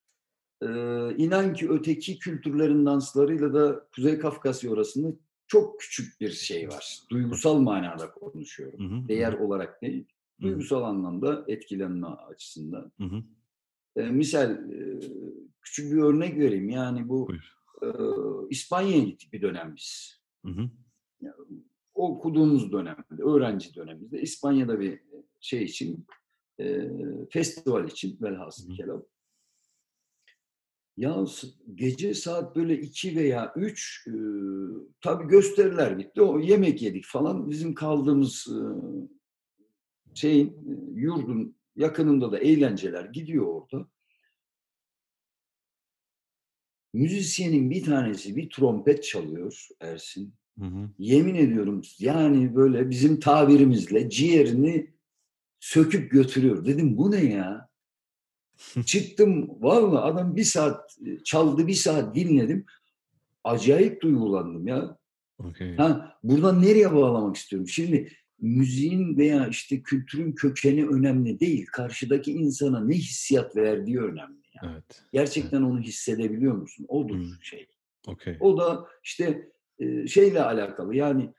e, 0.62 0.66
inan 1.16 1.54
ki 1.54 1.70
öteki 1.70 2.18
kültürlerin 2.18 2.86
danslarıyla 2.86 3.54
da 3.54 3.88
Kuzey 3.94 4.18
Kafkasya 4.18 4.72
arasında 4.72 5.16
çok 5.48 5.80
küçük 5.80 6.20
bir 6.20 6.30
şey 6.30 6.68
var. 6.68 6.98
Duygusal 7.10 7.60
manada 7.60 8.12
konuşuyorum. 8.12 8.90
Hı 8.90 8.94
hı, 8.94 9.08
Değer 9.08 9.32
hı. 9.32 9.44
olarak 9.44 9.82
değil. 9.82 10.04
Hı 10.40 10.46
hı. 10.46 10.48
Duygusal 10.48 10.82
anlamda 10.82 11.44
etkilenme 11.48 12.06
açısından. 12.06 12.92
Hı 13.00 13.04
hı. 13.04 13.22
e, 13.96 14.02
misal 14.10 14.50
e, 14.72 15.00
küçük 15.62 15.92
bir 15.92 16.02
örnek 16.02 16.38
vereyim. 16.38 16.68
Yani 16.70 17.08
bu 17.08 17.28
Buyur. 17.28 17.52
e, 17.82 17.88
İspanya'ya 18.50 19.02
gittik 19.04 19.32
bir 19.32 19.42
dönem 19.42 19.74
biz. 19.76 20.20
Hı 20.46 20.52
hı. 20.52 20.70
okuduğumuz 21.94 22.72
dönemde, 22.72 23.22
öğrenci 23.22 23.74
dönemimizde 23.74 24.20
İspanya'da 24.20 24.80
bir 24.80 25.00
şey 25.40 25.62
için, 25.64 26.06
e, 26.60 26.90
festival 27.30 27.88
için 27.88 28.18
velhasıl 28.20 28.76
kelam. 28.76 29.02
Ya 30.98 31.26
s- 31.26 31.46
gece 31.74 32.14
saat 32.14 32.56
böyle 32.56 32.80
iki 32.80 33.16
veya 33.16 33.52
üç 33.56 34.06
e, 34.08 34.12
tabii 35.00 35.28
gösteriler 35.28 35.98
bitti. 35.98 36.22
O 36.22 36.38
yemek 36.40 36.82
yedik 36.82 37.04
falan. 37.06 37.50
Bizim 37.50 37.74
kaldığımız 37.74 38.46
e, 38.48 38.58
şeyin 40.14 40.56
yurdun 40.94 41.56
yakınında 41.76 42.32
da 42.32 42.38
eğlenceler 42.38 43.04
gidiyor 43.04 43.46
orada. 43.46 43.88
Müzisyenin 46.92 47.70
bir 47.70 47.84
tanesi 47.84 48.36
bir 48.36 48.50
trompet 48.50 49.04
çalıyor 49.04 49.68
Ersin. 49.80 50.34
Hı 50.58 50.64
hı. 50.64 50.90
Yemin 50.98 51.34
ediyorum 51.34 51.82
yani 51.98 52.56
böyle 52.56 52.90
bizim 52.90 53.20
tabirimizle 53.20 54.10
ciğerini 54.10 54.90
söküp 55.60 56.10
götürüyor. 56.10 56.64
Dedim 56.64 56.96
bu 56.96 57.10
ne 57.10 57.24
ya? 57.24 57.67
Çıktım 58.86 59.50
vallahi 59.62 60.02
adam 60.12 60.36
bir 60.36 60.44
saat 60.44 60.96
e, 61.06 61.18
çaldı 61.24 61.66
bir 61.66 61.74
saat 61.74 62.14
dinledim. 62.14 62.66
Acayip 63.44 64.02
duygulandım 64.02 64.66
ya. 64.66 64.98
Okey. 65.38 65.76
Ha, 65.76 66.18
buradan 66.22 66.62
nereye 66.62 66.94
bağlamak 66.94 67.36
istiyorum? 67.36 67.68
Şimdi 67.68 68.12
müziğin 68.40 69.16
veya 69.16 69.48
işte 69.48 69.82
kültürün 69.82 70.32
kökeni 70.32 70.86
önemli 70.86 71.40
değil. 71.40 71.66
Karşıdaki 71.72 72.32
insana 72.32 72.84
ne 72.84 72.94
hissiyat 72.94 73.56
verdiği 73.56 74.00
önemli. 74.00 74.38
Yani. 74.62 74.72
Evet. 74.72 75.02
Gerçekten 75.12 75.62
onu 75.62 75.80
hissedebiliyor 75.80 76.54
musun? 76.54 76.86
Odur 76.88 77.14
Hmm. 77.14 77.42
şey. 77.42 77.66
Okey. 78.06 78.36
O 78.40 78.58
da 78.58 78.86
işte 79.04 79.48
e, 79.78 80.06
şeyle 80.06 80.42
alakalı 80.42 80.96
yani 80.96 81.32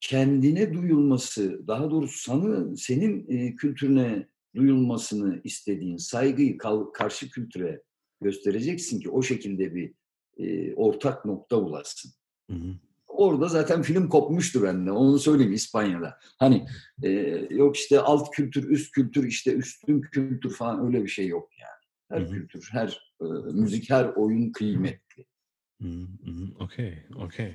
kendine 0.00 0.74
duyulması, 0.74 1.66
daha 1.66 1.90
doğrusu 1.90 2.18
sana, 2.18 2.76
senin 2.76 3.26
e, 3.28 3.56
kültürüne 3.56 4.28
duyulmasını 4.56 5.40
istediğin 5.44 5.96
saygıyı 5.96 6.58
karşı 6.94 7.30
kültüre 7.30 7.82
göstereceksin 8.20 9.00
ki 9.00 9.10
o 9.10 9.22
şekilde 9.22 9.74
bir 9.74 9.94
e, 10.38 10.74
ortak 10.74 11.24
nokta 11.24 11.64
bulasın. 11.64 12.10
Hı 12.50 12.56
hı. 12.56 12.74
Orada 13.06 13.48
zaten 13.48 13.82
film 13.82 14.08
kopmuştu 14.08 14.62
bende. 14.62 14.92
Onu 14.92 15.18
söyleyeyim 15.18 15.52
İspanya'da. 15.52 16.18
Hani 16.38 16.66
e, 17.02 17.10
yok 17.50 17.76
işte 17.76 18.00
alt 18.00 18.30
kültür, 18.30 18.70
üst 18.70 18.92
kültür, 18.92 19.24
işte 19.26 19.52
üstün 19.52 20.00
kültür 20.00 20.54
falan 20.54 20.86
öyle 20.86 21.04
bir 21.04 21.08
şey 21.08 21.26
yok 21.26 21.50
yani. 21.60 21.76
Her 22.10 22.26
Hı 22.28 22.30
hı. 22.30 22.38
kültür, 22.38 22.68
her 22.72 23.12
e, 23.20 23.24
müzik, 23.52 23.90
her 23.90 24.04
oyun 24.04 24.52
kıymetli. 24.52 25.26
Hı 25.82 25.88
hı, 25.88 26.30
hı. 26.30 26.64
Okey, 26.64 26.98
okey. 27.16 27.54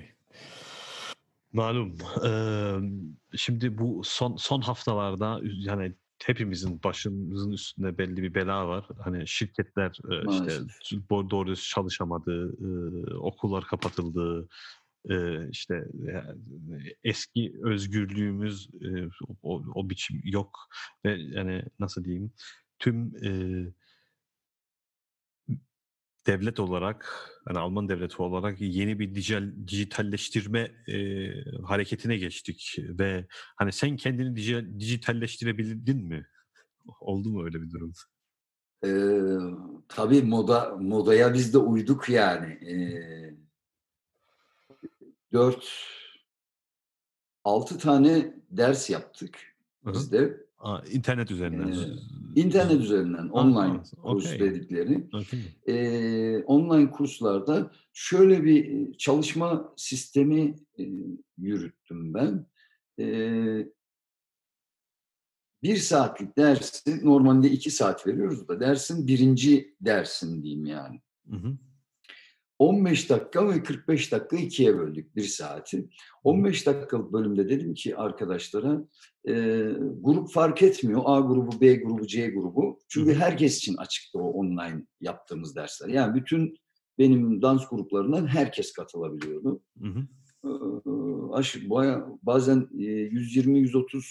Malum. 1.54 1.98
eee, 2.24 2.90
şimdi 3.36 3.78
bu 3.78 4.02
son 4.04 4.36
son 4.36 4.62
haftalarda 4.62 5.40
yani 5.44 5.94
hepimizin 6.26 6.84
başımızın 6.84 7.52
üstünde 7.52 7.98
belli 7.98 8.24
bir 8.24 8.34
bela 8.34 8.68
var. 8.68 8.88
Hani 9.04 9.28
şirketler 9.28 9.88
e, 10.12 10.16
işte 10.16 10.26
Maalesef. 10.26 11.10
doğru 11.10 11.30
doğru 11.30 11.48
düz 11.48 11.70
çalışamadı, 11.70 12.56
e, 12.62 13.14
okullar 13.14 13.64
kapatıldı. 13.64 14.48
e, 15.10 15.50
işte 15.50 15.88
eski 17.04 17.54
özgürlüğümüz 17.64 18.70
o, 19.44 19.64
o 19.76 19.90
biçim 19.90 20.22
yok 20.24 20.60
ve 21.06 21.18
yani 21.20 21.64
nasıl 21.80 22.04
diyeyim 22.04 22.32
tüm 22.80 23.16
e, 23.26 23.30
devlet 26.28 26.60
olarak 26.60 27.30
hani 27.46 27.60
Alman 27.60 27.90
devleti 27.90 28.22
olarak 28.22 28.62
yeni 28.62 29.00
bir 29.00 29.16
dijital, 29.16 29.68
dijitalleştirme 29.68 30.72
e, 30.88 31.28
hareketine 31.64 32.18
geçtik 32.18 32.76
ve 32.80 33.28
hani 33.56 33.72
sen 33.72 33.96
kendini 33.96 34.40
diji- 34.40 34.80
dijitalleştirebildin 34.80 36.08
mi? 36.08 36.28
Oldu 37.00 37.30
mu 37.30 37.46
öyle 37.46 37.62
bir 37.62 37.72
durum? 37.72 37.94
Ee, 38.86 38.90
tabii 39.88 40.22
moda 40.22 40.78
modaya 40.80 41.34
biz 41.34 41.54
de 41.54 41.58
uyduk 41.58 42.10
yani. 42.10 42.54
Ee, 42.54 43.36
dört, 45.34 45.74
altı 47.44 47.78
tane 47.78 48.34
ders 48.50 48.90
yaptık 48.90 49.51
Hı 49.84 49.90
hı. 49.90 49.94
biz 49.94 50.12
de. 50.12 50.38
Aa, 50.60 50.80
internet 50.92 51.32
üzerinden. 51.32 51.68
Ee, 51.68 51.96
İnternet 52.36 52.82
üzerinden 52.82 53.30
online 53.30 53.80
aa, 53.80 53.84
kurs 54.02 54.26
okey. 54.26 54.40
dedikleri. 54.40 55.08
Okey. 55.14 55.40
Ee, 55.68 56.44
online 56.44 56.92
kurslarda 56.92 57.72
şöyle 57.94 58.44
bir 58.44 58.66
e, 58.66 58.94
çalışma 58.98 59.74
sistemi 59.78 60.56
e, 60.80 60.84
yürüttüm 61.38 62.14
ben. 62.14 62.46
Ee, 63.00 63.68
bir 65.64 65.78
saatlik 65.78 66.38
dersi 66.38 67.06
normalde 67.06 67.50
iki 67.50 67.72
saat 67.72 68.08
veriyoruz 68.08 68.48
da 68.48 68.60
dersin 68.60 69.08
birinci 69.08 69.76
dersin 69.82 70.44
diyeyim 70.44 70.66
yani. 70.66 71.02
Hı 71.30 71.36
hı. 71.36 71.58
15 72.62 73.10
dakika 73.10 73.50
ve 73.50 73.64
45 73.64 74.12
dakika 74.12 74.38
ikiye 74.38 74.78
böldük 74.78 75.16
bir 75.16 75.24
saati. 75.24 75.90
15 76.24 76.68
dakikalık 76.68 77.14
bölümde 77.14 77.50
dedim 77.50 77.74
ki 77.74 77.98
arkadaşlara 77.98 78.82
e, 79.28 79.34
grup 80.02 80.32
fark 80.32 80.62
etmiyor. 80.62 81.02
A 81.06 81.20
grubu, 81.20 81.62
B 81.62 81.76
grubu, 81.76 82.08
C 82.08 82.28
grubu. 82.28 82.80
Çünkü 82.88 83.14
herkes 83.14 83.58
için 83.58 83.78
açıktı 83.78 84.20
o 84.20 84.32
online 84.32 84.86
yaptığımız 85.02 85.56
dersler. 85.56 85.88
Yani 85.88 86.16
bütün 86.16 86.58
benim 87.00 87.42
dans 87.42 87.70
gruplarından 87.70 88.28
herkes 88.28 88.74
katılabiliyordu. 88.74 89.62
Hı 89.82 89.88
hı. 89.88 90.08
Aş- 91.34 91.70
baya- 91.70 92.08
bazen 92.24 92.70
e, 92.80 92.84
120-130 92.84 94.04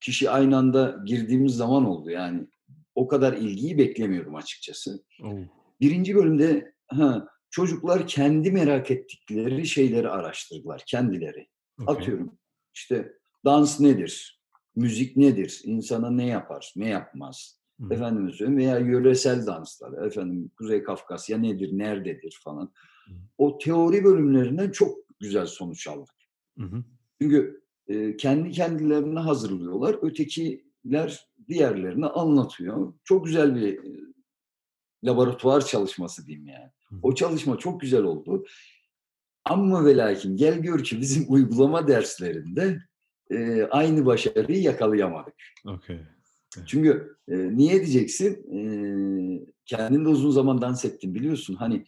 kişi 0.00 0.30
aynı 0.30 0.56
anda 0.56 1.02
girdiğimiz 1.06 1.54
zaman 1.54 1.84
oldu. 1.84 2.10
Yani 2.10 2.46
o 2.94 3.08
kadar 3.08 3.32
ilgiyi 3.32 3.78
beklemiyordum 3.78 4.34
açıkçası. 4.34 5.04
Oh. 5.22 5.32
Birinci 5.80 6.14
bölümde 6.14 6.77
ha, 6.88 7.28
çocuklar 7.50 8.06
kendi 8.06 8.50
merak 8.50 8.90
ettikleri 8.90 9.66
şeyleri 9.66 10.08
araştırdılar 10.08 10.82
kendileri. 10.86 11.48
okey. 11.80 11.94
Atıyorum 11.94 12.38
işte 12.74 13.12
dans 13.44 13.80
nedir? 13.80 14.40
Müzik 14.76 15.16
nedir? 15.16 15.60
İnsana 15.64 16.10
ne 16.10 16.26
yapar? 16.26 16.72
Ne 16.76 16.88
yapmaz? 16.88 17.60
Hı. 17.80 17.94
Efendim 17.94 18.32
söyleyeyim 18.32 18.58
veya 18.58 18.78
yöresel 18.78 19.46
danslar. 19.46 20.06
Efendim 20.06 20.50
Kuzey 20.58 20.82
Kafkasya 20.82 21.38
nedir? 21.38 21.70
Nerededir 21.72 22.38
falan. 22.44 22.72
Hı. 23.06 23.12
O 23.38 23.58
teori 23.58 24.04
bölümlerinden 24.04 24.70
çok 24.70 24.98
güzel 25.20 25.46
sonuç 25.46 25.88
aldık. 25.88 26.14
Hı. 26.58 26.84
Çünkü 27.20 27.62
e, 27.88 28.16
kendi 28.16 28.50
kendilerine 28.50 29.20
hazırlıyorlar. 29.20 29.96
Ötekiler 30.02 31.28
diğerlerine 31.48 32.06
anlatıyor. 32.06 32.94
Çok 33.04 33.24
güzel 33.24 33.54
bir 33.54 33.84
e, 33.84 34.00
laboratuvar 35.04 35.66
çalışması 35.66 36.26
diyeyim 36.26 36.46
yani. 36.46 36.70
O 37.02 37.14
çalışma 37.14 37.58
çok 37.58 37.80
güzel 37.80 38.02
oldu. 38.02 38.44
Ama 39.44 39.84
ve 39.84 39.96
lakin 39.96 40.36
gel 40.36 40.58
gör 40.58 40.84
ki 40.84 41.00
bizim 41.00 41.24
uygulama 41.28 41.88
derslerinde 41.88 42.78
e, 43.30 43.62
aynı 43.62 44.06
başarıyı 44.06 44.62
yakalayamadık. 44.62 45.34
Okey. 45.66 46.00
Çünkü 46.66 47.16
e, 47.28 47.56
niye 47.56 47.74
diyeceksin? 47.74 48.54
E, 48.56 48.60
kendin 49.66 50.04
de 50.04 50.08
uzun 50.08 50.30
zaman 50.30 50.60
dans 50.60 50.84
ettin 50.84 51.14
biliyorsun. 51.14 51.54
Hani 51.54 51.84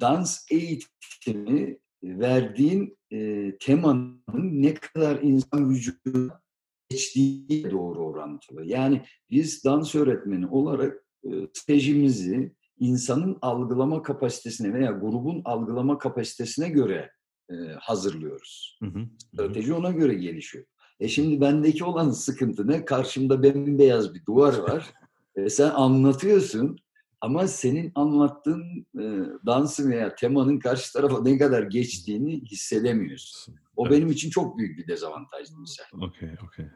dans 0.00 0.46
eğitimi 0.50 1.78
verdiğin 2.02 2.98
e, 3.12 3.52
temanın 3.60 4.22
ne 4.62 4.74
kadar 4.74 5.22
insan 5.22 5.70
vücuduna 5.70 6.42
geçtiği 6.88 7.70
doğru 7.70 8.04
orantılı. 8.04 8.64
Yani 8.64 9.02
biz 9.30 9.64
dans 9.64 9.94
öğretmeni 9.94 10.46
olarak 10.46 11.04
e, 11.24 11.28
stratejimizi 11.54 12.52
insanın 12.80 13.38
algılama 13.42 14.02
kapasitesine 14.02 14.74
veya 14.74 14.90
grubun 14.90 15.42
algılama 15.44 15.98
kapasitesine 15.98 16.68
göre 16.68 17.10
e, 17.50 17.54
hazırlıyoruz. 17.80 18.78
Hı 18.82 18.86
hı. 18.86 19.06
Strateji 19.18 19.74
ona 19.74 19.90
göre 19.90 20.14
gelişiyor. 20.14 20.64
E 21.00 21.08
şimdi 21.08 21.40
bendeki 21.40 21.84
olan 21.84 22.10
sıkıntı 22.10 22.68
ne? 22.68 22.84
Karşımda 22.84 23.42
bembeyaz 23.42 24.14
bir 24.14 24.26
duvar 24.26 24.58
var. 24.58 24.90
E 25.36 25.50
sen 25.50 25.70
anlatıyorsun 25.70 26.78
ama 27.20 27.46
senin 27.48 27.92
anlattığın 27.94 28.86
e, 28.98 29.04
dansın 29.46 29.90
veya 29.90 30.14
temanın 30.14 30.58
karşı 30.58 30.92
tarafa 30.92 31.22
ne 31.22 31.38
kadar 31.38 31.62
geçtiğini 31.62 32.40
hissedemiyorsun. 32.44 33.54
O 33.76 33.86
Evet. 33.86 33.96
benim 33.96 34.10
için 34.10 34.30
çok 34.30 34.58
büyük 34.58 34.78
bir 34.78 34.86
dezavantajdı 34.86 35.52
mesela. 35.60 36.06
Okey, 36.06 36.30
okey. 36.46 36.66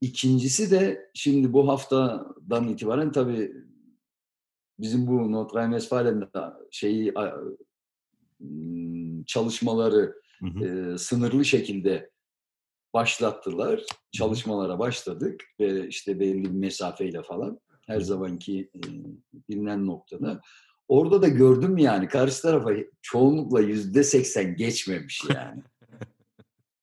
İkincisi 0.00 0.70
de 0.70 1.10
şimdi 1.14 1.52
bu 1.52 1.68
haftadan 1.68 2.68
itibaren 2.68 3.12
tabii 3.12 3.52
bizim 4.78 5.06
bu 5.06 5.32
Notre 5.32 5.58
Dame-Westfalen'de 5.58 6.26
şeyi 6.70 7.12
a- 7.14 7.38
m, 8.40 9.24
çalışmaları 9.26 10.14
Hı 10.40 10.46
hı. 10.46 10.64
e, 10.94 10.98
sınırlı 10.98 11.44
şekilde 11.44 12.10
başlattılar. 12.94 13.82
Çalışmalara 14.12 14.78
başladık 14.78 15.44
ve 15.60 15.88
işte 15.88 16.20
belli 16.20 16.44
bir 16.44 16.50
mesafeyle 16.50 17.22
falan 17.22 17.60
her 17.86 18.00
zamanki 18.00 18.70
e, 18.74 18.80
bilinen 19.48 19.86
noktada. 19.86 20.40
Orada 20.88 21.22
da 21.22 21.28
gördüm 21.28 21.78
yani 21.78 22.08
karşı 22.08 22.42
tarafa 22.42 22.70
çoğunlukla 23.02 23.60
yüzde 23.60 24.02
seksen 24.04 24.56
geçmemiş 24.56 25.22
yani. 25.34 25.62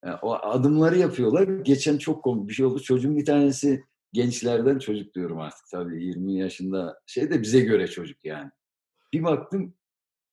Yani 0.05 0.17
o 0.21 0.33
adımları 0.33 0.97
yapıyorlar. 0.97 1.47
Geçen 1.59 1.97
çok 1.97 2.23
komik 2.23 2.49
bir 2.49 2.53
şey 2.53 2.65
oldu. 2.65 2.79
Çocuğun 2.79 3.17
bir 3.17 3.25
tanesi 3.25 3.83
gençlerden 4.13 4.79
çocuk 4.79 5.13
diyorum 5.15 5.39
artık 5.39 5.67
tabii 5.71 6.03
20 6.05 6.37
yaşında 6.37 6.99
şey 7.05 7.29
de 7.29 7.41
bize 7.41 7.59
göre 7.59 7.87
çocuk 7.87 8.25
yani. 8.25 8.51
Bir 9.13 9.23
baktım 9.23 9.73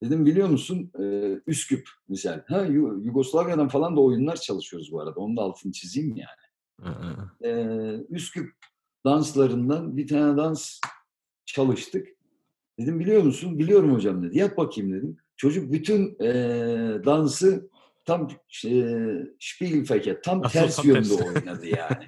dedim 0.02 0.26
biliyor 0.26 0.48
musun 0.48 0.92
e, 1.00 1.32
Üsküp 1.46 1.88
misal. 2.08 2.42
Ha 2.48 2.64
Yu- 2.64 3.00
Yugoslavya'dan 3.04 3.68
falan 3.68 3.96
da 3.96 4.00
oyunlar 4.00 4.36
çalışıyoruz 4.36 4.92
bu 4.92 5.00
arada. 5.00 5.20
Onun 5.20 5.36
da 5.36 5.42
altını 5.42 5.72
çizeyim 5.72 6.16
yani. 6.16 6.48
E, 7.44 7.50
Üsküp 8.10 8.52
danslarından 9.04 9.96
bir 9.96 10.06
tane 10.06 10.36
dans 10.36 10.80
çalıştık. 11.46 12.08
Dedim 12.78 13.00
biliyor 13.00 13.22
musun? 13.22 13.58
Biliyorum 13.58 13.94
hocam 13.94 14.22
dedi. 14.22 14.38
Yap 14.38 14.56
bakayım 14.56 14.92
dedim. 14.92 15.16
Çocuk 15.36 15.72
bütün 15.72 16.16
e, 16.20 16.30
dansı 17.04 17.70
tam 18.08 18.28
e, 18.66 18.72
Spiegelfeke 19.40 20.20
tam 20.20 20.42
Asıl 20.44 20.52
ters 20.60 20.76
tam 20.76 20.86
yönde 20.86 21.08
tersi. 21.08 21.24
oynadı 21.24 21.66
yani. 21.66 22.06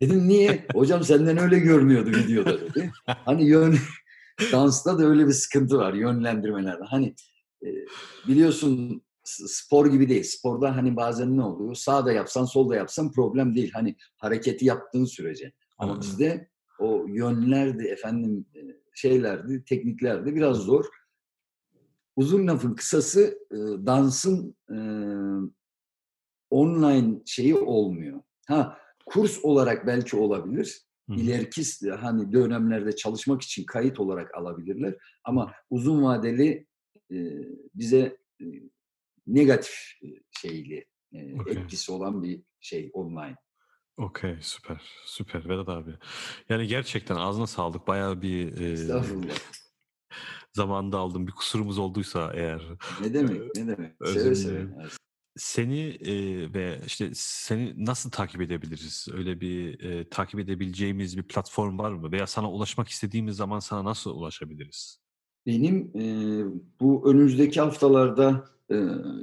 Dedim 0.00 0.28
niye? 0.28 0.66
Hocam 0.74 1.02
senden 1.02 1.38
öyle 1.38 1.58
görmüyordu 1.58 2.10
videoda 2.10 2.60
dedi. 2.60 2.90
Hani 3.06 3.44
yön 3.44 3.76
dansta 4.52 4.98
da 4.98 5.06
öyle 5.06 5.26
bir 5.26 5.32
sıkıntı 5.32 5.78
var 5.78 5.94
yönlendirmelerde. 5.94 6.84
Hani 6.84 7.14
e, 7.64 7.68
biliyorsun 8.28 9.02
spor 9.24 9.86
gibi 9.86 10.08
değil. 10.08 10.22
Sporda 10.22 10.76
hani 10.76 10.96
bazen 10.96 11.36
ne 11.36 11.42
oluyor? 11.42 11.74
Sağda 11.74 12.12
yapsan 12.12 12.44
solda 12.44 12.76
yapsan 12.76 13.12
problem 13.12 13.54
değil. 13.54 13.70
Hani 13.74 13.96
hareketi 14.16 14.64
yaptığın 14.64 15.04
sürece. 15.04 15.52
Ama 15.78 16.00
bizde 16.00 16.48
o 16.78 17.06
yönlerdi 17.08 17.84
efendim 17.84 18.46
şeylerdi, 18.94 19.64
tekniklerdi 19.64 20.34
biraz 20.34 20.56
zor. 20.56 20.84
Uzun 22.16 22.46
lafın 22.46 22.74
kısası 22.74 23.38
e, 23.50 23.56
dansın 23.86 24.56
e, 24.70 24.78
online 26.50 27.20
şeyi 27.26 27.54
olmuyor. 27.54 28.20
Ha 28.46 28.78
kurs 29.06 29.44
olarak 29.44 29.86
belki 29.86 30.16
olabilir. 30.16 30.82
Hı. 31.10 31.14
İleriki 31.14 31.90
hani 31.90 32.32
dönemlerde 32.32 32.96
çalışmak 32.96 33.42
için 33.42 33.64
kayıt 33.64 34.00
olarak 34.00 34.34
alabilirler. 34.34 34.94
Ama 35.24 35.52
uzun 35.70 36.02
vadeli 36.02 36.66
e, 37.12 37.16
bize 37.74 38.16
e, 38.40 38.46
negatif 39.26 39.98
şeyli 40.30 40.86
e, 41.12 41.40
Okey. 41.40 41.52
etkisi 41.52 41.92
olan 41.92 42.22
bir 42.22 42.42
şey 42.60 42.90
online. 42.92 43.36
Okey 43.96 44.38
süper 44.40 44.82
süper 45.04 45.48
Vedat 45.48 45.68
abi. 45.68 45.94
Yani 46.48 46.66
gerçekten 46.66 47.16
ağzına 47.16 47.46
sağlık 47.46 47.86
bayağı 47.86 48.22
bir 48.22 48.60
e. 48.60 48.76
zamanında 50.52 50.98
aldım 50.98 51.26
bir 51.26 51.32
kusurumuz 51.32 51.78
olduysa 51.78 52.32
eğer. 52.34 52.62
Ne 53.00 53.14
demek 53.14 53.56
ne 53.56 53.66
demek. 53.66 53.92
Seve 54.04 54.34
seve. 54.34 54.66
Seni 55.36 55.80
e, 55.80 56.14
ve 56.54 56.80
işte 56.86 57.10
seni 57.14 57.86
nasıl 57.86 58.10
takip 58.10 58.40
edebiliriz? 58.40 59.08
Öyle 59.14 59.40
bir 59.40 59.80
e, 59.80 60.08
takip 60.08 60.40
edebileceğimiz 60.40 61.16
bir 61.16 61.22
platform 61.22 61.78
var 61.78 61.92
mı? 61.92 62.12
Veya 62.12 62.26
sana 62.26 62.50
ulaşmak 62.50 62.88
istediğimiz 62.88 63.36
zaman 63.36 63.58
sana 63.58 63.84
nasıl 63.84 64.10
ulaşabiliriz? 64.10 64.98
Benim 65.46 65.92
e, 65.96 66.04
bu 66.80 67.10
önümüzdeki 67.10 67.60
haftalarda 67.60 68.44
e, 68.70 68.76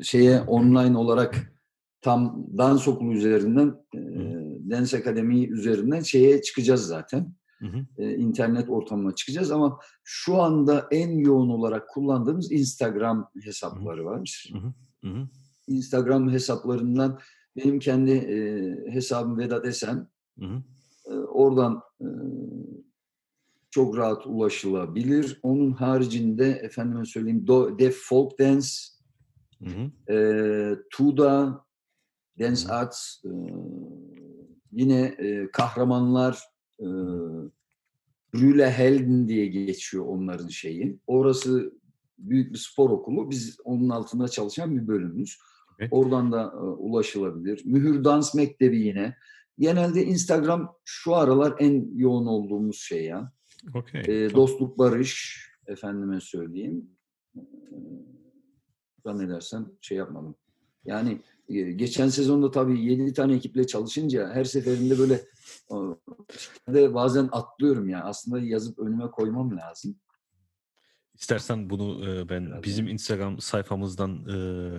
şeye 0.04 0.42
online 0.42 0.98
olarak 0.98 1.54
tam 2.02 2.48
dans 2.58 2.88
okulu 2.88 3.14
üzerinden 3.14 3.76
e, 3.96 4.00
Dance 4.70 4.98
Akademi 4.98 5.46
üzerinden 5.46 6.00
şeye 6.00 6.42
çıkacağız 6.42 6.88
zaten. 6.88 7.34
Hı 7.60 7.68
hı. 7.68 7.86
E, 7.98 8.16
internet 8.16 8.70
ortamına 8.70 9.16
çıkacağız 9.16 9.52
ama 9.52 9.80
şu 10.04 10.42
anda 10.42 10.88
en 10.92 11.18
yoğun 11.18 11.50
olarak 11.50 11.90
kullandığımız 11.90 12.52
Instagram 12.52 13.30
hesapları 13.44 14.06
var. 14.06 14.50
Hı 14.54 14.58
hı. 14.58 14.74
Hı 15.04 15.20
hı. 15.20 15.28
Instagram 15.68 16.30
hesaplarından 16.30 17.20
benim 17.58 17.80
kendi 17.80 18.12
e, 18.12 18.94
hesabım 18.94 19.38
Vedat 19.38 19.66
Esen. 19.66 20.08
Hı 20.40 20.46
hı. 20.46 20.64
E, 21.06 21.14
oradan 21.14 21.82
e, 22.02 22.08
çok 23.72 23.98
rahat 23.98 24.28
ulaşılabilir. 24.28 25.40
Onun 25.44 25.72
haricinde 25.72 26.50
efendime 26.50 27.06
söyleyeyim 27.06 27.48
Do, 27.48 27.80
Def 27.80 27.98
Folk 28.04 28.40
Dance, 28.40 28.68
Hı 29.64 29.70
hı. 29.70 30.14
e, 30.14 30.18
Tuda, 30.92 31.66
Dance 32.40 32.66
Hı. 32.68 32.74
Arts, 32.74 33.26
e, 33.26 33.30
yine 34.72 35.02
e, 35.02 35.52
Kahramanlar, 35.52 36.40
e, 36.80 36.88
Brüle 38.34 38.72
Helden 38.72 39.28
diye 39.28 39.48
geçiyor 39.48 40.06
onların 40.06 40.48
şeyi. 40.48 41.00
Orası 41.08 41.74
büyük 42.18 42.54
bir 42.54 42.58
spor 42.58 42.90
okulu. 42.90 43.30
Biz 43.30 43.58
onun 43.64 43.90
altında 43.90 44.28
çalışan 44.28 44.78
bir 44.78 44.88
bölümümüz. 44.88 45.38
Okey. 45.74 45.88
Oradan 45.92 46.32
da 46.32 46.44
e, 46.54 46.58
ulaşılabilir. 46.58 47.62
Mühür 47.66 48.04
Dans 48.04 48.36
Mektebi 48.36 48.80
yine. 48.82 49.16
Genelde 49.60 50.06
Instagram 50.06 50.76
şu 50.86 51.16
aralar 51.16 51.56
en 51.60 51.98
yoğun 51.98 52.26
olduğumuz 52.26 52.78
şey 52.80 53.06
ya. 53.06 53.32
Okey. 53.74 54.02
E, 54.02 54.28
Tamam. 54.28 54.36
dostluk 54.36 54.78
barış 54.78 55.40
efendime 55.68 56.22
söyleyeyim. 56.22 56.90
E, 57.36 57.42
zannedersem 59.04 59.72
şey 59.82 59.98
yapmadım. 59.98 60.36
Yani 60.86 61.22
geçen 61.50 62.08
sezonda 62.08 62.52
tabii 62.52 62.86
7 62.86 63.14
tane 63.14 63.36
ekiple 63.36 63.68
çalışınca 63.68 64.30
her 64.34 64.44
seferinde 64.44 65.00
böyle 65.00 65.22
de 66.74 66.94
bazen 66.94 67.30
atlıyorum 67.32 67.90
ya. 67.90 68.04
Aslında 68.04 68.40
yazıp 68.40 68.80
önüme 68.80 69.12
koymam 69.12 69.58
lazım. 69.58 69.96
İstersen 71.16 71.70
bunu 71.70 72.10
e, 72.10 72.30
ben 72.30 72.64
bizim 72.64 72.88
Instagram 72.88 73.40
sayfamızdan 73.40 74.12
e, 74.30 74.36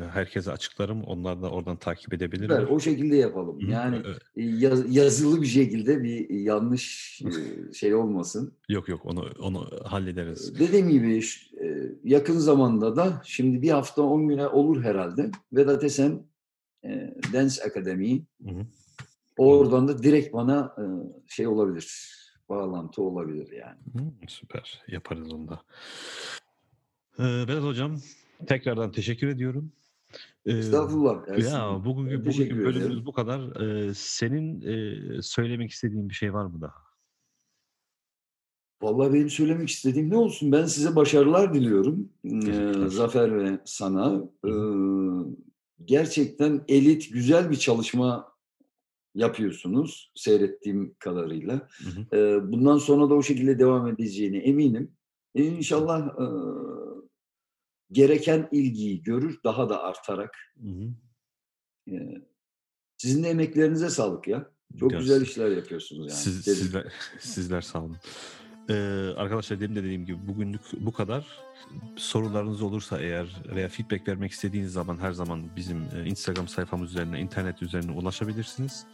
herkese 0.09 0.53
açıklarım. 0.53 1.03
Onlar 1.05 1.43
da 1.43 1.51
oradan 1.51 1.77
takip 1.77 2.15
edebilirler. 2.15 2.63
o 2.63 2.81
şekilde 2.81 3.17
yapalım. 3.17 3.59
Yani 3.61 3.97
E, 4.37 4.43
yaz- 4.43 4.97
yazılı 4.97 5.43
bir 5.43 5.47
şekilde 5.47 6.03
bir 6.03 6.31
yanlış 6.31 7.21
şey 7.75 7.95
olmasın. 7.95 8.53
Yok 8.69 8.89
yok 8.89 9.01
onu 9.07 9.25
onu 9.41 9.71
hallederiz. 9.85 10.59
Dediğim 10.59 10.89
gibi 10.89 11.21
yakın 12.05 12.39
zamanda 12.39 12.97
da 12.97 13.23
şimdi 13.25 13.63
bir 13.63 13.71
hafta 13.71 14.03
10 14.03 14.29
güne 14.29 14.47
olur 14.47 14.83
herhalde. 14.83 15.31
Vedat 15.53 15.85
Esen 15.85 16.30
e, 16.85 17.15
Dance 17.33 17.63
Akademi 17.63 18.23
Hı 18.45 18.51
hı. 18.51 18.67
oradan 19.39 19.89
da 19.89 20.03
direkt 20.03 20.33
bana 20.35 20.75
e, 20.79 20.85
şey 21.29 21.47
olabilir. 21.47 22.17
Bağlantı 22.49 23.03
olabilir 23.03 23.53
yani. 23.53 23.79
Hı, 23.93 24.27
süper. 24.29 24.83
Yaparız 24.89 25.33
onu 25.33 25.49
da. 25.49 25.63
Ee, 27.19 27.25
Vedat 27.25 27.63
Hocam 27.63 27.97
tekrardan 28.47 28.93
teşekkür 28.93 29.29
ediyorum. 29.29 29.73
Estağfurullah. 30.47 31.29
Ersin. 31.29 31.51
Ya 31.51 31.85
bugünkü, 31.85 32.27
bugünkü 32.27 32.57
bölümümüz 32.57 32.87
ederim. 32.87 33.07
bu 33.07 33.13
kadar. 33.13 33.61
Ee, 33.61 33.95
senin 33.95 34.61
e, 34.61 35.23
söylemek 35.23 35.71
istediğin 35.71 36.09
bir 36.09 36.15
şey 36.15 36.35
var 36.35 36.45
mı 36.45 36.61
daha? 36.61 36.75
Vallahi 38.83 39.13
benim 39.13 39.31
söylemek 39.31 39.69
istediğim 39.69 40.11
ne 40.11 40.17
olsun? 40.17 40.53
Ben 40.53 40.65
size 40.65 40.97
başarılar 40.97 41.55
diliyorum. 41.55 42.09
Ee. 42.25 42.89
Zafer 42.89 43.39
ve 43.39 43.59
sana. 43.65 44.23
Ee, 44.45 44.51
gerçekten 45.85 46.65
elit, 46.69 47.13
güzel 47.13 47.51
bir 47.51 47.57
çalışma 47.57 48.31
yapıyorsunuz 49.15 50.13
seyrettiğim 50.15 50.95
kadarıyla. 50.99 51.69
Hı 51.79 52.17
hı. 52.17 52.53
Bundan 52.53 52.79
sonra 52.79 53.11
da 53.11 53.15
o 53.15 53.23
şekilde 53.23 53.59
devam 53.59 53.89
edeceğine 53.89 54.39
eminim. 54.39 54.97
Ee, 55.35 55.45
İnşallah 55.45 56.07
e, 56.09 56.27
gereken 57.93 58.49
ilgiyi 58.53 59.03
görür, 59.03 59.41
daha 59.45 59.69
da 59.69 59.83
artarak. 59.83 60.37
Hı 60.63 60.69
hı. 60.69 60.91
Sizin 62.97 63.25
de 63.25 63.29
emeklerinize 63.29 63.91
sağlık 63.91 64.29
ya. 64.29 64.51
Çok 64.81 64.93
Ya 64.93 64.99
güzel 64.99 65.23
işler 65.23 65.51
yapıyorsunuz 65.51 66.01
yani. 66.01 66.19
Siz, 66.19 66.45
sizler, 66.45 66.93
sizler 67.21 67.61
sağ 67.61 67.85
olun. 67.85 67.97
Ee, 68.71 69.15
arkadaşlar 69.17 69.61
demin 69.61 69.77
de 69.77 69.83
dediğim 69.83 70.07
gibi 70.07 70.19
bugünlük 70.29 70.61
bu 70.81 70.93
kadar. 70.93 71.27
Sorularınız 71.97 72.63
olursa 72.63 73.01
eğer 73.01 73.27
veya 73.55 73.69
feedback 73.69 74.09
vermek 74.09 74.33
istediğiniz 74.33 74.73
zaman 74.73 74.99
her 74.99 75.13
zaman 75.13 75.43
bizim 75.57 75.83
e, 75.97 76.05
Instagram 76.07 76.49
sayfamız 76.49 76.91
üzerine, 76.91 77.21
internet 77.21 77.63
üzerine 77.63 77.93
ulaşabilirsiniz. 77.93 78.87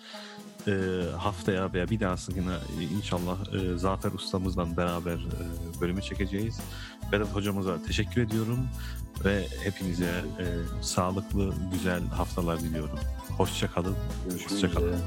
Ee, 0.68 0.72
haftaya 1.16 1.72
veya 1.72 1.90
bir 1.90 2.00
dahasına 2.00 2.58
inşallah 2.96 3.54
e, 3.54 3.78
Zafer 3.78 4.12
ustamızla 4.12 4.76
beraber 4.76 5.14
e, 5.14 5.80
bölümü 5.80 6.02
çekeceğiz. 6.02 6.60
Vedat 7.12 7.34
hocamıza 7.34 7.82
teşekkür 7.82 8.22
ediyorum 8.22 8.58
ve 9.24 9.46
hepinize 9.64 10.24
e, 10.40 10.44
sağlıklı, 10.82 11.54
güzel 11.72 12.06
haftalar 12.06 12.60
diliyorum. 12.60 12.98
Hoşça 13.36 13.70
kalın. 13.70 13.96
Görüşmek 14.28 14.76
Hoşça. 14.76 14.98